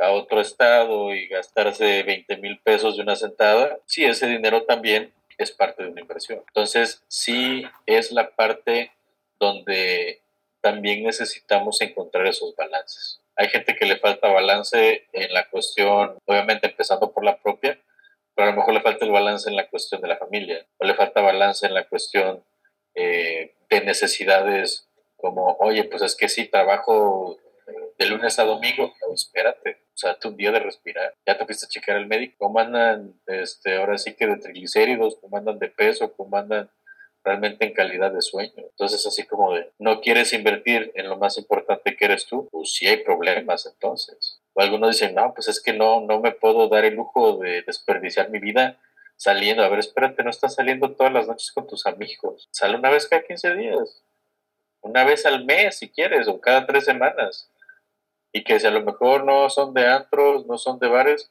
a 0.01 0.11
otro 0.11 0.41
estado 0.41 1.15
y 1.15 1.29
gastarse 1.29 2.03
20 2.03 2.37
mil 2.39 2.59
pesos 2.59 2.97
de 2.97 3.03
una 3.03 3.15
sentada, 3.15 3.79
sí, 3.87 4.05
ese 4.05 4.27
dinero 4.27 4.65
también 4.65 5.13
es 5.43 5.53
parte 5.53 5.83
de 5.83 5.91
una 5.91 6.01
inversión. 6.01 6.43
Entonces, 6.49 7.03
sí 7.09 7.65
es 7.87 8.13
la 8.13 8.31
parte 8.31 8.93
donde 9.39 10.21
también 10.61 11.03
necesitamos 11.03 11.81
encontrar 11.81 12.27
esos 12.27 12.55
balances. 12.55 13.21
Hay 13.37 13.49
gente 13.49 13.75
que 13.75 13.87
le 13.87 13.99
falta 13.99 14.29
balance 14.29 15.07
en 15.13 15.33
la 15.33 15.49
cuestión, 15.49 16.19
obviamente 16.27 16.67
empezando 16.67 17.13
por 17.13 17.25
la 17.25 17.39
propia, 17.39 17.81
pero 18.35 18.49
a 18.49 18.51
lo 18.51 18.59
mejor 18.59 18.75
le 18.75 18.83
falta 18.83 19.05
el 19.05 19.11
balance 19.11 19.49
en 19.49 19.57
la 19.57 19.69
cuestión 19.69 20.01
de 20.03 20.09
la 20.09 20.19
familia, 20.19 20.67
o 20.79 20.85
le 20.85 20.95
falta 20.95 21.21
balance 21.21 21.67
en 21.67 21.75
la 21.75 21.89
cuestión 21.89 22.45
eh, 22.95 23.55
de 23.71 23.81
necesidades 23.83 24.87
como, 25.17 25.57
oye, 25.61 25.85
pues 25.85 26.03
es 26.03 26.17
que 26.17 26.29
sí, 26.29 26.47
trabajo 26.47 27.39
de 28.01 28.07
lunes 28.07 28.39
a 28.39 28.45
domingo, 28.45 28.95
no, 29.07 29.13
espérate, 29.13 29.77
o 29.95 29.99
sea, 29.99 30.19
tú 30.19 30.31
un 30.31 30.37
día 30.39 30.51
de 30.51 30.59
respirar, 30.59 31.15
ya 31.27 31.37
te 31.37 31.45
fuiste 31.45 31.67
a 31.67 31.69
checar 31.69 31.97
al 31.97 32.07
médico, 32.07 32.35
cómo 32.39 32.59
andan, 32.59 33.13
este, 33.27 33.77
ahora 33.77 33.99
sí 33.99 34.15
que 34.15 34.27
de 34.27 34.39
triglicéridos, 34.39 35.19
cómo 35.21 35.37
andan 35.37 35.59
de 35.59 35.69
peso, 35.69 36.11
cómo 36.15 36.39
andan 36.39 36.71
realmente 37.23 37.67
en 37.67 37.75
calidad 37.75 38.11
de 38.11 38.23
sueño. 38.23 38.55
Entonces, 38.57 39.07
así 39.07 39.25
como 39.25 39.53
de, 39.53 39.71
no 39.79 40.01
quieres 40.01 40.33
invertir 40.33 40.91
en 40.95 41.11
lo 41.11 41.19
más 41.19 41.37
importante 41.37 41.95
que 41.95 42.07
eres 42.07 42.25
tú, 42.25 42.49
pues 42.51 42.73
sí 42.73 42.87
hay 42.87 43.05
problemas 43.05 43.67
entonces. 43.67 44.41
O 44.55 44.63
algunos 44.63 44.93
dicen, 44.93 45.15
no, 45.15 45.35
pues 45.35 45.49
es 45.49 45.61
que 45.61 45.75
no, 45.75 46.01
no 46.01 46.21
me 46.21 46.33
puedo 46.33 46.69
dar 46.69 46.87
el 46.87 46.95
lujo 46.95 47.37
de 47.37 47.61
desperdiciar 47.67 48.31
mi 48.31 48.39
vida 48.39 48.81
saliendo. 49.17 49.63
A 49.63 49.69
ver, 49.69 49.81
espérate, 49.81 50.25
no 50.25 50.31
estás 50.31 50.55
saliendo 50.55 50.93
todas 50.93 51.13
las 51.13 51.27
noches 51.27 51.53
con 51.53 51.67
tus 51.67 51.85
amigos. 51.85 52.49
Sale 52.51 52.79
una 52.79 52.89
vez 52.89 53.07
cada 53.07 53.21
15 53.21 53.57
días. 53.57 54.03
Una 54.81 55.05
vez 55.05 55.27
al 55.27 55.45
mes, 55.45 55.77
si 55.77 55.91
quieres, 55.91 56.27
o 56.29 56.41
cada 56.41 56.67
tres 56.67 56.87
semanas. 56.87 57.50
Y 58.33 58.45
que 58.45 58.61
si 58.61 58.67
a 58.67 58.71
lo 58.71 58.83
mejor 58.83 59.25
no 59.25 59.51
son 59.51 59.75
de 59.75 59.87
antros, 59.87 60.47
no 60.47 60.57
son 60.59 60.79
de 60.79 60.89
bares, 60.89 61.31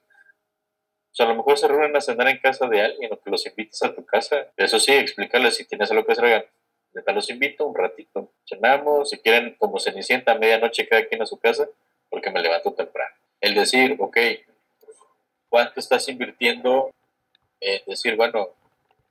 a 1.24 1.26
lo 1.26 1.36
mejor 1.36 1.58
se 1.58 1.68
reúnen 1.68 1.96
a 1.96 2.02
cenar 2.02 2.28
en 2.30 2.40
casa 2.40 2.68
de 2.68 2.82
alguien 2.82 3.12
o 3.12 3.20
que 3.20 3.30
los 3.30 3.46
invites 3.46 3.84
a 3.84 3.94
tu 3.94 4.06
casa. 4.06 4.48
Eso 4.56 4.80
sí, 4.80 4.94
explícales 4.94 5.56
si 5.56 5.66
tienes 5.66 5.92
algo 5.92 6.06
que 6.06 6.16
se 6.16 6.22
regalan. 6.22 6.46
Los 6.94 7.30
invito 7.30 7.68
un 7.68 7.76
ratito. 7.76 8.32
Cenamos, 8.48 9.10
si 9.10 9.18
quieren, 9.20 9.56
como 9.60 9.80
cenicienta, 9.80 10.32
a 10.32 10.38
medianoche 10.38 10.88
cada 10.88 11.06
quien 11.06 11.22
a 11.22 11.26
su 11.26 11.38
casa, 11.38 11.68
porque 12.10 12.32
me 12.32 12.42
levanto 12.42 12.74
temprano. 12.74 13.14
El 13.42 13.54
decir, 13.54 13.96
ok, 14.00 14.18
¿cuánto 15.50 15.80
estás 15.80 16.08
invirtiendo? 16.10 16.92
En 17.60 17.82
decir, 17.86 18.16
bueno, 18.16 18.50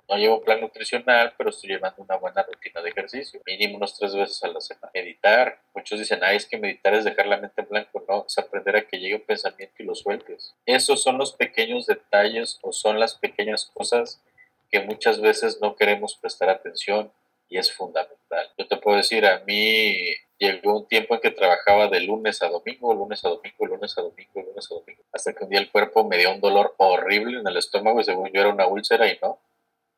no 0.09 0.16
llevo 0.16 0.40
plan 0.42 0.61
nutricional, 0.61 1.34
pero 1.36 1.50
estoy 1.50 1.70
llevando 1.70 2.02
una 2.02 2.16
buena 2.16 2.42
rutina 2.42 2.80
de 2.80 2.90
ejercicio, 2.90 3.40
mínimo 3.46 3.76
unos 3.76 3.98
tres 3.98 4.14
veces 4.14 4.42
a 4.42 4.48
la 4.48 4.61
semana. 4.61 4.90
Meditar, 4.94 5.61
muchos 5.74 5.98
dicen, 5.98 6.20
ay, 6.22 6.36
es 6.38 6.46
que 6.46 6.56
meditar 6.56 6.94
es 6.94 7.04
dejar 7.04 7.26
la 7.26 7.36
mente 7.36 7.61
en 7.61 7.68
blanco. 7.68 8.04
No, 8.09 8.24
es 8.26 8.38
aprender 8.38 8.76
a 8.76 8.86
que 8.86 8.98
llegue 8.98 9.16
un 9.16 9.22
pensamiento 9.22 9.74
y 9.78 9.84
lo 9.84 9.94
sueltes. 9.94 10.54
Esos 10.64 11.02
son 11.02 11.18
los 11.18 11.32
pequeños 11.32 11.86
detalles 11.86 12.59
o 12.62 12.72
son 12.72 12.98
las 12.98 13.16
pequeñas 13.16 13.70
cosas 13.74 14.22
que 14.70 14.80
muchas 14.80 15.20
veces 15.20 15.61
no 15.61 15.76
queremos 15.76 16.16
prestar 16.16 16.48
atención 16.48 17.12
y 17.50 17.59
es 17.59 17.72
fundamental. 17.72 18.50
Yo 18.56 18.66
te 18.66 18.76
puedo 18.76 18.96
decir, 18.96 19.26
a 19.26 19.40
mí 19.40 20.14
llegó 20.38 20.78
un 20.78 20.88
tiempo 20.88 21.14
en 21.14 21.20
que 21.20 21.30
trabajaba 21.30 21.88
de 21.88 22.00
lunes 22.00 22.42
a 22.42 22.48
domingo, 22.48 22.94
lunes 22.94 23.24
a 23.24 23.28
domingo, 23.28 23.66
lunes 23.66 23.96
a 23.98 24.02
domingo, 24.02 24.42
lunes 24.42 24.70
a 24.70 24.74
domingo, 24.74 25.02
hasta 25.12 25.32
que 25.32 25.44
un 25.44 25.50
día 25.50 25.59
el 25.59 25.70
cuerpo 25.70 26.04
me 26.04 26.18
dio 26.18 26.32
un 26.32 26.40
dolor 26.40 26.74
horrible 26.78 27.40
en 27.40 27.46
el 27.46 27.56
estómago 27.56 28.00
y 28.00 28.04
según 28.04 28.30
yo 28.32 28.40
era 28.40 28.50
una 28.50 28.66
úlcera 28.66 29.11
y 29.11 29.18
no, 29.22 29.38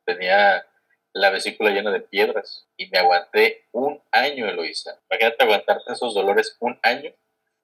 tenía 0.05 0.65
la 1.13 1.29
vesícula 1.29 1.71
llena 1.71 1.91
de 1.91 2.01
piedras 2.01 2.67
y 2.77 2.87
me 2.89 2.99
aguanté 2.99 3.65
un 3.71 4.01
año, 4.11 4.47
Eloisa. 4.47 4.99
Imagínate 5.09 5.43
aguantarte 5.43 5.93
esos 5.93 6.13
dolores 6.13 6.55
un 6.59 6.79
año 6.83 7.11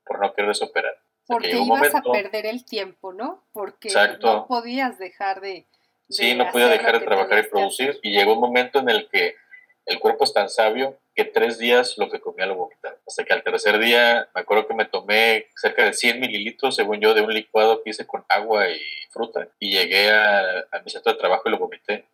por 0.06 0.20
no 0.20 0.34
querer 0.34 0.56
operar. 0.62 0.98
Porque 1.26 1.58
ibas 1.58 1.94
a 1.94 2.02
perder 2.02 2.46
el 2.46 2.66
tiempo, 2.66 3.14
¿no? 3.14 3.46
Porque 3.52 3.90
no 4.22 4.48
podías 4.48 4.98
dejar 4.98 5.42
de... 5.42 5.66
sí, 6.10 6.36
no 6.36 6.50
podía 6.52 6.68
dejar 6.68 7.00
de 7.00 7.06
trabajar 7.06 7.40
y 7.40 7.50
producir. 7.50 8.00
Y 8.02 8.12
llegó 8.12 8.34
un 8.34 8.40
momento 8.40 8.80
en 8.80 8.90
el 8.90 9.10
que 9.10 9.36
el 9.86 10.00
cuerpo 10.00 10.24
es 10.24 10.34
tan 10.34 10.50
sabio 10.50 10.98
que 11.14 11.26
tres 11.26 11.58
días 11.58 11.98
lo 11.98 12.10
que 12.10 12.22
comía 12.22 12.46
lo 12.46 12.56
vomitaba. 12.56 12.96
Hasta 13.06 13.26
que 13.26 13.34
al 13.34 13.44
tercer 13.44 13.78
día, 13.80 14.30
me 14.34 14.42
acuerdo 14.42 14.68
que 14.68 14.74
me 14.74 14.86
tomé 14.86 15.48
cerca 15.56 15.84
de 15.84 15.94
100 15.94 16.20
mililitros, 16.20 16.76
según 16.76 17.02
yo, 17.02 17.14
de 17.14 17.22
un 17.22 17.34
licuado 17.34 17.84
que 17.84 17.90
hice 17.90 18.08
con 18.08 18.24
agua 18.30 18.70
y 18.70 18.80
fruta. 19.10 19.50
Y 19.60 19.72
llegué 19.72 20.12
a, 20.12 20.66
a 20.72 20.80
mi 20.84 20.90
centro 20.90 21.12
de 21.12 21.20
trabajo 21.20 21.44
y 21.46 21.52
lo 21.52 21.60
vomité 21.60 22.06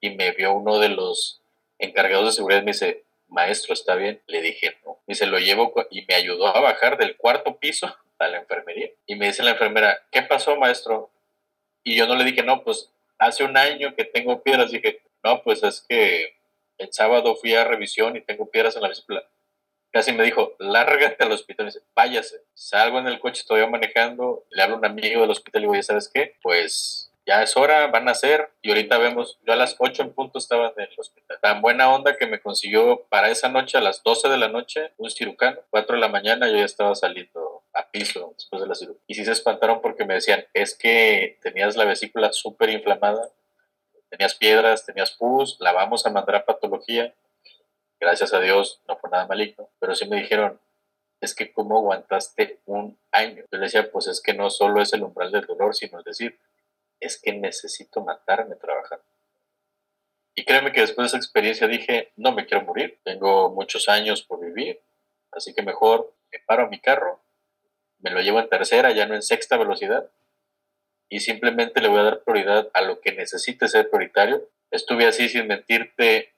y 0.00 0.10
me 0.10 0.32
vio 0.32 0.52
uno 0.54 0.78
de 0.78 0.90
los 0.90 1.40
encargados 1.78 2.26
de 2.26 2.32
seguridad 2.32 2.62
y 2.62 2.64
me 2.64 2.72
dice, 2.72 3.04
maestro, 3.28 3.74
¿está 3.74 3.94
bien? 3.94 4.20
Le 4.26 4.40
dije, 4.42 4.76
no. 4.84 4.98
Y 5.06 5.14
se 5.14 5.26
lo 5.26 5.38
llevo 5.38 5.72
y 5.90 6.04
me 6.06 6.14
ayudó 6.14 6.46
a 6.46 6.60
bajar 6.60 6.96
del 6.98 7.16
cuarto 7.16 7.56
piso 7.58 7.94
a 8.18 8.28
la 8.28 8.38
enfermería. 8.38 8.90
Y 9.06 9.16
me 9.16 9.26
dice 9.26 9.42
la 9.42 9.52
enfermera, 9.52 10.02
¿qué 10.10 10.22
pasó, 10.22 10.56
maestro? 10.56 11.10
Y 11.84 11.96
yo 11.96 12.06
no 12.06 12.16
le 12.16 12.24
dije, 12.24 12.42
no, 12.42 12.62
pues 12.64 12.90
hace 13.18 13.44
un 13.44 13.56
año 13.56 13.94
que 13.94 14.04
tengo 14.04 14.42
piedras. 14.42 14.70
Dije, 14.70 15.00
no, 15.22 15.42
pues 15.42 15.62
es 15.62 15.84
que 15.88 16.36
el 16.78 16.92
sábado 16.92 17.36
fui 17.36 17.54
a 17.54 17.64
revisión 17.64 18.16
y 18.16 18.20
tengo 18.20 18.50
piedras 18.50 18.76
en 18.76 18.82
la 18.82 18.88
bicicleta 18.88 19.28
casi 19.96 20.12
me 20.12 20.24
dijo, 20.24 20.54
lárgate 20.58 21.24
al 21.24 21.32
hospital. 21.32 21.66
Y 21.66 21.68
dice, 21.68 21.80
váyase. 21.94 22.42
Salgo 22.52 22.98
en 22.98 23.06
el 23.06 23.18
coche, 23.18 23.40
estoy 23.40 23.66
manejando, 23.66 24.44
le 24.50 24.62
hablo 24.62 24.76
a 24.76 24.78
un 24.78 24.84
amigo 24.84 25.22
del 25.22 25.30
hospital 25.30 25.62
y 25.62 25.64
digo, 25.64 25.74
¿ya 25.74 25.82
sabes 25.82 26.10
qué? 26.12 26.36
Pues 26.42 27.10
ya 27.26 27.42
es 27.42 27.56
hora, 27.56 27.88
van 27.88 28.08
a 28.08 28.14
ser. 28.14 28.50
Y 28.62 28.70
ahorita 28.70 28.98
vemos, 28.98 29.38
yo 29.46 29.52
a 29.52 29.56
las 29.56 29.76
8 29.78 30.02
en 30.02 30.12
punto 30.14 30.38
estaba 30.38 30.72
en 30.76 30.84
el 30.84 30.94
hospital. 30.96 31.38
Tan 31.42 31.60
buena 31.60 31.92
onda 31.92 32.16
que 32.16 32.26
me 32.26 32.40
consiguió 32.40 33.06
para 33.10 33.28
esa 33.30 33.48
noche, 33.48 33.76
a 33.76 33.80
las 33.80 34.02
12 34.02 34.28
de 34.28 34.38
la 34.38 34.48
noche, 34.48 34.92
un 34.96 35.10
cirujano. 35.10 35.60
4 35.70 35.96
de 35.96 36.00
la 36.00 36.08
mañana 36.08 36.48
yo 36.48 36.56
ya 36.56 36.64
estaba 36.64 36.94
saliendo 36.94 37.64
a 37.72 37.90
piso 37.90 38.32
después 38.36 38.62
de 38.62 38.68
la 38.68 38.74
cirugía. 38.74 39.02
Y 39.06 39.14
sí 39.14 39.24
se 39.24 39.32
espantaron 39.32 39.82
porque 39.82 40.04
me 40.04 40.14
decían, 40.14 40.44
es 40.54 40.76
que 40.76 41.38
tenías 41.42 41.76
la 41.76 41.84
vesícula 41.84 42.32
súper 42.32 42.70
inflamada, 42.70 43.28
tenías 44.08 44.34
piedras, 44.34 44.86
tenías 44.86 45.12
pus, 45.12 45.56
la 45.60 45.72
vamos 45.72 46.06
a 46.06 46.10
mandar 46.10 46.36
a 46.36 46.44
patología 46.46 47.12
Gracias 47.98 48.34
a 48.34 48.40
Dios 48.40 48.82
no 48.86 48.96
fue 48.98 49.08
nada 49.10 49.26
maligno, 49.26 49.70
pero 49.78 49.94
sí 49.94 50.06
me 50.06 50.16
dijeron, 50.16 50.60
es 51.20 51.34
que 51.34 51.52
cómo 51.52 51.78
aguantaste 51.78 52.60
un 52.66 52.98
año. 53.10 53.44
Yo 53.50 53.58
le 53.58 53.64
decía, 53.64 53.90
pues 53.90 54.06
es 54.06 54.20
que 54.20 54.34
no 54.34 54.50
solo 54.50 54.82
es 54.82 54.92
el 54.92 55.02
umbral 55.02 55.32
del 55.32 55.46
dolor, 55.46 55.74
sino 55.74 55.98
es 56.00 56.04
decir, 56.04 56.38
es 57.00 57.20
que 57.20 57.32
necesito 57.32 58.02
matarme 58.02 58.56
trabajando. 58.56 59.04
Y 60.34 60.44
créeme 60.44 60.72
que 60.72 60.82
después 60.82 61.04
de 61.04 61.08
esa 61.08 61.16
experiencia 61.16 61.66
dije, 61.66 62.12
no 62.16 62.32
me 62.32 62.44
quiero 62.44 62.64
morir, 62.64 62.98
tengo 63.04 63.50
muchos 63.50 63.88
años 63.88 64.22
por 64.22 64.40
vivir, 64.40 64.80
así 65.32 65.54
que 65.54 65.62
mejor 65.62 66.12
me 66.30 66.38
paro 66.40 66.64
a 66.64 66.68
mi 66.68 66.78
carro, 66.78 67.20
me 68.00 68.10
lo 68.10 68.20
llevo 68.20 68.40
en 68.40 68.48
tercera, 68.48 68.92
ya 68.92 69.06
no 69.06 69.14
en 69.14 69.22
sexta 69.22 69.56
velocidad, 69.56 70.10
y 71.08 71.20
simplemente 71.20 71.80
le 71.80 71.88
voy 71.88 72.00
a 72.00 72.04
dar 72.04 72.22
prioridad 72.22 72.68
a 72.74 72.82
lo 72.82 73.00
que 73.00 73.12
necesite 73.12 73.68
ser 73.68 73.88
prioritario. 73.88 74.46
Estuve 74.70 75.06
así 75.06 75.28
sin 75.28 75.46
mentirte 75.46 76.34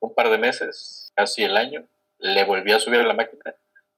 un 0.00 0.14
par 0.14 0.30
de 0.30 0.38
meses, 0.38 1.12
casi 1.14 1.44
el 1.44 1.56
año, 1.56 1.86
le 2.18 2.44
volví 2.44 2.72
a 2.72 2.80
subir 2.80 3.00
a 3.00 3.04
la 3.04 3.14
máquina. 3.14 3.54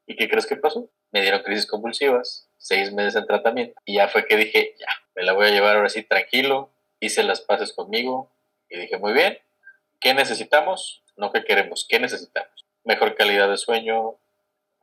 ¿Y 0.07 0.17
qué 0.17 0.29
crees 0.29 0.47
que 0.47 0.57
pasó? 0.57 0.91
Me 1.13 1.23
dieron 1.23 1.43
crisis 1.43 1.67
convulsivas, 1.67 2.50
seis 2.61 2.93
meses 2.93 3.17
en 3.17 3.27
tratamiento. 3.27 3.81
Y 3.85 3.97
ya 3.97 4.09
fue 4.09 4.27
que 4.27 4.37
dije, 4.37 4.77
ya, 4.79 4.87
me 5.17 5.25
la 5.25 5.33
voy 5.33 5.47
a 5.47 5.51
llevar 5.51 5.77
ahora 5.77 5.89
sí 5.89 6.03
tranquilo. 6.03 6.71
Hice 7.01 7.23
las 7.25 7.41
paces 7.41 7.73
conmigo 7.73 8.31
y 8.69 8.79
dije, 8.79 8.99
muy 8.99 9.13
bien, 9.13 9.39
¿qué 10.01 10.15
necesitamos? 10.15 11.03
No 11.17 11.33
qué 11.33 11.45
queremos, 11.45 11.87
¿qué 11.89 11.99
necesitamos? 11.99 12.67
Mejor 12.85 13.15
calidad 13.17 13.49
de 13.49 13.57
sueño, 13.57 14.19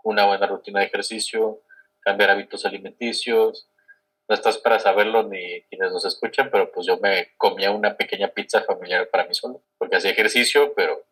una 0.03 0.25
buena 0.25 0.47
rutina 0.47 0.79
de 0.79 0.87
ejercicio, 0.87 1.61
cambiar 2.01 2.31
hábitos 2.31 2.65
alimenticios, 2.65 3.69
no 4.27 4.35
estás 4.35 4.57
para 4.57 4.79
saberlo 4.79 5.23
ni 5.23 5.61
quienes 5.69 5.91
nos 5.91 6.03
escuchan, 6.03 6.49
pero 6.51 6.71
pues 6.71 6.85
yo 6.85 6.97
me 6.97 7.33
comía 7.37 7.71
una 7.71 7.95
pequeña 7.95 8.27
pizza 8.27 8.61
familiar 8.61 9.09
para 9.09 9.25
mí 9.25 9.33
solo, 9.33 9.61
porque 9.77 9.95
hacía 9.95 10.11
ejercicio, 10.11 10.73
pero 10.75 11.05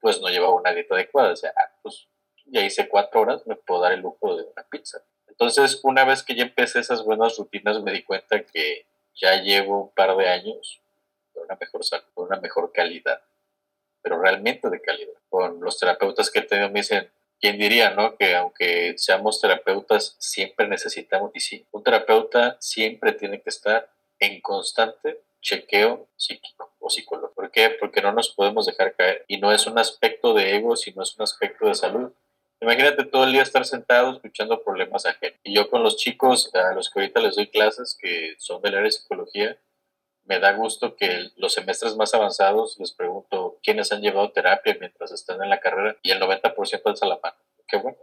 pues 0.00 0.20
no 0.20 0.28
llevaba 0.28 0.54
una 0.54 0.72
dieta 0.72 0.94
adecuada. 0.94 1.32
O 1.32 1.36
sea, 1.36 1.52
ah, 1.56 1.70
pues 1.82 2.08
ya 2.46 2.62
hice 2.64 2.88
cuatro 2.88 3.20
horas, 3.20 3.46
me 3.46 3.56
puedo 3.56 3.82
dar 3.82 3.92
el 3.92 4.00
lujo 4.00 4.36
de 4.36 4.44
una 4.44 4.62
pizza. 4.70 5.02
Entonces, 5.40 5.80
una 5.84 6.04
vez 6.04 6.22
que 6.22 6.34
ya 6.34 6.42
empecé 6.42 6.80
esas 6.80 7.02
buenas 7.02 7.38
rutinas, 7.38 7.82
me 7.82 7.92
di 7.92 8.02
cuenta 8.02 8.44
que 8.44 8.84
ya 9.14 9.40
llevo 9.40 9.84
un 9.84 9.94
par 9.94 10.14
de 10.14 10.28
años 10.28 10.82
con 11.32 11.44
una 11.44 11.56
mejor 11.58 11.82
salud, 11.82 12.04
con 12.12 12.26
una 12.26 12.38
mejor 12.38 12.70
calidad, 12.72 13.22
pero 14.02 14.20
realmente 14.20 14.68
de 14.68 14.82
calidad. 14.82 15.14
Con 15.30 15.58
los 15.62 15.78
terapeutas 15.78 16.30
que 16.30 16.40
he 16.40 16.42
tenido 16.42 16.68
me 16.68 16.80
dicen, 16.80 17.10
¿quién 17.40 17.58
diría, 17.58 17.88
no? 17.88 18.18
Que 18.18 18.36
aunque 18.36 18.92
seamos 18.98 19.40
terapeutas, 19.40 20.14
siempre 20.18 20.68
necesitamos, 20.68 21.30
y 21.32 21.40
sí, 21.40 21.66
un 21.70 21.82
terapeuta 21.82 22.58
siempre 22.60 23.12
tiene 23.12 23.40
que 23.40 23.48
estar 23.48 23.90
en 24.18 24.42
constante 24.42 25.22
chequeo 25.40 26.06
psíquico 26.16 26.70
o 26.80 26.90
psicológico. 26.90 27.32
¿Por 27.34 27.50
qué? 27.50 27.70
Porque 27.80 28.02
no 28.02 28.12
nos 28.12 28.28
podemos 28.28 28.66
dejar 28.66 28.94
caer. 28.94 29.24
Y 29.26 29.38
no 29.38 29.52
es 29.52 29.66
un 29.66 29.78
aspecto 29.78 30.34
de 30.34 30.56
ego, 30.56 30.76
sino 30.76 31.02
es 31.02 31.16
un 31.16 31.22
aspecto 31.22 31.66
de 31.66 31.74
salud. 31.74 32.12
Imagínate 32.60 33.04
todo 33.04 33.24
el 33.24 33.32
día 33.32 33.42
estar 33.42 33.64
sentado 33.64 34.12
escuchando 34.12 34.62
problemas 34.62 35.06
ajenos. 35.06 35.38
Y 35.42 35.54
yo 35.54 35.70
con 35.70 35.82
los 35.82 35.96
chicos 35.96 36.54
a 36.54 36.74
los 36.74 36.90
que 36.90 37.00
ahorita 37.00 37.20
les 37.20 37.36
doy 37.36 37.48
clases, 37.48 37.96
que 37.98 38.34
son 38.38 38.60
del 38.60 38.74
área 38.74 38.84
de 38.84 38.90
psicología, 38.90 39.58
me 40.24 40.38
da 40.38 40.52
gusto 40.52 40.94
que 40.94 41.30
los 41.36 41.54
semestres 41.54 41.96
más 41.96 42.12
avanzados 42.14 42.78
les 42.78 42.92
pregunto 42.92 43.58
quiénes 43.62 43.90
han 43.92 44.02
llevado 44.02 44.30
terapia 44.30 44.76
mientras 44.78 45.10
están 45.10 45.42
en 45.42 45.48
la 45.48 45.58
carrera 45.58 45.96
y 46.02 46.10
el 46.10 46.20
90% 46.20 46.82
alza 46.84 47.06
la 47.06 47.18
mano. 47.22 47.36
Qué 47.66 47.78
bueno. 47.78 47.98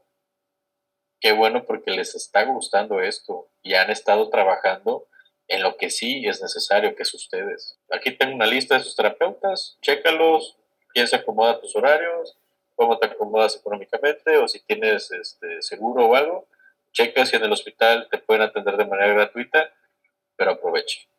Qué 1.20 1.32
bueno 1.32 1.64
porque 1.66 1.91
les 1.91 2.16
está 2.16 2.43
gustando 2.43 2.99
esto 2.99 3.49
y 3.62 3.76
han 3.76 3.91
estado 3.91 4.30
trabajando 4.30 5.08
en 5.47 5.64
lo 5.64 5.78
que 5.78 5.89
sí 5.89 6.28
es 6.28 6.41
necesario, 6.41 6.95
que 6.95 7.03
es 7.03 7.14
ustedes. 7.14 7.80
Aquí 7.91 8.12
tengo 8.12 8.36
una 8.36 8.45
lista 8.45 8.76
de 8.76 8.84
sus 8.84 8.95
terapeutas, 8.95 9.78
chécalos, 9.82 10.58
quién 10.93 11.08
se 11.08 11.16
acomoda 11.16 11.51
a 11.51 11.62
tus 11.62 11.76
horarios, 11.76 12.38
cómo 12.78 12.99
te 12.99 13.07
acomodas 13.07 13.57
económicamente 13.57 14.38
o 14.38 14.47
si 14.47 14.63
tienes 14.63 15.11
este, 15.11 15.61
seguro 15.63 16.05
o 16.05 16.15
algo, 16.15 16.47
checa 16.93 17.25
si 17.25 17.36
en 17.36 17.43
el 17.43 17.51
hospital 17.51 18.07
te 18.09 18.19
pueden 18.19 18.43
atender 18.43 18.78
de 18.78 18.86
manera 18.86 19.13
gratuita, 19.13 19.73
pero 20.36 20.51
aproveche. 20.51 21.09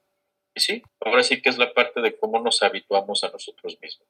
Y 0.54 0.60
sí, 0.60 0.82
ahora 1.00 1.22
sí 1.22 1.42
que 1.42 1.50
es 1.50 1.58
la 1.58 1.74
parte 1.74 2.00
de 2.00 2.16
cómo 2.16 2.40
nos 2.40 2.62
habituamos 2.62 3.24
a 3.24 3.30
nosotros 3.30 3.76
mismos. 3.82 4.08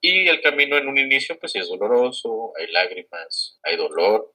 Y 0.00 0.28
el 0.28 0.40
camino 0.40 0.76
en 0.76 0.88
un 0.88 0.96
inicio, 0.96 1.38
pues 1.38 1.52
sí 1.52 1.58
es 1.58 1.68
doloroso, 1.68 2.52
hay 2.56 2.70
lágrimas, 2.70 3.58
hay 3.64 3.76
dolor, 3.76 4.32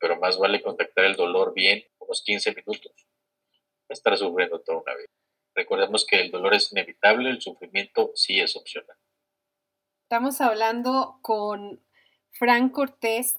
pero 0.00 0.18
más 0.18 0.38
vale 0.38 0.60
contactar 0.60 1.04
el 1.04 1.14
dolor 1.14 1.54
bien, 1.54 1.84
unos 1.98 2.22
15 2.22 2.54
minutos, 2.56 2.92
estar 3.88 4.16
sufriendo 4.16 4.60
toda 4.60 4.78
una 4.78 4.96
vida. 4.96 5.10
Recordemos 5.54 6.04
que 6.04 6.20
el 6.20 6.32
dolor 6.32 6.54
es 6.54 6.72
inevitable, 6.72 7.30
el 7.30 7.40
sufrimiento 7.40 8.10
sí 8.16 8.40
es 8.40 8.56
opcional. 8.56 8.96
Estamos 10.02 10.40
hablando 10.40 11.18
con 11.22 11.80
Frank 12.32 12.72
Cortés 12.72 13.38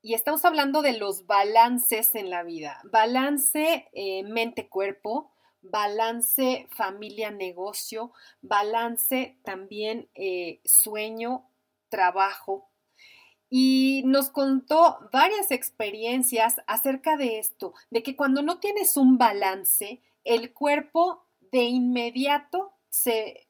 y 0.00 0.14
estamos 0.14 0.44
hablando 0.44 0.82
de 0.82 0.98
los 0.98 1.26
balances 1.26 2.14
en 2.14 2.30
la 2.30 2.42
vida. 2.42 2.80
Balance 2.90 3.88
eh, 3.92 4.24
mente-cuerpo, 4.24 5.30
balance 5.60 6.66
familia-negocio, 6.74 8.12
balance 8.40 9.38
también 9.44 10.08
eh, 10.14 10.60
sueño-trabajo. 10.64 12.70
Y 13.48 14.02
nos 14.06 14.30
contó 14.30 15.10
varias 15.12 15.50
experiencias 15.50 16.62
acerca 16.66 17.18
de 17.18 17.38
esto, 17.38 17.74
de 17.90 18.02
que 18.02 18.16
cuando 18.16 18.42
no 18.42 18.60
tienes 18.60 18.96
un 18.96 19.18
balance, 19.18 20.00
el 20.24 20.54
cuerpo 20.54 21.26
de 21.52 21.64
inmediato 21.64 22.72
se 22.88 23.46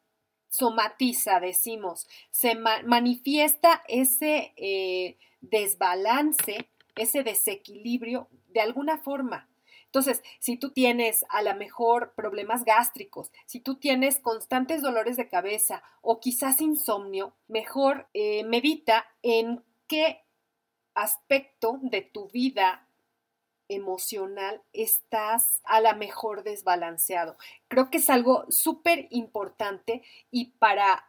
somatiza, 0.53 1.41
decimos, 1.41 2.07
se 2.31 2.55
manifiesta 2.55 3.83
ese 3.89 4.53
eh, 4.57 5.17
desbalance, 5.41 6.69
ese 6.95 7.23
desequilibrio 7.23 8.29
de 8.49 8.61
alguna 8.61 8.99
forma. 8.99 9.49
Entonces, 9.87 10.23
si 10.41 10.59
tú 10.59 10.71
tienes 10.71 11.25
a 11.31 11.41
lo 11.41 11.55
mejor 11.55 12.13
problemas 12.15 12.65
gástricos, 12.65 13.33
si 13.47 13.61
tú 13.61 13.77
tienes 13.77 14.19
constantes 14.19 14.83
dolores 14.83 15.17
de 15.17 15.29
cabeza 15.29 15.83
o 16.03 16.21
quizás 16.21 16.61
insomnio, 16.61 17.35
mejor 17.49 18.09
eh, 18.13 18.45
medita 18.45 19.07
en 19.23 19.65
qué 19.87 20.21
aspecto 20.93 21.79
de 21.81 22.03
tu 22.03 22.29
vida 22.29 22.87
emocional 23.73 24.63
estás 24.73 25.61
a 25.65 25.81
la 25.81 25.95
mejor 25.95 26.43
desbalanceado. 26.43 27.37
Creo 27.69 27.91
que 27.91 27.99
es 27.99 28.11
algo 28.11 28.45
súper 28.49 29.09
importante 29.11 30.03
y 30.31 30.53
para 30.59 31.09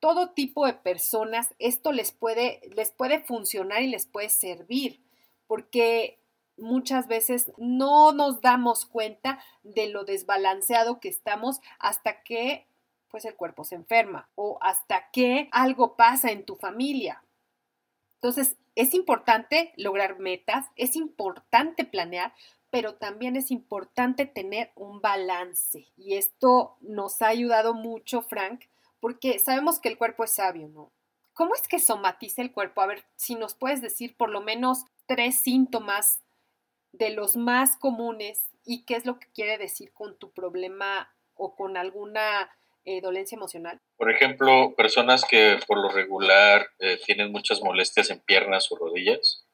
todo 0.00 0.30
tipo 0.30 0.66
de 0.66 0.74
personas 0.74 1.54
esto 1.58 1.92
les 1.92 2.12
puede, 2.12 2.60
les 2.74 2.90
puede 2.90 3.20
funcionar 3.20 3.82
y 3.82 3.88
les 3.88 4.06
puede 4.06 4.28
servir 4.28 5.02
porque 5.46 6.20
muchas 6.56 7.08
veces 7.08 7.52
no 7.56 8.12
nos 8.12 8.40
damos 8.40 8.84
cuenta 8.84 9.38
de 9.62 9.88
lo 9.88 10.04
desbalanceado 10.04 11.00
que 11.00 11.08
estamos 11.08 11.60
hasta 11.78 12.22
que 12.22 12.66
pues 13.10 13.24
el 13.24 13.34
cuerpo 13.34 13.64
se 13.64 13.74
enferma 13.74 14.28
o 14.34 14.58
hasta 14.60 15.10
que 15.10 15.48
algo 15.50 15.96
pasa 15.96 16.30
en 16.30 16.44
tu 16.44 16.56
familia. 16.56 17.22
Entonces, 18.14 18.56
es 18.78 18.94
importante 18.94 19.72
lograr 19.76 20.20
metas, 20.20 20.66
es 20.76 20.94
importante 20.94 21.84
planear, 21.84 22.32
pero 22.70 22.94
también 22.94 23.34
es 23.34 23.50
importante 23.50 24.24
tener 24.24 24.70
un 24.76 25.00
balance. 25.00 25.88
Y 25.96 26.14
esto 26.14 26.76
nos 26.80 27.20
ha 27.20 27.26
ayudado 27.26 27.74
mucho, 27.74 28.22
Frank, 28.22 28.66
porque 29.00 29.40
sabemos 29.40 29.80
que 29.80 29.88
el 29.88 29.98
cuerpo 29.98 30.22
es 30.22 30.34
sabio, 30.34 30.68
¿no? 30.68 30.92
¿Cómo 31.34 31.56
es 31.56 31.66
que 31.66 31.80
somatiza 31.80 32.40
el 32.40 32.52
cuerpo? 32.52 32.80
A 32.80 32.86
ver, 32.86 33.04
si 33.16 33.34
nos 33.34 33.56
puedes 33.56 33.82
decir 33.82 34.16
por 34.16 34.30
lo 34.30 34.42
menos 34.42 34.84
tres 35.06 35.40
síntomas 35.40 36.20
de 36.92 37.10
los 37.10 37.34
más 37.34 37.76
comunes 37.78 38.48
y 38.64 38.84
qué 38.84 38.94
es 38.94 39.06
lo 39.06 39.18
que 39.18 39.26
quiere 39.32 39.58
decir 39.58 39.92
con 39.92 40.16
tu 40.20 40.30
problema 40.30 41.12
o 41.34 41.56
con 41.56 41.76
alguna 41.76 42.48
eh, 42.88 43.02
dolencia 43.02 43.36
emocional? 43.36 43.82
Por 43.98 44.10
ejemplo, 44.10 44.74
personas 44.74 45.26
que 45.26 45.58
por 45.66 45.76
lo 45.76 45.90
regular 45.90 46.70
eh, 46.78 46.98
tienen 47.04 47.30
muchas 47.30 47.60
molestias 47.60 48.08
en 48.08 48.20
piernas 48.20 48.72
o 48.72 48.76
rodillas, 48.76 49.44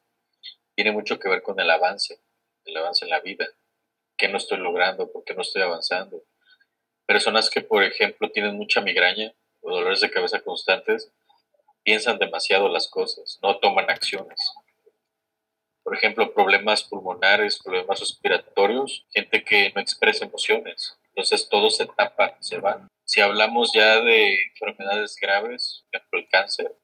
tiene 0.76 0.93
mucho 0.93 1.18
que 1.18 1.28
ver 1.28 1.43
con 1.43 1.59
el 1.59 1.68
avance, 1.68 2.20
el 2.64 2.76
avance 2.76 3.05
en 3.05 3.11
la 3.11 3.18
vida. 3.18 3.45
¿Qué 4.16 4.28
no 4.28 4.37
estoy 4.37 4.59
logrando? 4.59 5.11
¿Por 5.11 5.24
qué 5.24 5.35
no 5.35 5.43
estoy 5.43 5.62
avanzando? 5.62 6.22
Personas 7.07 7.51
que, 7.51 7.61
por 7.61 7.82
ejemplo, 7.82 8.30
tienen 8.30 8.57
mucha 8.57 8.80
migraña 8.80 9.35
o 9.62 9.74
dolores 9.74 10.01
de 10.01 10.12
cabeza 10.12 10.41
constantes, 10.41 11.11
piensan 11.82 12.18
demasiado 12.18 12.68
las 12.68 12.87
cosas, 12.87 13.41
no 13.43 13.59
toman 13.59 13.91
acciones. 13.91 14.53
Por 15.82 15.97
ejemplo, 15.97 16.32
problemas 16.32 16.85
pulmonares, 16.85 17.61
problemas 17.61 17.99
respiratorios, 17.99 19.05
gente 19.11 19.43
que 19.43 19.72
no 19.74 19.80
expresa 19.80 20.24
emociones. 20.24 20.97
Entonces 21.09 21.49
todo 21.49 21.68
se 21.70 21.87
tapa, 21.87 22.37
se 22.41 22.59
va. 22.59 22.89
Si 23.05 23.20
hablamos 23.20 23.72
ya 23.74 24.00
de 24.00 24.34
enfermedades 24.52 25.16
graves, 25.20 25.84
por 25.90 26.00
ejemplo 26.00 26.18
el 26.20 26.28
cáncer, 26.28 26.76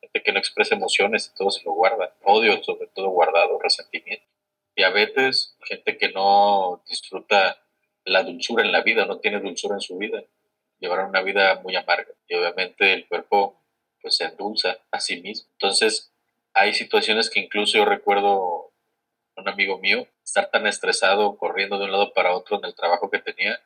gente 0.00 0.22
que 0.22 0.32
no 0.32 0.38
expresa 0.38 0.74
emociones 0.74 1.30
y 1.32 1.36
todo 1.36 1.50
se 1.50 1.64
lo 1.64 1.72
guarda. 1.72 2.14
Odio 2.22 2.62
sobre 2.62 2.86
todo 2.88 3.08
guardado, 3.10 3.58
resentimiento. 3.58 4.26
Diabetes, 4.74 5.56
gente 5.64 5.98
que 5.98 6.10
no 6.10 6.82
disfruta 6.88 7.62
la 8.04 8.22
dulzura 8.22 8.64
en 8.64 8.72
la 8.72 8.82
vida, 8.82 9.04
no 9.04 9.18
tiene 9.18 9.40
dulzura 9.40 9.74
en 9.74 9.80
su 9.80 9.96
vida. 9.98 10.22
Llevará 10.78 11.06
una 11.06 11.22
vida 11.22 11.60
muy 11.62 11.76
amarga. 11.76 12.12
Y 12.26 12.34
obviamente 12.34 12.92
el 12.92 13.06
cuerpo 13.06 13.60
pues 14.00 14.16
se 14.16 14.24
endulza 14.24 14.78
a 14.90 15.00
sí 15.00 15.20
mismo. 15.20 15.48
Entonces, 15.52 16.12
hay 16.54 16.74
situaciones 16.74 17.30
que 17.30 17.40
incluso 17.40 17.78
yo 17.78 17.84
recuerdo 17.84 18.72
un 19.36 19.48
amigo 19.48 19.78
mío 19.78 20.06
estar 20.24 20.50
tan 20.50 20.66
estresado 20.66 21.36
corriendo 21.36 21.78
de 21.78 21.84
un 21.84 21.92
lado 21.92 22.12
para 22.12 22.34
otro 22.34 22.58
en 22.58 22.64
el 22.64 22.74
trabajo 22.74 23.10
que 23.10 23.18
tenía. 23.18 23.60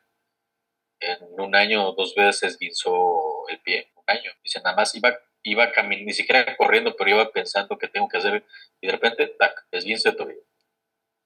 En 0.99 1.39
un 1.39 1.55
año 1.55 1.87
o 1.87 1.93
dos 1.93 2.15
veces 2.15 2.43
esguinzó 2.43 3.47
el 3.49 3.59
pie, 3.59 3.91
un 3.95 4.03
año. 4.07 4.31
Dice, 4.43 4.59
nada 4.61 4.75
más 4.75 4.95
iba, 4.95 5.17
iba 5.43 5.71
caminando, 5.71 6.07
ni 6.07 6.13
siquiera 6.13 6.57
corriendo, 6.57 6.95
pero 6.95 7.09
iba 7.11 7.31
pensando 7.31 7.77
que 7.77 7.87
tengo 7.87 8.07
que 8.07 8.17
hacer. 8.17 8.45
Y 8.81 8.87
de 8.87 8.93
repente, 8.93 9.27
tac, 9.27 9.65
esguince 9.71 10.11
todavía. 10.11 10.41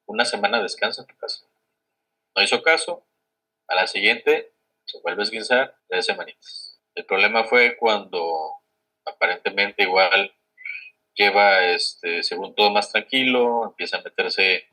Una 0.05 0.25
semana 0.25 0.61
descansa 0.61 1.01
en 1.01 1.07
tu 1.07 1.15
casa. 1.17 1.45
No 2.35 2.43
hizo 2.43 2.61
caso. 2.61 3.05
A 3.67 3.75
la 3.75 3.87
siguiente, 3.87 4.51
se 4.85 4.99
vuelve 4.99 5.21
a 5.21 5.23
esguinzar 5.23 5.75
tres 5.87 6.05
semanitas. 6.05 6.79
El 6.95 7.05
problema 7.05 7.45
fue 7.45 7.77
cuando 7.77 8.61
aparentemente 9.05 9.83
igual 9.83 10.33
lleva, 11.13 11.65
este, 11.65 12.23
según 12.23 12.55
todo, 12.55 12.71
más 12.71 12.91
tranquilo, 12.91 13.65
empieza 13.65 13.97
a 13.97 14.01
meterse, 14.01 14.67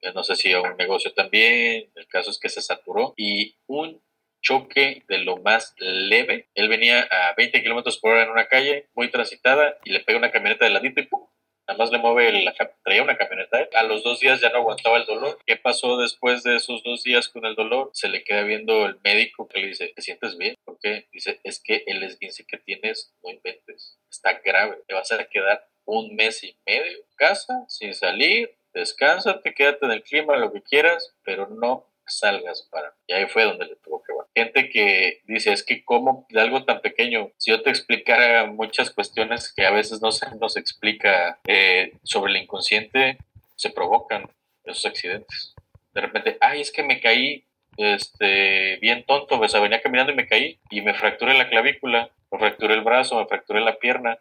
eh, 0.00 0.12
no 0.14 0.22
sé 0.24 0.36
si 0.36 0.52
a 0.52 0.60
un 0.60 0.76
negocio 0.76 1.12
también, 1.14 1.90
el 1.94 2.06
caso 2.08 2.30
es 2.30 2.38
que 2.38 2.48
se 2.48 2.60
saturó 2.60 3.14
y 3.16 3.56
un 3.66 4.02
choque 4.44 5.02
de 5.08 5.18
lo 5.18 5.38
más 5.38 5.74
leve, 5.78 6.48
él 6.54 6.68
venía 6.68 7.08
a 7.10 7.34
20 7.34 7.62
kilómetros 7.62 7.98
por 7.98 8.12
hora 8.12 8.22
en 8.22 8.30
una 8.30 8.46
calle 8.46 8.86
muy 8.94 9.10
transitada 9.10 9.78
y 9.84 9.90
le 9.90 10.00
pega 10.00 10.18
una 10.18 10.30
camioneta 10.30 10.66
de 10.66 10.70
ladito 10.70 11.00
y 11.00 11.06
¡pum! 11.06 11.26
Nada 11.66 11.78
más 11.78 11.90
le 11.90 11.98
mueve, 11.98 12.30
la, 12.42 12.54
traía 12.84 13.02
una 13.02 13.16
camioneta. 13.16 13.66
A 13.74 13.84
los 13.84 14.04
dos 14.04 14.20
días 14.20 14.38
ya 14.42 14.50
no 14.50 14.58
aguantaba 14.58 14.98
el 14.98 15.06
dolor. 15.06 15.38
¿Qué 15.46 15.56
pasó 15.56 15.96
después 15.96 16.42
de 16.42 16.56
esos 16.56 16.82
dos 16.82 17.02
días 17.02 17.30
con 17.30 17.46
el 17.46 17.54
dolor? 17.54 17.88
Se 17.94 18.08
le 18.08 18.22
queda 18.22 18.42
viendo 18.42 18.84
el 18.84 18.98
médico 19.02 19.48
que 19.48 19.60
le 19.60 19.68
dice, 19.68 19.90
¿te 19.96 20.02
sientes 20.02 20.36
bien? 20.36 20.56
¿Por 20.62 20.78
qué? 20.78 21.08
Dice, 21.10 21.40
es 21.42 21.62
que 21.62 21.82
el 21.86 22.02
esguince 22.02 22.44
que 22.46 22.58
tienes, 22.58 23.14
no 23.22 23.30
inventes. 23.30 23.98
Está 24.10 24.34
grave. 24.44 24.76
Te 24.86 24.92
vas 24.92 25.10
a 25.10 25.24
quedar 25.24 25.66
un 25.86 26.14
mes 26.14 26.44
y 26.44 26.54
medio 26.66 26.98
en 26.98 27.16
casa, 27.16 27.64
sin 27.68 27.94
salir, 27.94 28.54
descansate, 28.74 29.54
quédate 29.54 29.86
en 29.86 29.92
el 29.92 30.02
clima, 30.02 30.36
lo 30.36 30.52
que 30.52 30.62
quieras, 30.62 31.14
pero 31.22 31.48
no 31.48 31.86
salgas 32.06 32.68
para. 32.70 32.94
Y 33.06 33.14
ahí 33.14 33.26
fue 33.26 33.44
donde 33.44 33.64
le 33.66 33.76
tuvo 33.76 34.02
que. 34.02 34.13
Gente 34.34 34.68
que 34.68 35.20
dice, 35.26 35.52
es 35.52 35.62
que 35.62 35.84
como 35.84 36.26
de 36.30 36.40
algo 36.40 36.64
tan 36.64 36.80
pequeño, 36.80 37.30
si 37.36 37.50
yo 37.52 37.62
te 37.62 37.70
explicara 37.70 38.46
muchas 38.46 38.90
cuestiones 38.90 39.52
que 39.52 39.64
a 39.64 39.70
veces 39.70 40.02
no 40.02 40.10
se 40.10 40.26
nos 40.36 40.56
explica 40.56 41.38
eh, 41.46 41.92
sobre 42.02 42.32
el 42.32 42.42
inconsciente, 42.42 43.18
se 43.54 43.70
provocan 43.70 44.28
esos 44.64 44.86
accidentes. 44.86 45.54
De 45.92 46.00
repente, 46.00 46.36
ay, 46.40 46.60
es 46.60 46.72
que 46.72 46.82
me 46.82 47.00
caí 47.00 47.44
este, 47.76 48.76
bien 48.78 49.04
tonto, 49.04 49.38
pues 49.38 49.52
venía 49.52 49.80
caminando 49.80 50.12
y 50.12 50.16
me 50.16 50.26
caí 50.26 50.58
y 50.70 50.80
me 50.80 50.94
fracturé 50.94 51.34
la 51.34 51.48
clavícula, 51.48 52.10
me 52.30 52.38
fracturé 52.38 52.74
el 52.74 52.82
brazo, 52.82 53.18
me 53.18 53.26
fracturé 53.26 53.60
la 53.60 53.78
pierna 53.78 54.18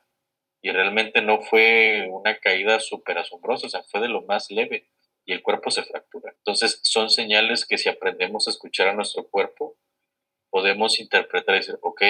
y 0.61 0.71
realmente 0.71 1.21
no 1.21 1.41
fue 1.41 2.07
una 2.09 2.37
caída 2.37 2.79
súper 2.79 3.17
asombrosa, 3.17 3.67
o 3.67 3.69
sea, 3.69 3.83
fue 3.83 4.01
de 4.01 4.07
lo 4.07 4.21
más 4.21 4.49
leve 4.49 4.85
y 5.25 5.33
el 5.33 5.41
cuerpo 5.41 5.71
se 5.71 5.83
fractura. 5.83 6.33
Entonces 6.37 6.79
son 6.83 7.09
señales 7.09 7.65
que 7.65 7.77
si 7.77 7.89
aprendemos 7.89 8.47
a 8.47 8.51
escuchar 8.51 8.87
a 8.87 8.93
nuestro 8.93 9.27
cuerpo, 9.27 9.75
podemos 10.53 10.99
interpretar 10.99 11.55
y 11.55 11.57
decir, 11.57 11.79
ok, 11.81 12.01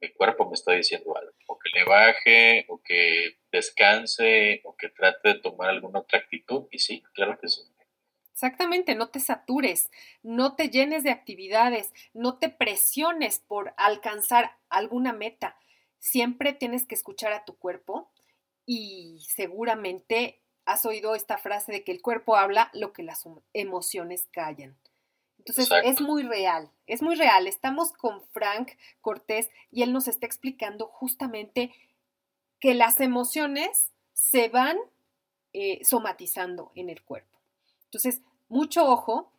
mi 0.00 0.10
cuerpo 0.14 0.46
me 0.46 0.54
está 0.54 0.72
diciendo 0.72 1.14
algo, 1.14 1.32
o 1.48 1.58
que 1.58 1.68
le 1.78 1.84
baje, 1.84 2.64
o 2.68 2.80
que 2.82 3.36
descanse, 3.52 4.62
o 4.64 4.74
que 4.74 4.88
trate 4.88 5.34
de 5.34 5.40
tomar 5.40 5.68
alguna 5.68 5.98
otra 5.98 6.18
actitud, 6.18 6.66
y 6.70 6.78
sí, 6.78 7.02
claro 7.12 7.38
que 7.38 7.46
sí. 7.46 7.60
Exactamente, 8.32 8.94
no 8.94 9.10
te 9.10 9.20
satures, 9.20 9.90
no 10.22 10.56
te 10.56 10.70
llenes 10.70 11.04
de 11.04 11.10
actividades, 11.10 11.92
no 12.14 12.38
te 12.38 12.48
presiones 12.48 13.40
por 13.40 13.74
alcanzar 13.76 14.56
alguna 14.70 15.12
meta. 15.12 15.58
Siempre 15.98 16.54
tienes 16.54 16.86
que 16.86 16.94
escuchar 16.94 17.34
a 17.34 17.44
tu 17.44 17.58
cuerpo 17.58 18.10
y 18.64 19.26
seguramente 19.28 20.40
has 20.64 20.86
oído 20.86 21.14
esta 21.14 21.36
frase 21.36 21.70
de 21.70 21.84
que 21.84 21.92
el 21.92 22.00
cuerpo 22.00 22.36
habla 22.36 22.70
lo 22.72 22.94
que 22.94 23.02
las 23.02 23.24
emociones 23.52 24.26
callan. 24.32 24.78
Entonces 25.48 25.70
es 25.84 26.00
muy 26.00 26.22
real, 26.22 26.70
es 26.86 27.00
muy 27.00 27.14
real. 27.14 27.46
Estamos 27.46 27.92
con 27.92 28.22
Frank 28.32 28.72
Cortés 29.00 29.48
y 29.70 29.82
él 29.82 29.92
nos 29.92 30.06
está 30.06 30.26
explicando 30.26 30.88
justamente 30.88 31.72
que 32.60 32.74
las 32.74 33.00
emociones 33.00 33.92
se 34.12 34.48
van 34.48 34.76
eh, 35.54 35.82
somatizando 35.84 36.70
en 36.74 36.90
el 36.90 37.02
cuerpo. 37.02 37.38
Entonces, 37.84 38.20
mucho 38.48 38.86
ojo. 38.86 39.32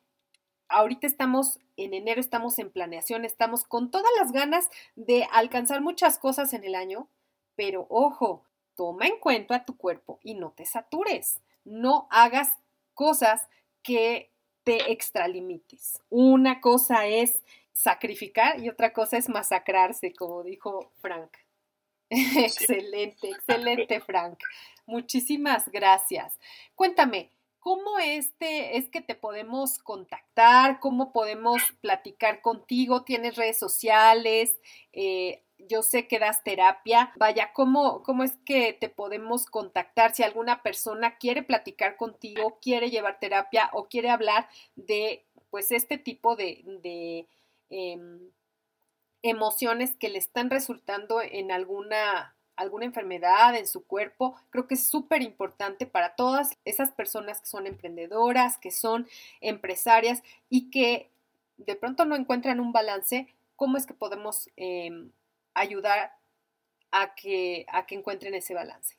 Ahorita 0.67 1.07
estamos 1.07 1.59
en 1.77 1.93
enero, 1.93 2.21
estamos 2.21 2.59
en 2.59 2.71
planeación, 2.71 3.25
estamos 3.25 3.63
con 3.63 3.89
todas 3.89 4.11
las 4.19 4.31
ganas 4.31 4.69
de 4.95 5.27
alcanzar 5.31 5.81
muchas 5.81 6.19
cosas 6.19 6.53
en 6.53 6.63
el 6.63 6.75
año, 6.75 7.07
pero 7.55 7.87
ojo, 7.89 8.43
toma 8.75 9.07
en 9.07 9.19
cuenta 9.19 9.55
a 9.55 9.65
tu 9.65 9.77
cuerpo 9.77 10.19
y 10.23 10.35
no 10.35 10.51
te 10.51 10.65
satures. 10.65 11.41
No 11.65 12.07
hagas 12.11 12.53
cosas 12.93 13.47
que 13.81 14.31
te 14.69 14.91
extralimites. 14.91 15.99
Una 16.11 16.61
cosa 16.61 17.07
es 17.07 17.41
sacrificar 17.73 18.59
y 18.59 18.69
otra 18.69 18.93
cosa 18.93 19.17
es 19.17 19.27
masacrarse, 19.27 20.13
como 20.13 20.43
dijo 20.43 20.91
Frank. 21.01 21.31
excelente, 22.11 23.31
excelente, 23.31 23.99
Frank. 23.99 24.37
Muchísimas 24.85 25.69
gracias. 25.71 26.37
Cuéntame, 26.75 27.31
¿cómo 27.57 27.97
este 27.97 28.77
es 28.77 28.89
que 28.89 29.01
te 29.01 29.15
podemos 29.15 29.79
contactar? 29.79 30.79
¿Cómo 30.79 31.11
podemos 31.13 31.63
platicar 31.81 32.43
contigo? 32.43 33.03
¿Tienes 33.03 33.37
redes 33.37 33.57
sociales? 33.57 34.59
Eh, 34.93 35.43
yo 35.67 35.83
sé 35.83 36.07
que 36.07 36.19
das 36.19 36.43
terapia. 36.43 37.11
Vaya, 37.17 37.51
¿cómo, 37.53 38.03
¿cómo 38.03 38.23
es 38.23 38.37
que 38.45 38.73
te 38.73 38.89
podemos 38.89 39.45
contactar 39.45 40.15
si 40.15 40.23
alguna 40.23 40.63
persona 40.63 41.17
quiere 41.17 41.43
platicar 41.43 41.97
contigo, 41.97 42.57
quiere 42.61 42.89
llevar 42.89 43.19
terapia 43.19 43.69
o 43.73 43.87
quiere 43.87 44.09
hablar 44.09 44.47
de 44.75 45.25
pues 45.49 45.71
este 45.71 45.97
tipo 45.97 46.35
de, 46.35 47.27
em, 47.69 48.31
emociones 49.21 49.95
que 49.95 50.09
le 50.09 50.17
están 50.17 50.49
resultando 50.49 51.21
en 51.21 51.51
alguna 51.51 52.35
alguna 52.55 52.83
enfermedad 52.83 53.55
en 53.55 53.67
su 53.67 53.85
cuerpo, 53.85 54.35
creo 54.49 54.67
que 54.67 54.73
es 54.73 54.85
súper 54.85 55.21
importante 55.21 55.85
para 55.85 56.15
todas 56.15 56.57
esas 56.65 56.91
personas 56.91 57.39
que 57.39 57.47
son 57.47 57.67
emprendedoras, 57.67 58.57
que 58.57 58.69
son 58.69 59.07
empresarias 59.39 60.23
y 60.49 60.69
que 60.69 61.09
de 61.55 61.77
pronto 61.77 62.03
no 62.03 62.17
encuentran 62.17 62.59
un 62.59 62.73
balance, 62.73 63.33
¿cómo 63.55 63.77
es 63.77 63.85
que 63.85 63.93
podemos 63.93 64.49
em, 64.57 65.09
ayudar 65.53 66.11
a 66.91 67.13
que, 67.15 67.65
a 67.69 67.85
que 67.85 67.95
encuentren 67.95 68.33
ese 68.33 68.53
balance. 68.53 68.97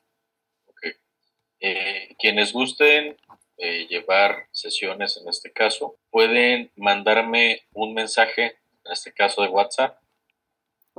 Eh, 1.59 2.15
quienes 2.17 2.53
gusten 2.53 3.17
eh, 3.57 3.85
llevar 3.87 4.47
sesiones 4.51 5.17
en 5.17 5.29
este 5.29 5.51
caso, 5.51 5.97
pueden 6.09 6.71
mandarme 6.75 7.61
un 7.73 7.93
mensaje, 7.93 8.57
en 8.83 8.91
este 8.91 9.13
caso 9.13 9.43
de 9.43 9.49
WhatsApp, 9.49 9.99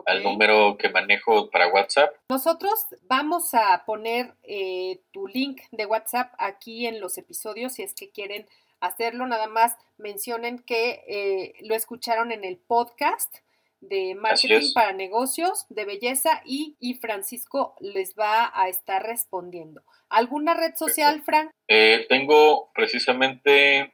al 0.07 0.23
número 0.23 0.79
que 0.79 0.89
manejo 0.89 1.51
para 1.51 1.67
WhatsApp. 1.67 2.15
Nosotros 2.29 2.87
vamos 3.03 3.55
a 3.55 3.85
poner 3.85 4.35
eh, 4.45 5.01
tu 5.11 5.27
link 5.27 5.63
de 5.73 5.87
WhatsApp 5.87 6.33
aquí 6.39 6.87
en 6.87 7.01
los 7.01 7.19
episodios 7.19 7.75
si 7.75 7.83
es 7.83 7.95
que 7.95 8.11
quieren 8.11 8.49
hacerlo. 8.81 9.27
Nada 9.27 9.49
más 9.49 9.77
mencionen 9.99 10.61
que 10.61 11.55
lo 11.63 11.75
escucharon 11.75 12.31
en 12.31 12.45
el 12.45 12.57
podcast 12.57 13.37
de 13.83 14.15
marketing 14.15 14.73
para 14.73 14.93
negocios, 14.93 15.67
de 15.69 15.85
belleza 15.85 16.41
y, 16.47 16.77
Francisco 17.01 17.75
les 17.81 18.15
va 18.15 18.51
a 18.55 18.69
estar 18.69 19.03
respondiendo. 19.03 19.83
¿Alguna 20.09 20.55
red 20.55 20.75
social, 20.77 21.23
Fran? 21.23 21.51
Eh, 21.69 22.07
tengo 22.09 22.71
precisamente 22.75 23.93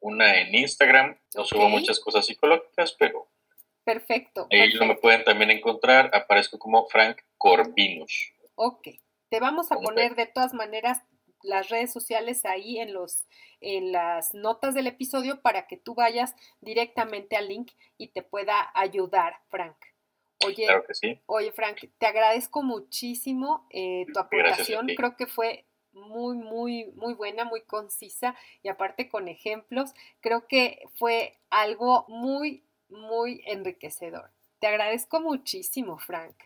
una 0.00 0.40
en 0.40 0.54
Instagram, 0.54 1.16
no 1.34 1.44
subo 1.44 1.68
muchas 1.68 2.00
cosas 2.00 2.26
psicológicas, 2.26 2.94
pero... 2.98 3.28
Perfecto. 3.84 4.46
Ahí 4.50 4.70
lo 4.72 4.86
me 4.86 4.96
pueden 4.96 5.24
también 5.24 5.50
encontrar, 5.50 6.10
aparezco 6.12 6.58
como 6.58 6.86
Frank 6.88 7.18
Corvinus. 7.38 8.32
Ok, 8.56 8.88
te 9.30 9.40
vamos 9.40 9.72
a 9.72 9.76
poner 9.76 10.16
de 10.16 10.26
todas 10.26 10.54
maneras 10.54 11.02
las 11.42 11.68
redes 11.68 11.92
sociales 11.92 12.44
ahí 12.44 12.78
en 12.78 12.92
los 12.92 13.26
en 13.60 13.92
las 13.92 14.34
notas 14.34 14.74
del 14.74 14.86
episodio 14.86 15.42
para 15.42 15.66
que 15.66 15.76
tú 15.76 15.94
vayas 15.94 16.34
directamente 16.60 17.36
al 17.36 17.48
link 17.48 17.72
y 17.98 18.08
te 18.08 18.22
pueda 18.22 18.70
ayudar, 18.74 19.40
Frank. 19.48 19.76
Oye, 20.46 20.64
claro 20.64 20.84
que 20.86 20.94
sí. 20.94 21.20
Oye, 21.26 21.52
Frank, 21.52 21.78
te 21.98 22.06
agradezco 22.06 22.62
muchísimo 22.62 23.66
eh, 23.70 24.06
tu 24.12 24.18
aportación. 24.18 24.86
Creo 24.96 25.16
que 25.16 25.26
fue 25.26 25.66
muy, 25.92 26.38
muy, 26.38 26.86
muy 26.94 27.14
buena, 27.14 27.44
muy 27.44 27.62
concisa 27.62 28.34
y 28.62 28.68
aparte 28.68 29.08
con 29.08 29.28
ejemplos. 29.28 29.92
Creo 30.20 30.46
que 30.46 30.82
fue 30.94 31.38
algo 31.50 32.06
muy, 32.08 32.64
muy 32.88 33.42
enriquecedor. 33.46 34.30
Te 34.60 34.66
agradezco 34.66 35.20
muchísimo, 35.20 35.98
Frank. 35.98 36.36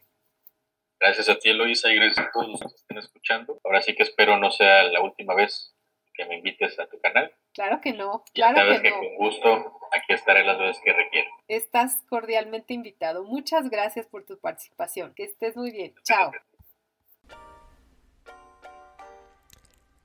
Gracias 1.05 1.29
a 1.29 1.39
ti, 1.39 1.51
Eloisa, 1.51 1.93
y 1.93 1.97
gracias 1.97 2.27
a 2.27 2.31
todos 2.33 2.49
los 2.49 2.61
que 2.61 2.67
estén 2.67 2.97
escuchando. 2.97 3.61
Ahora 3.63 3.83
sí 3.83 3.95
que 3.95 4.05
espero 4.05 4.39
no 4.39 4.51
sea 4.51 4.85
la 4.85 5.03
última 5.03 5.35
vez 5.35 5.77
que 6.15 6.25
me 6.25 6.37
invites 6.37 6.81
a 6.81 6.87
tu 6.87 6.99
canal. 6.99 7.31
Claro 7.53 7.79
que 7.83 7.93
no, 7.93 8.25
claro 8.33 8.81
que, 8.81 8.89
no. 8.89 8.97
con 8.97 9.17
gusto 9.17 9.81
aquí 9.93 10.15
estaré 10.15 10.47
las 10.47 10.59
veces 10.59 10.81
que 10.83 10.95
requieras. 10.95 11.31
Estás 11.47 12.03
cordialmente 12.09 12.73
invitado. 12.73 13.23
Muchas 13.23 13.69
gracias 13.69 14.07
por 14.07 14.25
tu 14.25 14.41
participación. 14.41 15.13
Que 15.15 15.25
estés 15.25 15.55
muy 15.57 15.73
bien. 15.73 15.95
Chao. 16.05 16.33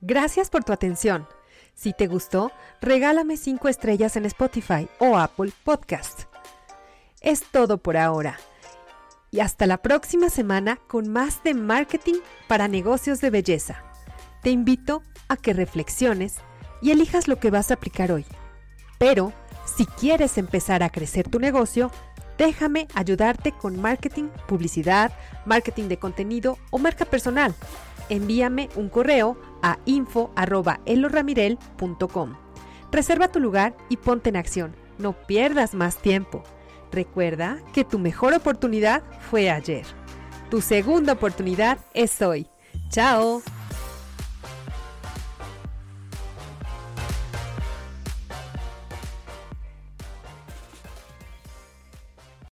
Gracias 0.02 0.50
por 0.50 0.64
tu 0.64 0.74
atención. 0.74 1.26
Si 1.72 1.94
te 1.94 2.08
gustó, 2.08 2.52
regálame 2.82 3.38
5 3.38 3.70
estrellas 3.70 4.16
en 4.16 4.26
Spotify 4.26 4.86
o 4.98 5.16
Apple 5.16 5.52
Podcast. 5.64 6.24
Es 7.22 7.50
todo 7.50 7.78
por 7.78 7.96
ahora 7.96 8.38
y 9.30 9.40
hasta 9.40 9.66
la 9.66 9.78
próxima 9.78 10.30
semana 10.30 10.78
con 10.88 11.08
más 11.08 11.42
de 11.42 11.54
marketing 11.54 12.20
para 12.48 12.68
negocios 12.68 13.20
de 13.20 13.30
belleza. 13.30 13.82
Te 14.42 14.50
invito 14.50 15.02
a 15.28 15.36
que 15.36 15.52
reflexiones 15.52 16.36
y 16.82 16.90
elijas 16.90 17.28
lo 17.28 17.38
que 17.38 17.50
vas 17.50 17.70
a 17.70 17.74
aplicar 17.74 18.10
hoy. 18.12 18.24
Pero, 18.98 19.32
si 19.76 19.86
quieres 19.86 20.36
empezar 20.38 20.82
a 20.82 20.90
crecer 20.90 21.28
tu 21.28 21.38
negocio, 21.38 21.92
déjame 22.38 22.88
ayudarte 22.94 23.52
con 23.52 23.78
marketing, 23.80 24.30
publicidad, 24.48 25.12
marketing 25.44 25.88
de 25.88 25.98
contenido 25.98 26.58
o 26.70 26.78
marca 26.78 27.04
personal. 27.04 27.54
Envíame 28.08 28.70
un 28.74 28.88
correo 28.88 29.38
a 29.62 29.78
info.eloramirel.com. 29.84 32.34
Reserva 32.90 33.28
tu 33.28 33.38
lugar 33.38 33.76
y 33.88 33.98
ponte 33.98 34.30
en 34.30 34.36
acción. 34.36 34.74
No 34.98 35.12
pierdas 35.12 35.74
más 35.74 35.98
tiempo. 35.98 36.42
Recuerda 36.92 37.58
que 37.72 37.84
tu 37.84 37.98
mejor 37.98 38.34
oportunidad 38.34 39.02
fue 39.30 39.50
ayer. 39.50 39.84
Tu 40.50 40.60
segunda 40.60 41.12
oportunidad 41.12 41.78
es 41.94 42.20
hoy. 42.20 42.48
¡Chao! 42.88 43.42